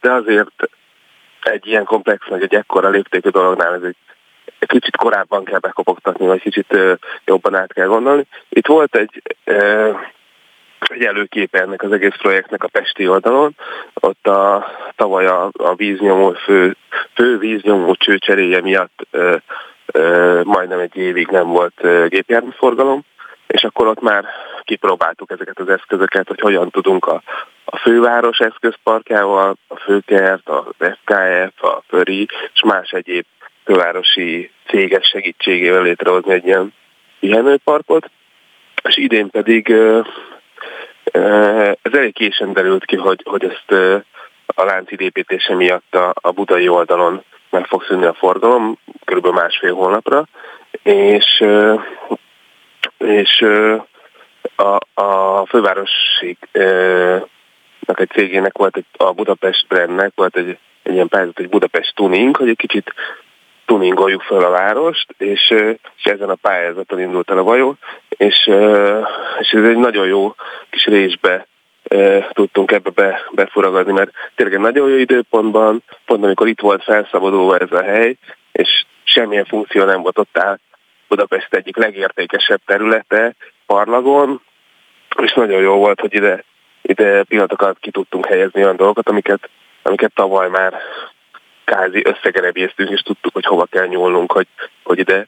[0.02, 0.70] de azért
[1.44, 3.96] egy ilyen komplex, vagy egy ekkora léptékű dolognál ez egy
[4.68, 6.78] kicsit korábban kell bekopogtatni, vagy kicsit
[7.26, 8.26] jobban át kell gondolni.
[8.50, 9.22] Itt volt egy,
[10.80, 13.56] egy előképe ennek az egész projektnek a Pesti oldalon.
[13.94, 16.76] Ott a, tavaly a, a víznyomó, fő,
[17.14, 19.36] fő víznyomó csőcseréje miatt ö,
[19.86, 23.02] ö, majdnem egy évig nem volt gépjárműforgalom,
[23.48, 24.26] és akkor ott már
[24.64, 27.22] kipróbáltuk ezeket az eszközöket, hogy hogyan tudunk a,
[27.66, 33.26] a főváros eszközparkjával, a főkert, a FKF, a Pöri és más egyéb
[33.64, 36.74] fővárosi céges segítségével létrehozni egy ilyen
[37.20, 38.10] pihenőparkot,
[38.84, 39.70] és idén pedig
[41.82, 44.06] ez elég későn derült ki, hogy, hogy ezt
[44.46, 49.28] a lánc építése miatt a, a budai oldalon meg fog szűnni a forgalom, kb.
[49.28, 50.28] másfél hónapra,
[50.84, 51.44] és,
[52.98, 53.46] és
[54.56, 56.38] a, a fővárosi
[58.02, 62.36] egy cégének volt egy, a Budapest brandnek volt egy, egy ilyen pályázat, egy Budapest Tuning,
[62.36, 62.94] hogy egy kicsit
[63.72, 65.50] tuningoljuk fel a várost, és,
[65.98, 67.76] és ezen a pályázaton indult el a vajó,
[68.10, 68.50] és,
[69.40, 70.36] és ez egy nagyon jó
[70.70, 71.48] kis részbe
[72.32, 77.72] tudtunk ebbe be, befuragadni, mert tényleg nagyon jó időpontban, pont amikor itt volt felszabadulva ez
[77.72, 78.18] a hely,
[78.52, 80.58] és semmilyen funkció nem volt ott áll
[81.08, 83.36] Budapest egyik legértékesebb területe,
[83.66, 84.42] Parlagon,
[85.22, 86.44] és nagyon jó volt, hogy ide,
[86.82, 89.50] ide pillanatokat ki tudtunk helyezni olyan dolgokat, amiket,
[89.82, 90.74] amiket tavaly már
[91.66, 94.48] kázi összegerebéztünk, és tudtuk, hogy hova kell nyúlnunk, hogy,
[94.84, 95.28] hogy ide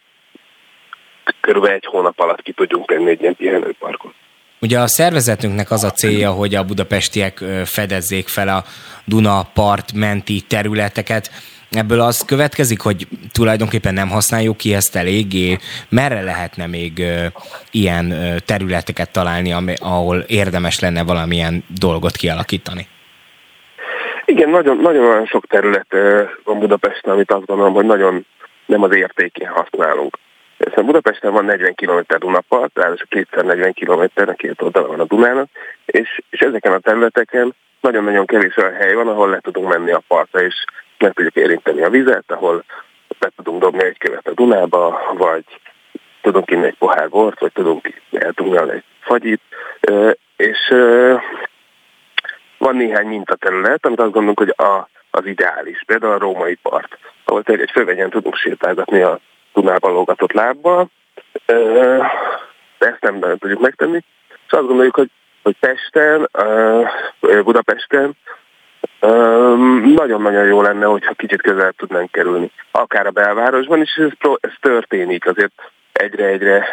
[1.40, 4.14] körülbelül egy hónap alatt ki tudjunk tenni egy ilyen pihenőparkot.
[4.62, 8.64] Ugye a szervezetünknek az a célja, hogy a budapestiek fedezzék fel a
[9.06, 11.32] Duna part menti területeket.
[11.70, 15.58] Ebből az következik, hogy tulajdonképpen nem használjuk ki ezt eléggé.
[15.90, 17.04] Merre lehetne még
[17.72, 18.14] ilyen
[18.46, 22.88] területeket találni, ahol érdemes lenne valamilyen dolgot kialakítani?
[24.26, 25.96] Igen, nagyon, nagyon sok terület
[26.44, 28.26] van Budapesten, amit azt gondolom, hogy nagyon
[28.66, 30.18] nem az értékén használunk.
[30.58, 35.06] Szóval Budapesten van 40 km Dunapart, ráadásul kétszer 40 km, a két oldala van a
[35.06, 35.48] Dunának,
[35.86, 40.04] és, és ezeken a területeken nagyon-nagyon kevés olyan hely van, ahol le tudunk menni a
[40.08, 40.66] partra, és
[40.98, 42.64] meg tudjuk érinteni a vizet, ahol
[43.20, 45.44] be tudunk dobni egy követ a Dunába, vagy
[46.22, 49.42] tudunk inni egy pohár bort, vagy tudunk eltungni egy fagyit,
[50.36, 50.74] és
[52.64, 55.84] van néhány mintaterület, amit azt gondolunk, hogy a, az ideális.
[55.86, 59.20] Például a római part, ahol tényleg egy fővegyen tudunk sétálgatni a
[59.54, 60.90] Dunában lógatott lábbal,
[62.78, 64.00] de ezt nem tudjuk megtenni.
[64.46, 65.10] És azt gondoljuk, hogy,
[65.44, 66.30] hogy Pesten,
[67.20, 68.16] Budapesten
[69.96, 72.52] nagyon-nagyon jó lenne, hogyha kicsit közel tudnánk kerülni.
[72.72, 75.28] Akár a belvárosban is, ez, ez történik.
[75.28, 75.54] Azért
[75.92, 76.68] egyre-egyre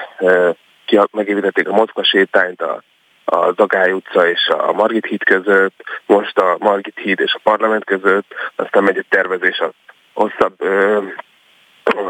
[1.12, 2.82] megépítették a Moszkva sétányt, a
[3.30, 7.84] a Dagály utca és a Margit híd között, most a Margit híd és a parlament
[7.84, 9.70] között, aztán megy egy tervezés a
[10.12, 10.60] hosszabb,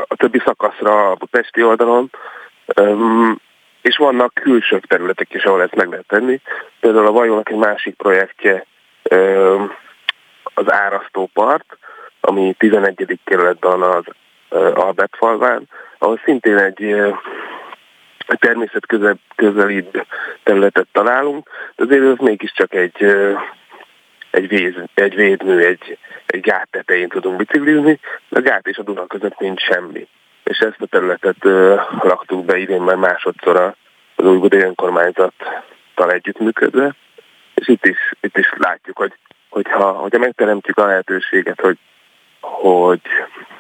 [0.09, 2.10] a többi szakaszra a Pesti oldalon,
[3.82, 6.40] és vannak külső területek is, ahol ezt meg lehet tenni.
[6.80, 8.66] Például a Vajónak egy másik projektje
[10.55, 11.78] az Árasztópart,
[12.20, 13.18] ami 11.
[13.24, 14.05] kerületben az
[14.74, 15.68] Albert falván,
[15.98, 16.97] ahol szintén egy
[18.39, 20.07] természet közel, közelibb
[20.43, 23.05] területet találunk, de azért ez mégiscsak egy,
[24.31, 28.82] egy, víz, egy védmű, egy, egy gát tetején tudunk biciklizni, de a gát és a
[28.82, 30.07] Duna között nincs semmi.
[30.44, 31.44] És ezt a területet
[32.02, 33.74] laktuk be idén már másodszor
[34.16, 36.94] az új budai önkormányzattal együttműködve,
[37.55, 39.12] és itt is, itt is látjuk, hogy
[39.48, 41.78] hogyha, hogyha megteremtjük a lehetőséget, hogy,
[42.41, 43.01] hogy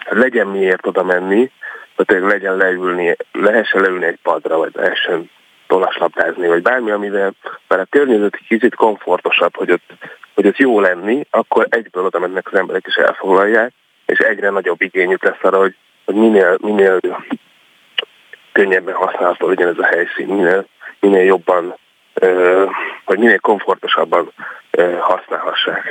[0.08, 1.50] legyen miért oda menni,
[1.96, 5.30] hogy legyen leülni, lehessen leülni egy padra, vagy lehessen
[5.66, 7.32] tolaslabdázni, vagy bármi, amivel
[7.68, 9.92] már a környezet kicsit komfortosabb, hogy ott,
[10.34, 13.72] hogy ott jó lenni, akkor egyből oda mennek az emberek és elfoglalják,
[14.06, 15.74] és egyre nagyobb igényük lesz arra, hogy,
[16.04, 17.00] hogy minél, minél
[18.52, 20.66] könnyebben használható legyen ez a helyszín, minél,
[21.00, 21.74] minél jobban,
[23.04, 24.32] vagy minél komfortosabban
[25.00, 25.84] használhassák.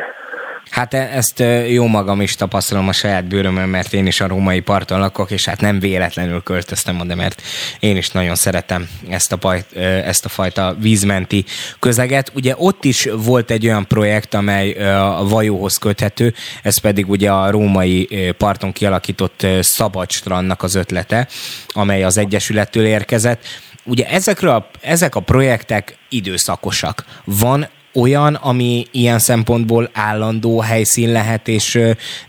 [0.69, 4.59] Hát e- ezt jó magam is tapasztalom a saját bőrömön, mert én is a római
[4.59, 7.41] parton lakok, és hát nem véletlenül költöztem oda, mert
[7.79, 9.75] én is nagyon szeretem ezt a, pajt,
[10.05, 11.45] ezt a fajta vízmenti
[11.79, 12.31] közeget.
[12.35, 16.33] Ugye ott is volt egy olyan projekt, amely a vajóhoz köthető,
[16.63, 21.27] ez pedig ugye a római parton kialakított szabadstrandnak az ötlete,
[21.67, 23.43] amely az Egyesülettől érkezett.
[23.89, 27.05] Ugye ezekről a, ezek a projektek időszakosak.
[27.23, 31.79] Van olyan, ami ilyen szempontból állandó helyszín lehet, és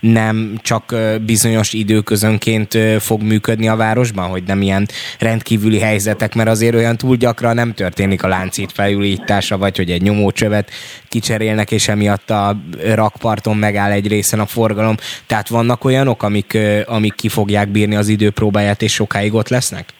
[0.01, 0.95] nem csak
[1.27, 4.89] bizonyos időközönként fog működni a városban, hogy nem ilyen
[5.19, 10.03] rendkívüli helyzetek, mert azért olyan túl gyakran nem történik a láncít felújítása, vagy hogy egy
[10.03, 10.70] nyomócsövet
[11.09, 14.97] kicserélnek, és emiatt a rakparton megáll egy részen a forgalom.
[15.27, 19.99] Tehát vannak olyanok, amik, amik ki fogják bírni az időpróbáját, és sokáig ott lesznek?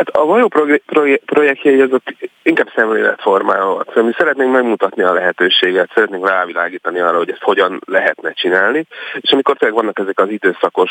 [0.00, 0.48] Hát a Vajó
[1.24, 2.02] projektjei azok
[2.42, 3.86] inkább szemléletformálóak.
[3.88, 8.86] Szóval mi szeretnénk megmutatni a lehetőséget, szeretnénk rávilágítani arra, hogy ezt hogyan lehetne csinálni,
[9.20, 10.90] és amikor tényleg vannak ezek az időszakos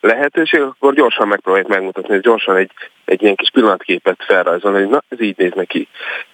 [0.00, 2.70] lehetőségek, akkor gyorsan megpróbáljuk megmutatni, és gyorsan egy,
[3.04, 5.88] egy ilyen kis pillanatképet felrajzolni, hogy na, ez így néz neki.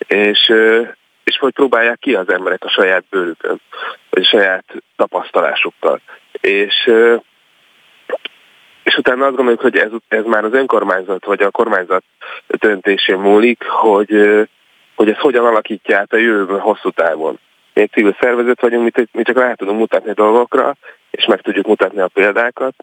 [0.06, 0.52] És,
[1.24, 3.60] és hogy próbálják ki az emberek a saját bőrükön,
[4.10, 4.64] vagy a saját
[4.96, 6.00] tapasztalásukkal.
[6.40, 6.90] És
[8.86, 12.04] és utána azt gondoljuk, hogy ez, ez már az önkormányzat vagy a kormányzat
[12.46, 14.10] döntésén múlik, hogy,
[14.94, 17.38] hogy ez hogyan alakítja át a jövőben hosszú távon.
[17.74, 20.76] Mi egy civil szervezet vagyunk, mi, mi csak rá tudunk mutatni dolgokra,
[21.10, 22.74] és meg tudjuk mutatni a példákat,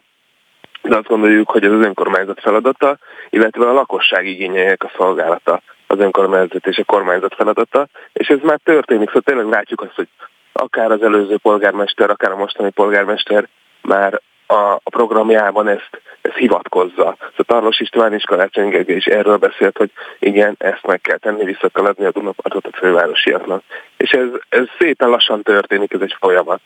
[0.82, 2.98] de azt gondoljuk, hogy ez az önkormányzat feladata,
[3.30, 8.58] illetve a lakosság igényeinek a szolgálata az önkormányzat és a kormányzat feladata, és ez már
[8.64, 10.08] történik, szóval tényleg látjuk azt, hogy
[10.52, 13.48] akár az előző polgármester, akár a mostani polgármester
[13.82, 17.16] már a, a programjában ezt, ezt hivatkozza.
[17.18, 21.44] Szóval Tarlos István és Karácsony Gergely is erről beszélt, hogy igen, ezt meg kell tenni,
[21.44, 23.62] vissza kell adni a Dunapartot a fővárosiaknak.
[23.96, 26.60] És ez, ez szépen lassan történik, ez egy folyamat.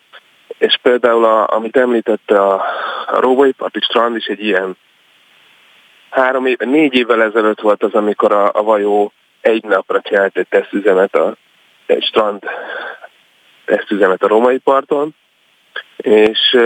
[0.59, 2.55] És például, a, amit említette a,
[3.07, 4.77] a Róvai Parti Strand is egy ilyen
[6.11, 10.49] három év, négy évvel ezelőtt volt az, amikor a, a vajó egy napra csinált egy
[10.49, 11.37] tesztüzemet a
[11.87, 12.43] egy strand
[13.65, 15.15] tesztüzemet a római parton,
[15.97, 16.57] és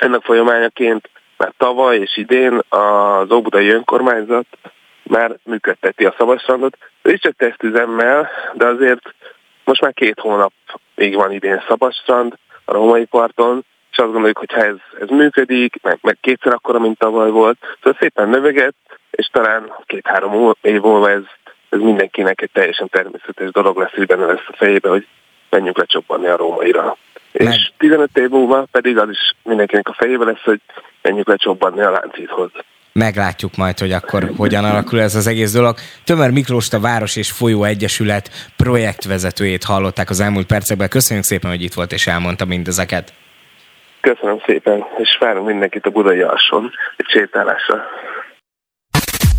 [0.00, 4.46] ennek folyamányaként már tavaly és idén az Óbudai önkormányzat
[5.02, 6.76] már működteti a szabadstrandot.
[7.02, 9.14] Is csak tesztüzemmel, de azért
[9.64, 12.34] most már két hónapig van idén szabadstrand
[12.64, 16.78] a római parton, és azt gondoljuk, hogy ha ez, ez működik, meg, meg kétszer akkora,
[16.78, 18.74] mint tavaly volt, szóval szépen növeget,
[19.10, 21.22] és talán két-három év múlva ez,
[21.68, 25.06] ez mindenkinek egy teljesen természetes dolog lesz, hogy benne lesz a fejébe, hogy
[25.50, 26.96] menjünk lecsobbanni a rómaira.
[27.32, 27.52] Meg.
[27.52, 30.60] És 15 év múlva pedig az is mindenkinek a fejében lesz, hogy
[31.02, 32.50] menjünk lecsobbanni a láncíthoz.
[32.92, 35.76] Meglátjuk majd, hogy akkor hogyan alakul ez az egész dolog.
[36.04, 40.88] Tömer Miklós, a Város és Folyó Egyesület projektvezetőjét hallották az elmúlt percekben.
[40.88, 43.12] Köszönjük szépen, hogy itt volt és elmondta mindezeket.
[44.00, 47.84] Köszönöm szépen, és várunk mindenkit a Budai Alson egy sétálásra.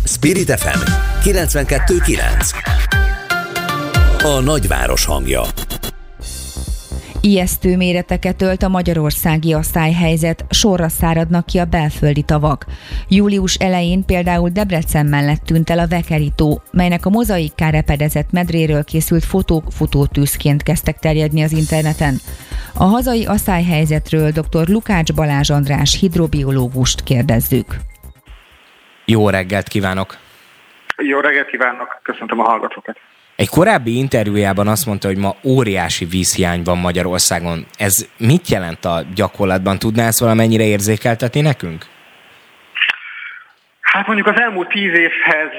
[0.04, 0.80] Spirit FM
[1.24, 5.42] 92.9 A nagyváros hangja
[7.22, 12.64] Ijesztő méreteket ölt a magyarországi asszályhelyzet, sorra száradnak ki a belföldi tavak.
[13.08, 19.24] Július elején például Debrecen mellett tűnt el a Vekerító, melynek a mozaikká repedezett medréről készült
[19.24, 22.14] fotók futótűzként kezdtek terjedni az interneten.
[22.74, 24.68] A hazai asszályhelyzetről dr.
[24.68, 27.76] Lukács Balázs András hidrobiológust kérdezzük.
[29.04, 30.16] Jó reggelt kívánok!
[30.96, 33.09] Jó reggelt kívánok, köszöntöm a hallgatókat!
[33.40, 37.66] Egy korábbi interjújában azt mondta, hogy ma óriási vízhiány van Magyarországon.
[37.78, 39.78] Ez mit jelent a gyakorlatban?
[39.78, 41.84] Tudná ezt valamennyire érzékeltetni nekünk?
[43.80, 45.52] Hát mondjuk az elmúlt tíz évhez,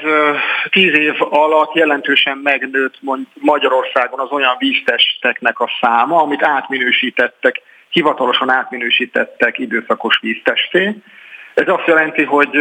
[0.70, 2.99] tíz év alatt jelentősen megnőtt
[3.34, 10.95] Magyarországon az olyan víztesteknek a száma, amit átminősítettek, hivatalosan átminősítettek időszakos víztesté.
[11.53, 12.57] Ez azt jelenti, hogy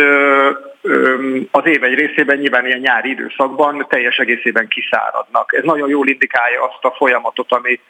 [1.50, 5.54] az év egy részében nyilván ilyen nyári időszakban teljes egészében kiszáradnak.
[5.54, 7.80] Ez nagyon jól indikálja azt a folyamatot, ami,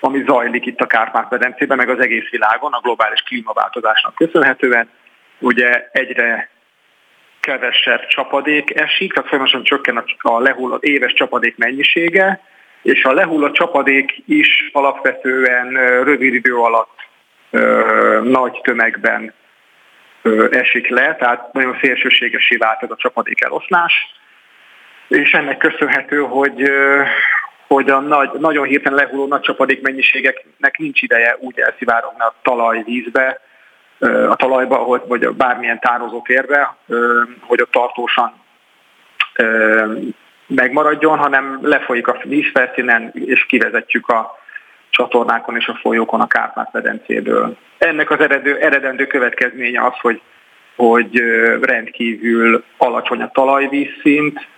[0.00, 4.90] ami zajlik itt a Kárpát-medencében, meg az egész világon a globális klímaváltozásnak köszönhetően.
[5.38, 6.48] Ugye egyre
[7.40, 12.40] kevesebb csapadék esik, tehát folyamatosan csökken a, lehullott éves csapadék mennyisége,
[12.82, 15.72] és a lehullott csapadék is alapvetően
[16.04, 16.92] rövid idő alatt
[18.22, 19.32] nagy tömegben
[20.50, 23.92] esik le, tehát nagyon szélsőségesé vált ez a csapadék eloszlás,
[25.08, 26.70] és ennek köszönhető, hogy,
[27.66, 33.40] hogy a nagy, nagyon hirtelen lehulló nagy csapadék mennyiségeknek nincs ideje úgy elszivárogni a talajvízbe,
[34.28, 36.76] a talajba, vagy bármilyen tározótérbe,
[37.40, 38.42] hogy ott tartósan
[40.46, 44.42] megmaradjon, hanem lefolyik a vízfelszínen, és kivezetjük a,
[44.94, 47.56] csatornákon és a folyókon a Kárpát-medencéből.
[47.84, 50.20] Ennek az eredő, eredendő következménye az, hogy,
[50.76, 51.22] hogy
[51.60, 54.48] rendkívül alacsony a talajvízszint,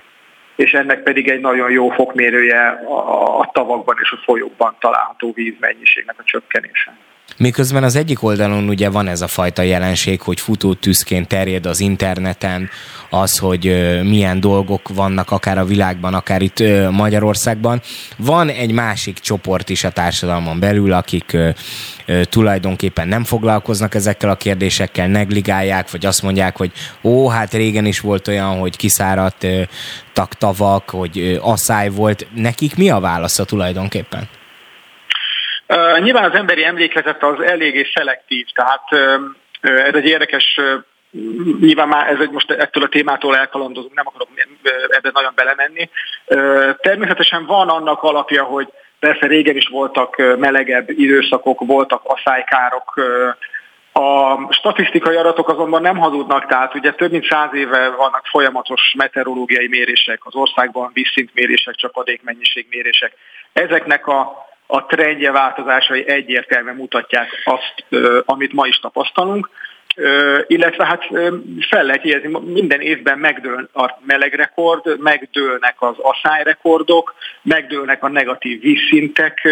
[0.57, 6.19] és ennek pedig egy nagyon jó fokmérője a, a tavakban és a folyókban található vízmennyiségnek
[6.19, 6.97] a csökkenése.
[7.39, 11.81] Miközben az egyik oldalon ugye van ez a fajta jelenség, hogy futó tűzként terjed az
[11.81, 12.71] interneten,
[13.11, 13.65] az, hogy
[14.03, 17.83] milyen dolgok vannak akár a világban, akár itt Magyarországban.
[18.17, 21.37] Van egy másik csoport is a társadalmon belül, akik
[22.23, 26.73] tulajdonképpen nem foglalkoznak ezekkel a kérdésekkel, negligálják, vagy azt mondják, hogy
[27.03, 29.47] ó, hát régen is volt olyan, hogy kiszáradt
[30.39, 32.27] tavak, hogy asszály volt.
[32.35, 34.29] Nekik mi a válasza tulajdonképpen?
[35.69, 40.61] Uh, nyilván az emberi emlékezet az eléggé szelektív, tehát uh, ez egy érdekes
[41.61, 44.29] nyilván már ez egy most ettől a témától elkalandozunk, nem akarok
[44.89, 45.91] ebben nagyon belemenni.
[46.81, 48.69] Természetesen van annak alapja, hogy
[48.99, 52.95] persze régen is voltak melegebb időszakok, voltak asszálykárok,
[53.93, 59.69] a statisztikai adatok azonban nem hazudnak, tehát ugye több mint száz éve vannak folyamatos meteorológiai
[59.69, 63.13] mérések, az országban vízszintmérések, csapadékmennyiségmérések.
[63.53, 67.85] Ezeknek a, a trendje változásai egyértelműen mutatják azt,
[68.27, 69.51] amit ma is tapasztalunk
[70.47, 71.05] illetve hát
[71.69, 79.49] fel lehet jegyezni, minden évben megdől a melegrekord, megdőlnek az asszályrekordok, megdőlnek a negatív vízszintek,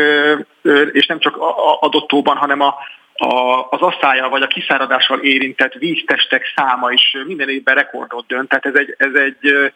[0.92, 1.36] és nem csak
[1.80, 2.74] adottóban, hanem a,
[3.14, 8.48] a, az asszályal vagy a kiszáradással érintett víztestek száma is minden évben rekordot dönt.
[8.48, 9.72] Tehát ez egy, ez egy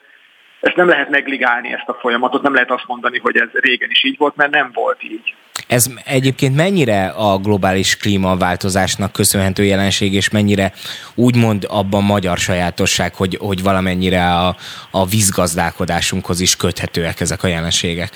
[0.61, 4.05] ezt nem lehet negligálni ezt a folyamatot, nem lehet azt mondani, hogy ez régen is
[4.05, 5.35] így volt, mert nem volt így.
[5.69, 10.73] Ez egyébként mennyire a globális klímaváltozásnak köszönhető jelenség, és mennyire
[11.15, 14.57] úgymond abban magyar sajátosság, hogy, hogy valamennyire a,
[14.91, 18.11] a vízgazdálkodásunkhoz is köthetőek ezek a jelenségek?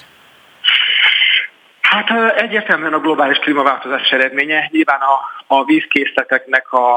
[1.80, 4.68] Hát egyértelműen a globális klímaváltozás eredménye.
[4.72, 6.94] Nyilván a, a vízkészleteknek a,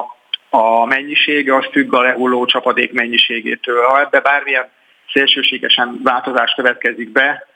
[0.50, 3.86] a mennyisége az függ a lehulló csapadék mennyiségétől.
[3.86, 4.70] Ha ebbe bármilyen
[5.16, 7.48] szélsőségesen változás következik be,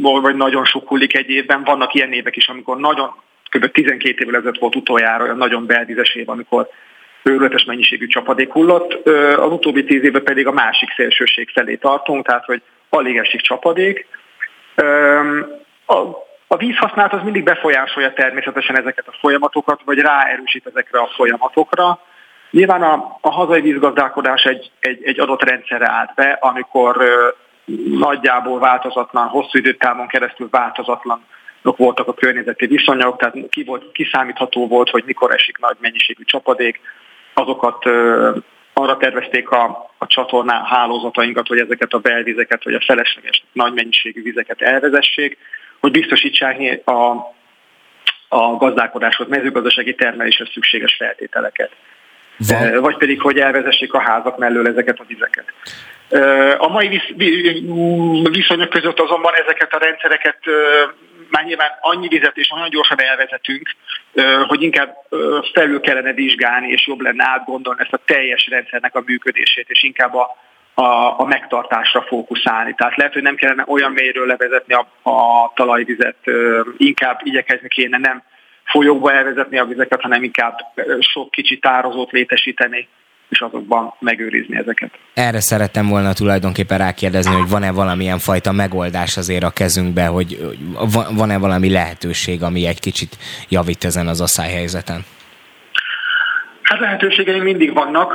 [0.00, 1.64] vagy nagyon sok hullik egy évben.
[1.64, 3.14] Vannak ilyen évek is, amikor nagyon,
[3.50, 3.70] kb.
[3.70, 6.68] 12 évvel ezelőtt volt utoljára olyan nagyon belvizes év, amikor
[7.22, 9.08] őrületes mennyiségű csapadék hullott.
[9.36, 14.06] Az utóbbi tíz évben pedig a másik szélsőség felé tartunk, tehát hogy alig esik csapadék.
[15.86, 15.96] A,
[16.46, 22.00] a vízhasználat az mindig befolyásolja természetesen ezeket a folyamatokat, vagy ráerősít ezekre a folyamatokra.
[22.54, 27.04] Nyilván a, a hazai vízgazdálkodás egy, egy, egy adott rendszerre állt be, amikor
[27.98, 31.24] nagyjából változatlan, hosszú időtávon keresztül változatlan
[31.62, 36.80] voltak a környezeti viszonyok, tehát ki volt, kiszámítható volt, hogy mikor esik nagy mennyiségű csapadék,
[37.34, 38.30] azokat ö,
[38.72, 44.22] arra tervezték a, a csatorná hálózatainkat, hogy ezeket a belvizeket, vagy a felesleges nagy mennyiségű
[44.22, 45.38] vizeket elvezessék,
[45.80, 47.10] hogy biztosítsák a,
[48.28, 51.70] a gazdálkodáshoz, mezőgazdasági termeléshez szükséges feltételeket.
[52.36, 52.80] Van.
[52.80, 55.44] vagy pedig, hogy elvezessék a házak mellől ezeket a vizeket.
[56.58, 57.00] A mai
[58.30, 60.38] viszonyok között azonban ezeket a rendszereket
[61.30, 63.74] már nyilván annyi vizet és nagyon gyorsan elvezetünk,
[64.46, 64.96] hogy inkább
[65.52, 70.14] felül kellene vizsgálni, és jobb lenne átgondolni ezt a teljes rendszernek a működését, és inkább
[70.14, 70.36] a,
[70.74, 72.74] a, a megtartásra fókuszálni.
[72.74, 76.16] Tehát lehet, hogy nem kellene olyan mélyről levezetni a, a talajvizet,
[76.76, 78.22] inkább igyekezni kéne nem
[78.64, 80.58] folyókba elvezetni a vizeket, hanem inkább
[80.98, 82.88] sok kicsi tározót létesíteni,
[83.28, 84.90] és azokban megőrizni ezeket.
[85.14, 90.38] Erre szerettem volna tulajdonképpen rákérdezni, hogy van-e valamilyen fajta megoldás azért a kezünkbe, hogy
[91.16, 93.16] van-e valami lehetőség, ami egy kicsit
[93.48, 95.04] javít ezen az asszályhelyzeten?
[96.62, 98.12] Hát lehetőségeink mindig vannak.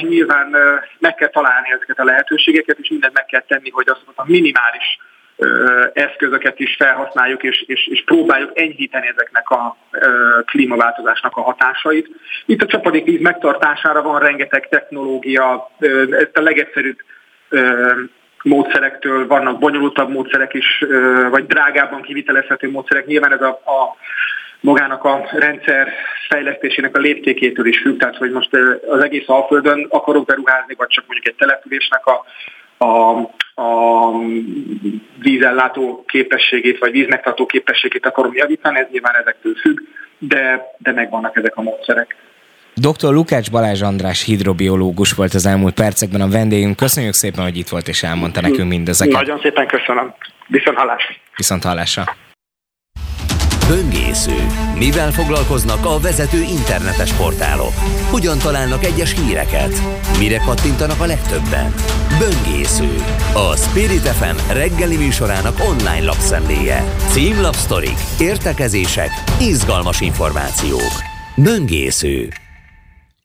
[0.00, 0.54] Nyilván
[0.98, 4.98] meg kell találni ezeket a lehetőségeket, és mindent meg kell tenni, hogy azokat a minimális
[5.92, 9.76] eszközöket is felhasználjuk, és, és, és próbáljuk enyhíteni ezeknek a
[10.44, 12.08] klímaváltozásnak a hatásait.
[12.46, 15.70] Itt a csapadékvíz megtartására van rengeteg technológia,
[16.10, 16.98] ezt a legegyszerűbb
[18.42, 20.84] módszerektől vannak bonyolultabb módszerek is,
[21.30, 23.06] vagy drágábban kivitelezhető módszerek.
[23.06, 23.96] Nyilván ez a, a
[24.60, 25.92] magának a rendszer
[26.28, 28.56] fejlesztésének a léptékétől is függ, tehát hogy most
[28.88, 32.24] az egész Alföldön akarok beruházni, vagy csak mondjuk egy településnek a
[32.80, 33.30] a,
[33.62, 34.10] a
[35.18, 39.78] vízellátó képességét, vagy vízmegtartó képességét akarom javítani, ez nyilván ezektől függ,
[40.18, 42.16] de, de megvannak ezek a módszerek.
[42.74, 43.12] Dr.
[43.12, 46.76] Lukács Balázs András hidrobiológus volt az elmúlt percekben a vendégünk.
[46.76, 49.14] Köszönjük szépen, hogy itt volt és elmondta nekünk mindezeket.
[49.14, 50.14] Nagyon szépen köszönöm.
[50.46, 51.14] Viszont hallásra.
[51.36, 52.04] Viszont hallásra.
[53.70, 54.46] Böngésző.
[54.74, 57.72] Mivel foglalkoznak a vezető internetes portálok?
[58.10, 59.82] Hogyan találnak egyes híreket?
[60.18, 61.74] Mire kattintanak a legtöbben?
[62.18, 62.94] Böngésző.
[63.34, 66.94] A Spirit FM reggeli műsorának online lapszemléje.
[67.10, 69.10] Címlapsztorik, értekezések,
[69.40, 70.92] izgalmas információk.
[71.36, 72.28] Böngésző.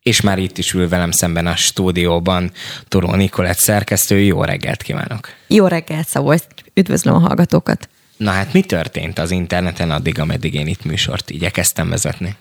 [0.03, 2.51] És már itt is ül velem szemben a stúdióban
[2.87, 4.19] Toró Nikolett szerkesztő.
[4.19, 5.29] Jó reggelt kívánok!
[5.47, 6.43] Jó reggelt, Szabolcs!
[6.73, 7.89] Üdvözlöm a hallgatókat!
[8.17, 12.35] Na hát mi történt az interneten addig, ameddig én itt műsort igyekeztem vezetni?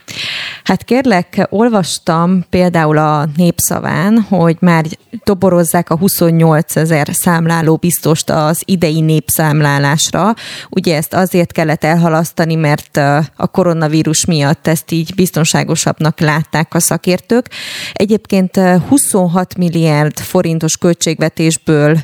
[0.65, 4.85] Hát kérlek, olvastam például a népszaván, hogy már
[5.25, 10.35] toborozzák a 28 ezer számláló biztost az idei népszámlálásra.
[10.71, 12.97] Ugye ezt azért kellett elhalasztani, mert
[13.37, 17.51] a koronavírus miatt ezt így biztonságosabbnak látták a szakértők.
[17.93, 21.99] Egyébként 26 milliárd forintos költségvetésből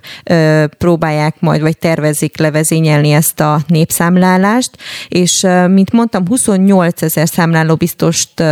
[0.78, 4.70] próbálják majd, vagy tervezik levezényelni ezt a népszámlálást,
[5.08, 8.42] és mint mondtam, 28 ezer számláló biztost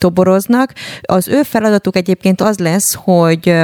[0.00, 0.72] toboroznak.
[1.02, 3.54] Az ő feladatuk egyébként az lesz, hogy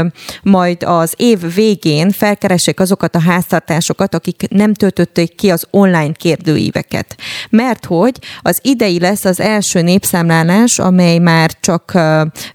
[0.43, 7.17] majd az év végén felkeressék azokat a háztartásokat, akik nem töltötték ki az online kérdőíveket.
[7.51, 11.99] Mert hogy az idei lesz az első népszámlálás, amely már csak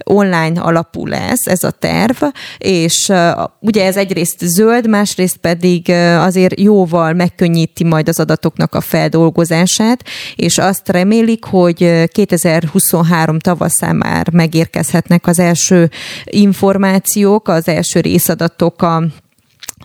[0.03, 2.23] online alapú lesz, ez a terv,
[2.57, 3.11] és
[3.59, 10.03] ugye ez egyrészt zöld, másrészt pedig azért jóval megkönnyíti majd az adatoknak a feldolgozását,
[10.35, 15.89] és azt remélik, hogy 2023 tavasz tavaszán már megérkezhetnek az első
[16.23, 19.03] információk, az első részadatok a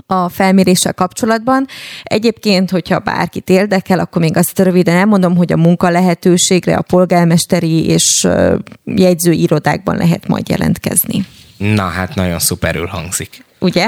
[0.07, 1.67] a felméréssel kapcsolatban.
[2.03, 7.87] Egyébként, hogyha bárkit érdekel, akkor még azt röviden elmondom, hogy a munka lehetőségre a polgármesteri
[7.87, 8.27] és
[8.85, 11.27] jegyző irodákban lehet majd jelentkezni.
[11.57, 13.45] Na hát nagyon szuperül hangzik.
[13.59, 13.87] Ugye?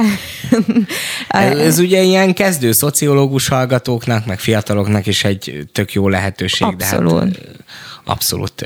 [1.29, 6.67] ez, ez ugye ilyen kezdő szociológus hallgatóknak, meg fiataloknak is egy tök jó lehetőség.
[6.67, 7.31] Abszolút.
[7.31, 7.57] De hát,
[8.05, 8.65] abszolút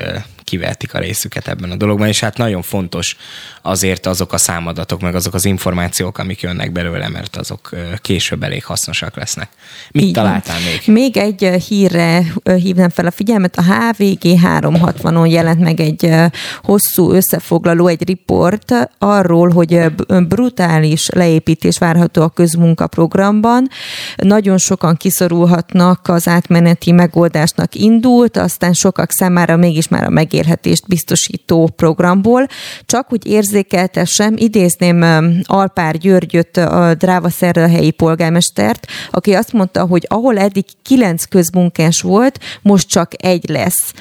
[0.52, 3.16] kivertik a részüket ebben a dologban, és hát nagyon fontos
[3.62, 7.70] azért azok a számadatok, meg azok az információk, amik jönnek belőle, mert azok
[8.00, 9.48] később elég hasznosak lesznek.
[9.90, 10.14] Mit Igen.
[10.24, 10.94] találtál még?
[10.94, 13.56] Még egy hírre hívnám fel a figyelmet.
[13.56, 16.14] A HVG 360-on jelent meg egy
[16.62, 19.80] hosszú összefoglaló, egy riport arról, hogy
[20.28, 23.68] brutális leépítés várható a közmunkaprogramban.
[24.16, 30.10] Nagyon sokan kiszorulhatnak az átmeneti megoldásnak indult, aztán sokak számára mégis már a
[30.42, 32.46] megélhetést biztosító programból.
[32.86, 35.04] Csak úgy érzékeltessem, idézném
[35.42, 42.38] Alpár Györgyöt, a Dráva helyi polgármestert, aki azt mondta, hogy ahol eddig kilenc közmunkás volt,
[42.62, 43.92] most csak egy lesz.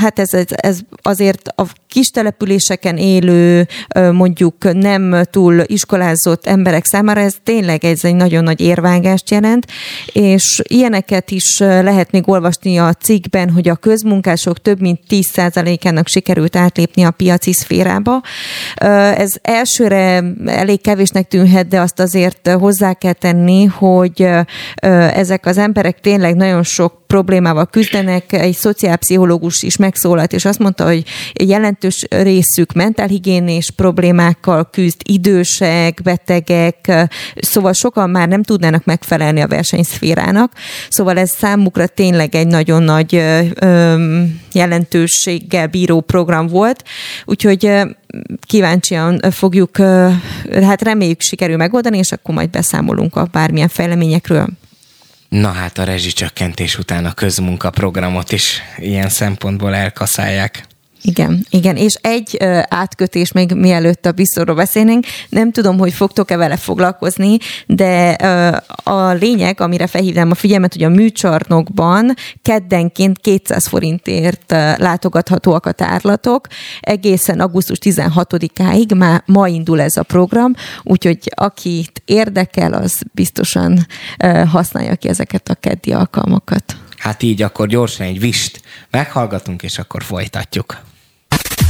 [0.00, 3.66] Hát ez, ez, ez azért a kis településeken élő,
[4.12, 9.66] mondjuk nem túl iskolázott emberek számára ez tényleg ez egy nagyon nagy érvágást jelent,
[10.12, 15.00] és ilyeneket is lehet még olvasni a cikkben, hogy a közmunkások több mint
[15.38, 18.20] 10%-ának sikerült átlépni a piaci szférába.
[19.16, 24.28] Ez elsőre elég kevésnek tűnhet, de azt azért hozzá kell tenni, hogy
[25.14, 30.84] ezek az emberek tényleg nagyon sok problémával küzdenek, egy szociálpszichológus is megszólalt, és azt mondta,
[30.84, 31.04] hogy
[31.44, 36.92] jelentős részük mentálhigiénés problémákkal küzd, idősek, betegek,
[37.36, 40.52] szóval sokan már nem tudnának megfelelni a versenyszférának,
[40.88, 43.24] szóval ez számukra tényleg egy nagyon nagy
[44.52, 46.84] jelentőséggel bíró program volt,
[47.24, 47.70] úgyhogy
[48.46, 49.76] kíváncsian fogjuk,
[50.62, 54.48] hát reméljük sikerül megoldani, és akkor majd beszámolunk a bármilyen fejleményekről.
[55.28, 60.66] Na hát a rezsicsökkentés után a közmunkaprogramot is ilyen szempontból elkaszálják.
[61.02, 66.36] Igen, igen, és egy ö, átkötés még mielőtt a biztonról beszélnénk, nem tudom, hogy fogtok-e
[66.36, 68.56] vele foglalkozni, de ö,
[68.90, 75.72] a lényeg, amire felhívnám a figyelmet, hogy a műcsarnokban keddenként 200 forintért ö, látogathatóak a
[75.72, 76.46] tárlatok,
[76.80, 80.52] egészen augusztus 16-áig már ma indul ez a program,
[80.82, 83.86] úgyhogy akit érdekel, az biztosan
[84.18, 86.76] ö, használja ki ezeket a keddi alkalmakat.
[86.98, 88.60] Hát így akkor gyorsan egy vist
[88.90, 90.87] meghallgatunk, és akkor folytatjuk.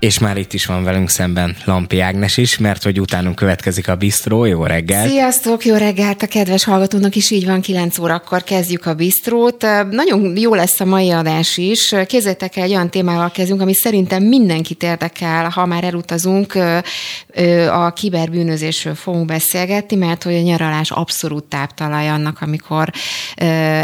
[0.00, 3.96] és már itt is van velünk szemben Lampi Ágnes is, mert hogy utánunk következik a
[3.96, 4.44] Bistró.
[4.44, 5.08] Jó reggel!
[5.08, 9.66] Sziasztok, jó reggelt a kedves hallgatónak is, így van, 9 órakor kezdjük a Bistrót.
[9.90, 11.94] Nagyon jó lesz a mai adás is.
[12.06, 16.54] Kézzétek el, egy olyan témával kezdünk, ami szerintem mindenkit érdekel, ha már elutazunk,
[17.70, 22.90] a kiberbűnözésről fogunk beszélgetni, mert hogy a nyaralás abszolút táptalaj annak, amikor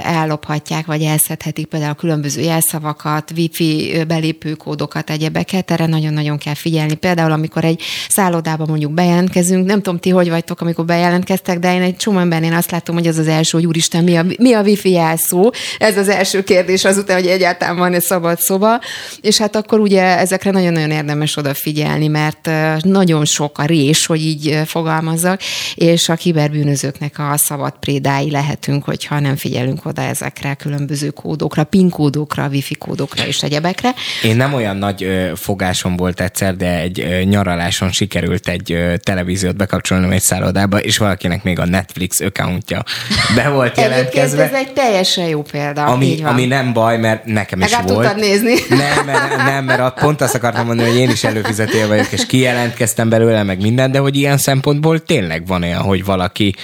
[0.03, 5.71] ellophatják, vagy elszedhetik például a különböző jelszavakat, wifi belépőkódokat, egyebeket.
[5.71, 6.95] Erre nagyon nagyon-nagyon kell figyelni.
[6.95, 11.83] Például, amikor egy szállodába mondjuk bejelentkezünk, nem tudom ti, hogy vagytok, amikor bejelentkeztek, de én
[11.83, 14.63] egy csomó embernél azt látom, hogy az az első, hogy úristen, mi a, mi a
[14.63, 15.51] wifi jelszó?
[15.79, 18.81] Ez az első kérdés azután, hogy egyáltalán van egy szabad szoba.
[19.21, 22.51] És hát akkor ugye ezekre nagyon-nagyon érdemes odafigyelni, mert
[22.83, 25.41] nagyon sok a rés, hogy így fogalmazzak,
[25.75, 31.91] és a kiberbűnözőknek a szabad prédái lehetünk, hogyha nem figyelünk oda ezekre különböző kódokra, PIN
[31.91, 33.95] kódokra, wifi kódokra és egyebekre.
[34.23, 40.23] Én nem olyan nagy fogásom volt egyszer, de egy nyaraláson sikerült egy televíziót bekapcsolnom egy
[40.23, 42.83] szállodába, és valakinek még a Netflix accountja
[43.35, 44.45] be volt jelentkezve.
[44.45, 45.85] ez egy teljesen jó példa.
[45.85, 48.07] Ami, ami nem baj, mert nekem is Legalább volt.
[48.07, 48.55] tudtad nézni.
[48.69, 53.09] Nem, mert, nem, mert pont azt akartam mondani, hogy én is előfizetél vagyok, és kijelentkeztem
[53.09, 56.55] belőle, meg minden, de hogy ilyen szempontból tényleg van olyan, hogy valaki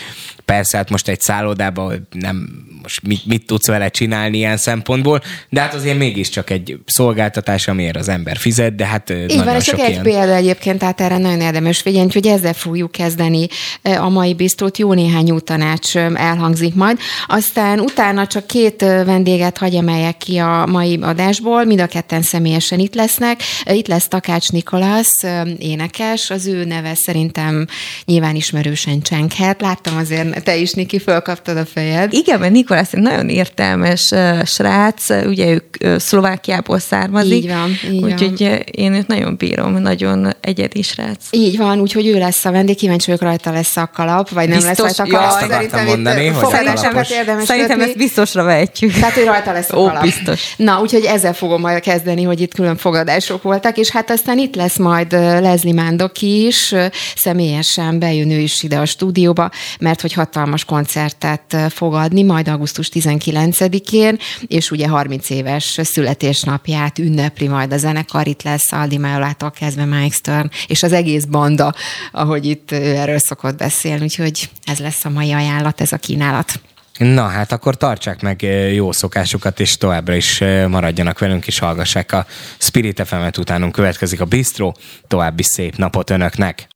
[0.45, 2.49] Persze, hát most egy szállodában nem,
[2.83, 7.97] most mit, mit tudsz vele csinálni ilyen szempontból, de hát azért mégiscsak egy szolgáltatás, amiért
[7.97, 10.03] az ember fizet, de hát Így nagyon van, és sok csak egy ilyen...
[10.03, 13.47] példa egyébként, tehát erre nagyon érdemes figyelni, hogy ezzel fogjuk kezdeni
[13.83, 16.99] a mai biztót, jó néhány új tanács elhangzik majd.
[17.27, 22.79] Aztán utána csak két vendéget hagy emeljek ki a mai adásból, mind a ketten személyesen
[22.79, 23.41] itt lesznek.
[23.65, 25.23] Itt lesz Takács Nikolasz,
[25.59, 27.67] énekes, az ő neve szerintem
[28.05, 29.61] nyilván ismerősen csenghet.
[29.61, 32.13] Láttam azért, te is, Niki, fölkaptad a fejed.
[32.13, 37.33] Igen, mert Nikolász egy nagyon értelmes uh, srác, ugye ők uh, Szlovákiából származik.
[37.33, 38.59] Így van, így úgyhogy van.
[38.59, 41.25] én őt nagyon bírom, nagyon egyedi srác.
[41.31, 44.59] Így van, úgyhogy ő lesz a vendég, kíváncsi vagyok rajta lesz a kalap, vagy nem
[44.59, 45.41] Biztos, lesz rajta a kalap.
[45.41, 47.91] ja, Szerintem mondani, itt hogy fogadásokat érdemes Szerintem kötni.
[47.91, 48.93] ezt biztosra vehetjük.
[48.93, 50.03] Tehát ő rajta lesz a Ó, kalap.
[50.03, 50.55] biztos.
[50.57, 54.55] Na, úgyhogy ezzel fogom majd kezdeni, hogy itt külön fogadások voltak, és hát aztán itt
[54.55, 56.75] lesz majd Leslie Mándoki is,
[57.17, 59.51] személyesen bejön ő is ide a stúdióba,
[59.81, 67.49] mert hogy hatalmas koncertet fog adni, majd augusztus 19-én, és ugye 30 éves születésnapját ünnepli
[67.49, 71.75] majd a zenekar, itt lesz Aldi Majolától kezdve Mike Stern, és az egész banda,
[72.13, 76.61] ahogy itt erről szokott beszélni, úgyhogy ez lesz a mai ajánlat, ez a kínálat.
[76.99, 78.43] Na hát akkor tartsák meg
[78.75, 82.27] jó szokásukat, és továbbra is maradjanak velünk, és hallgassák a
[82.59, 84.73] Spirit FM-et, utánunk következik a Bistro.
[85.09, 86.72] További szép napot önöknek!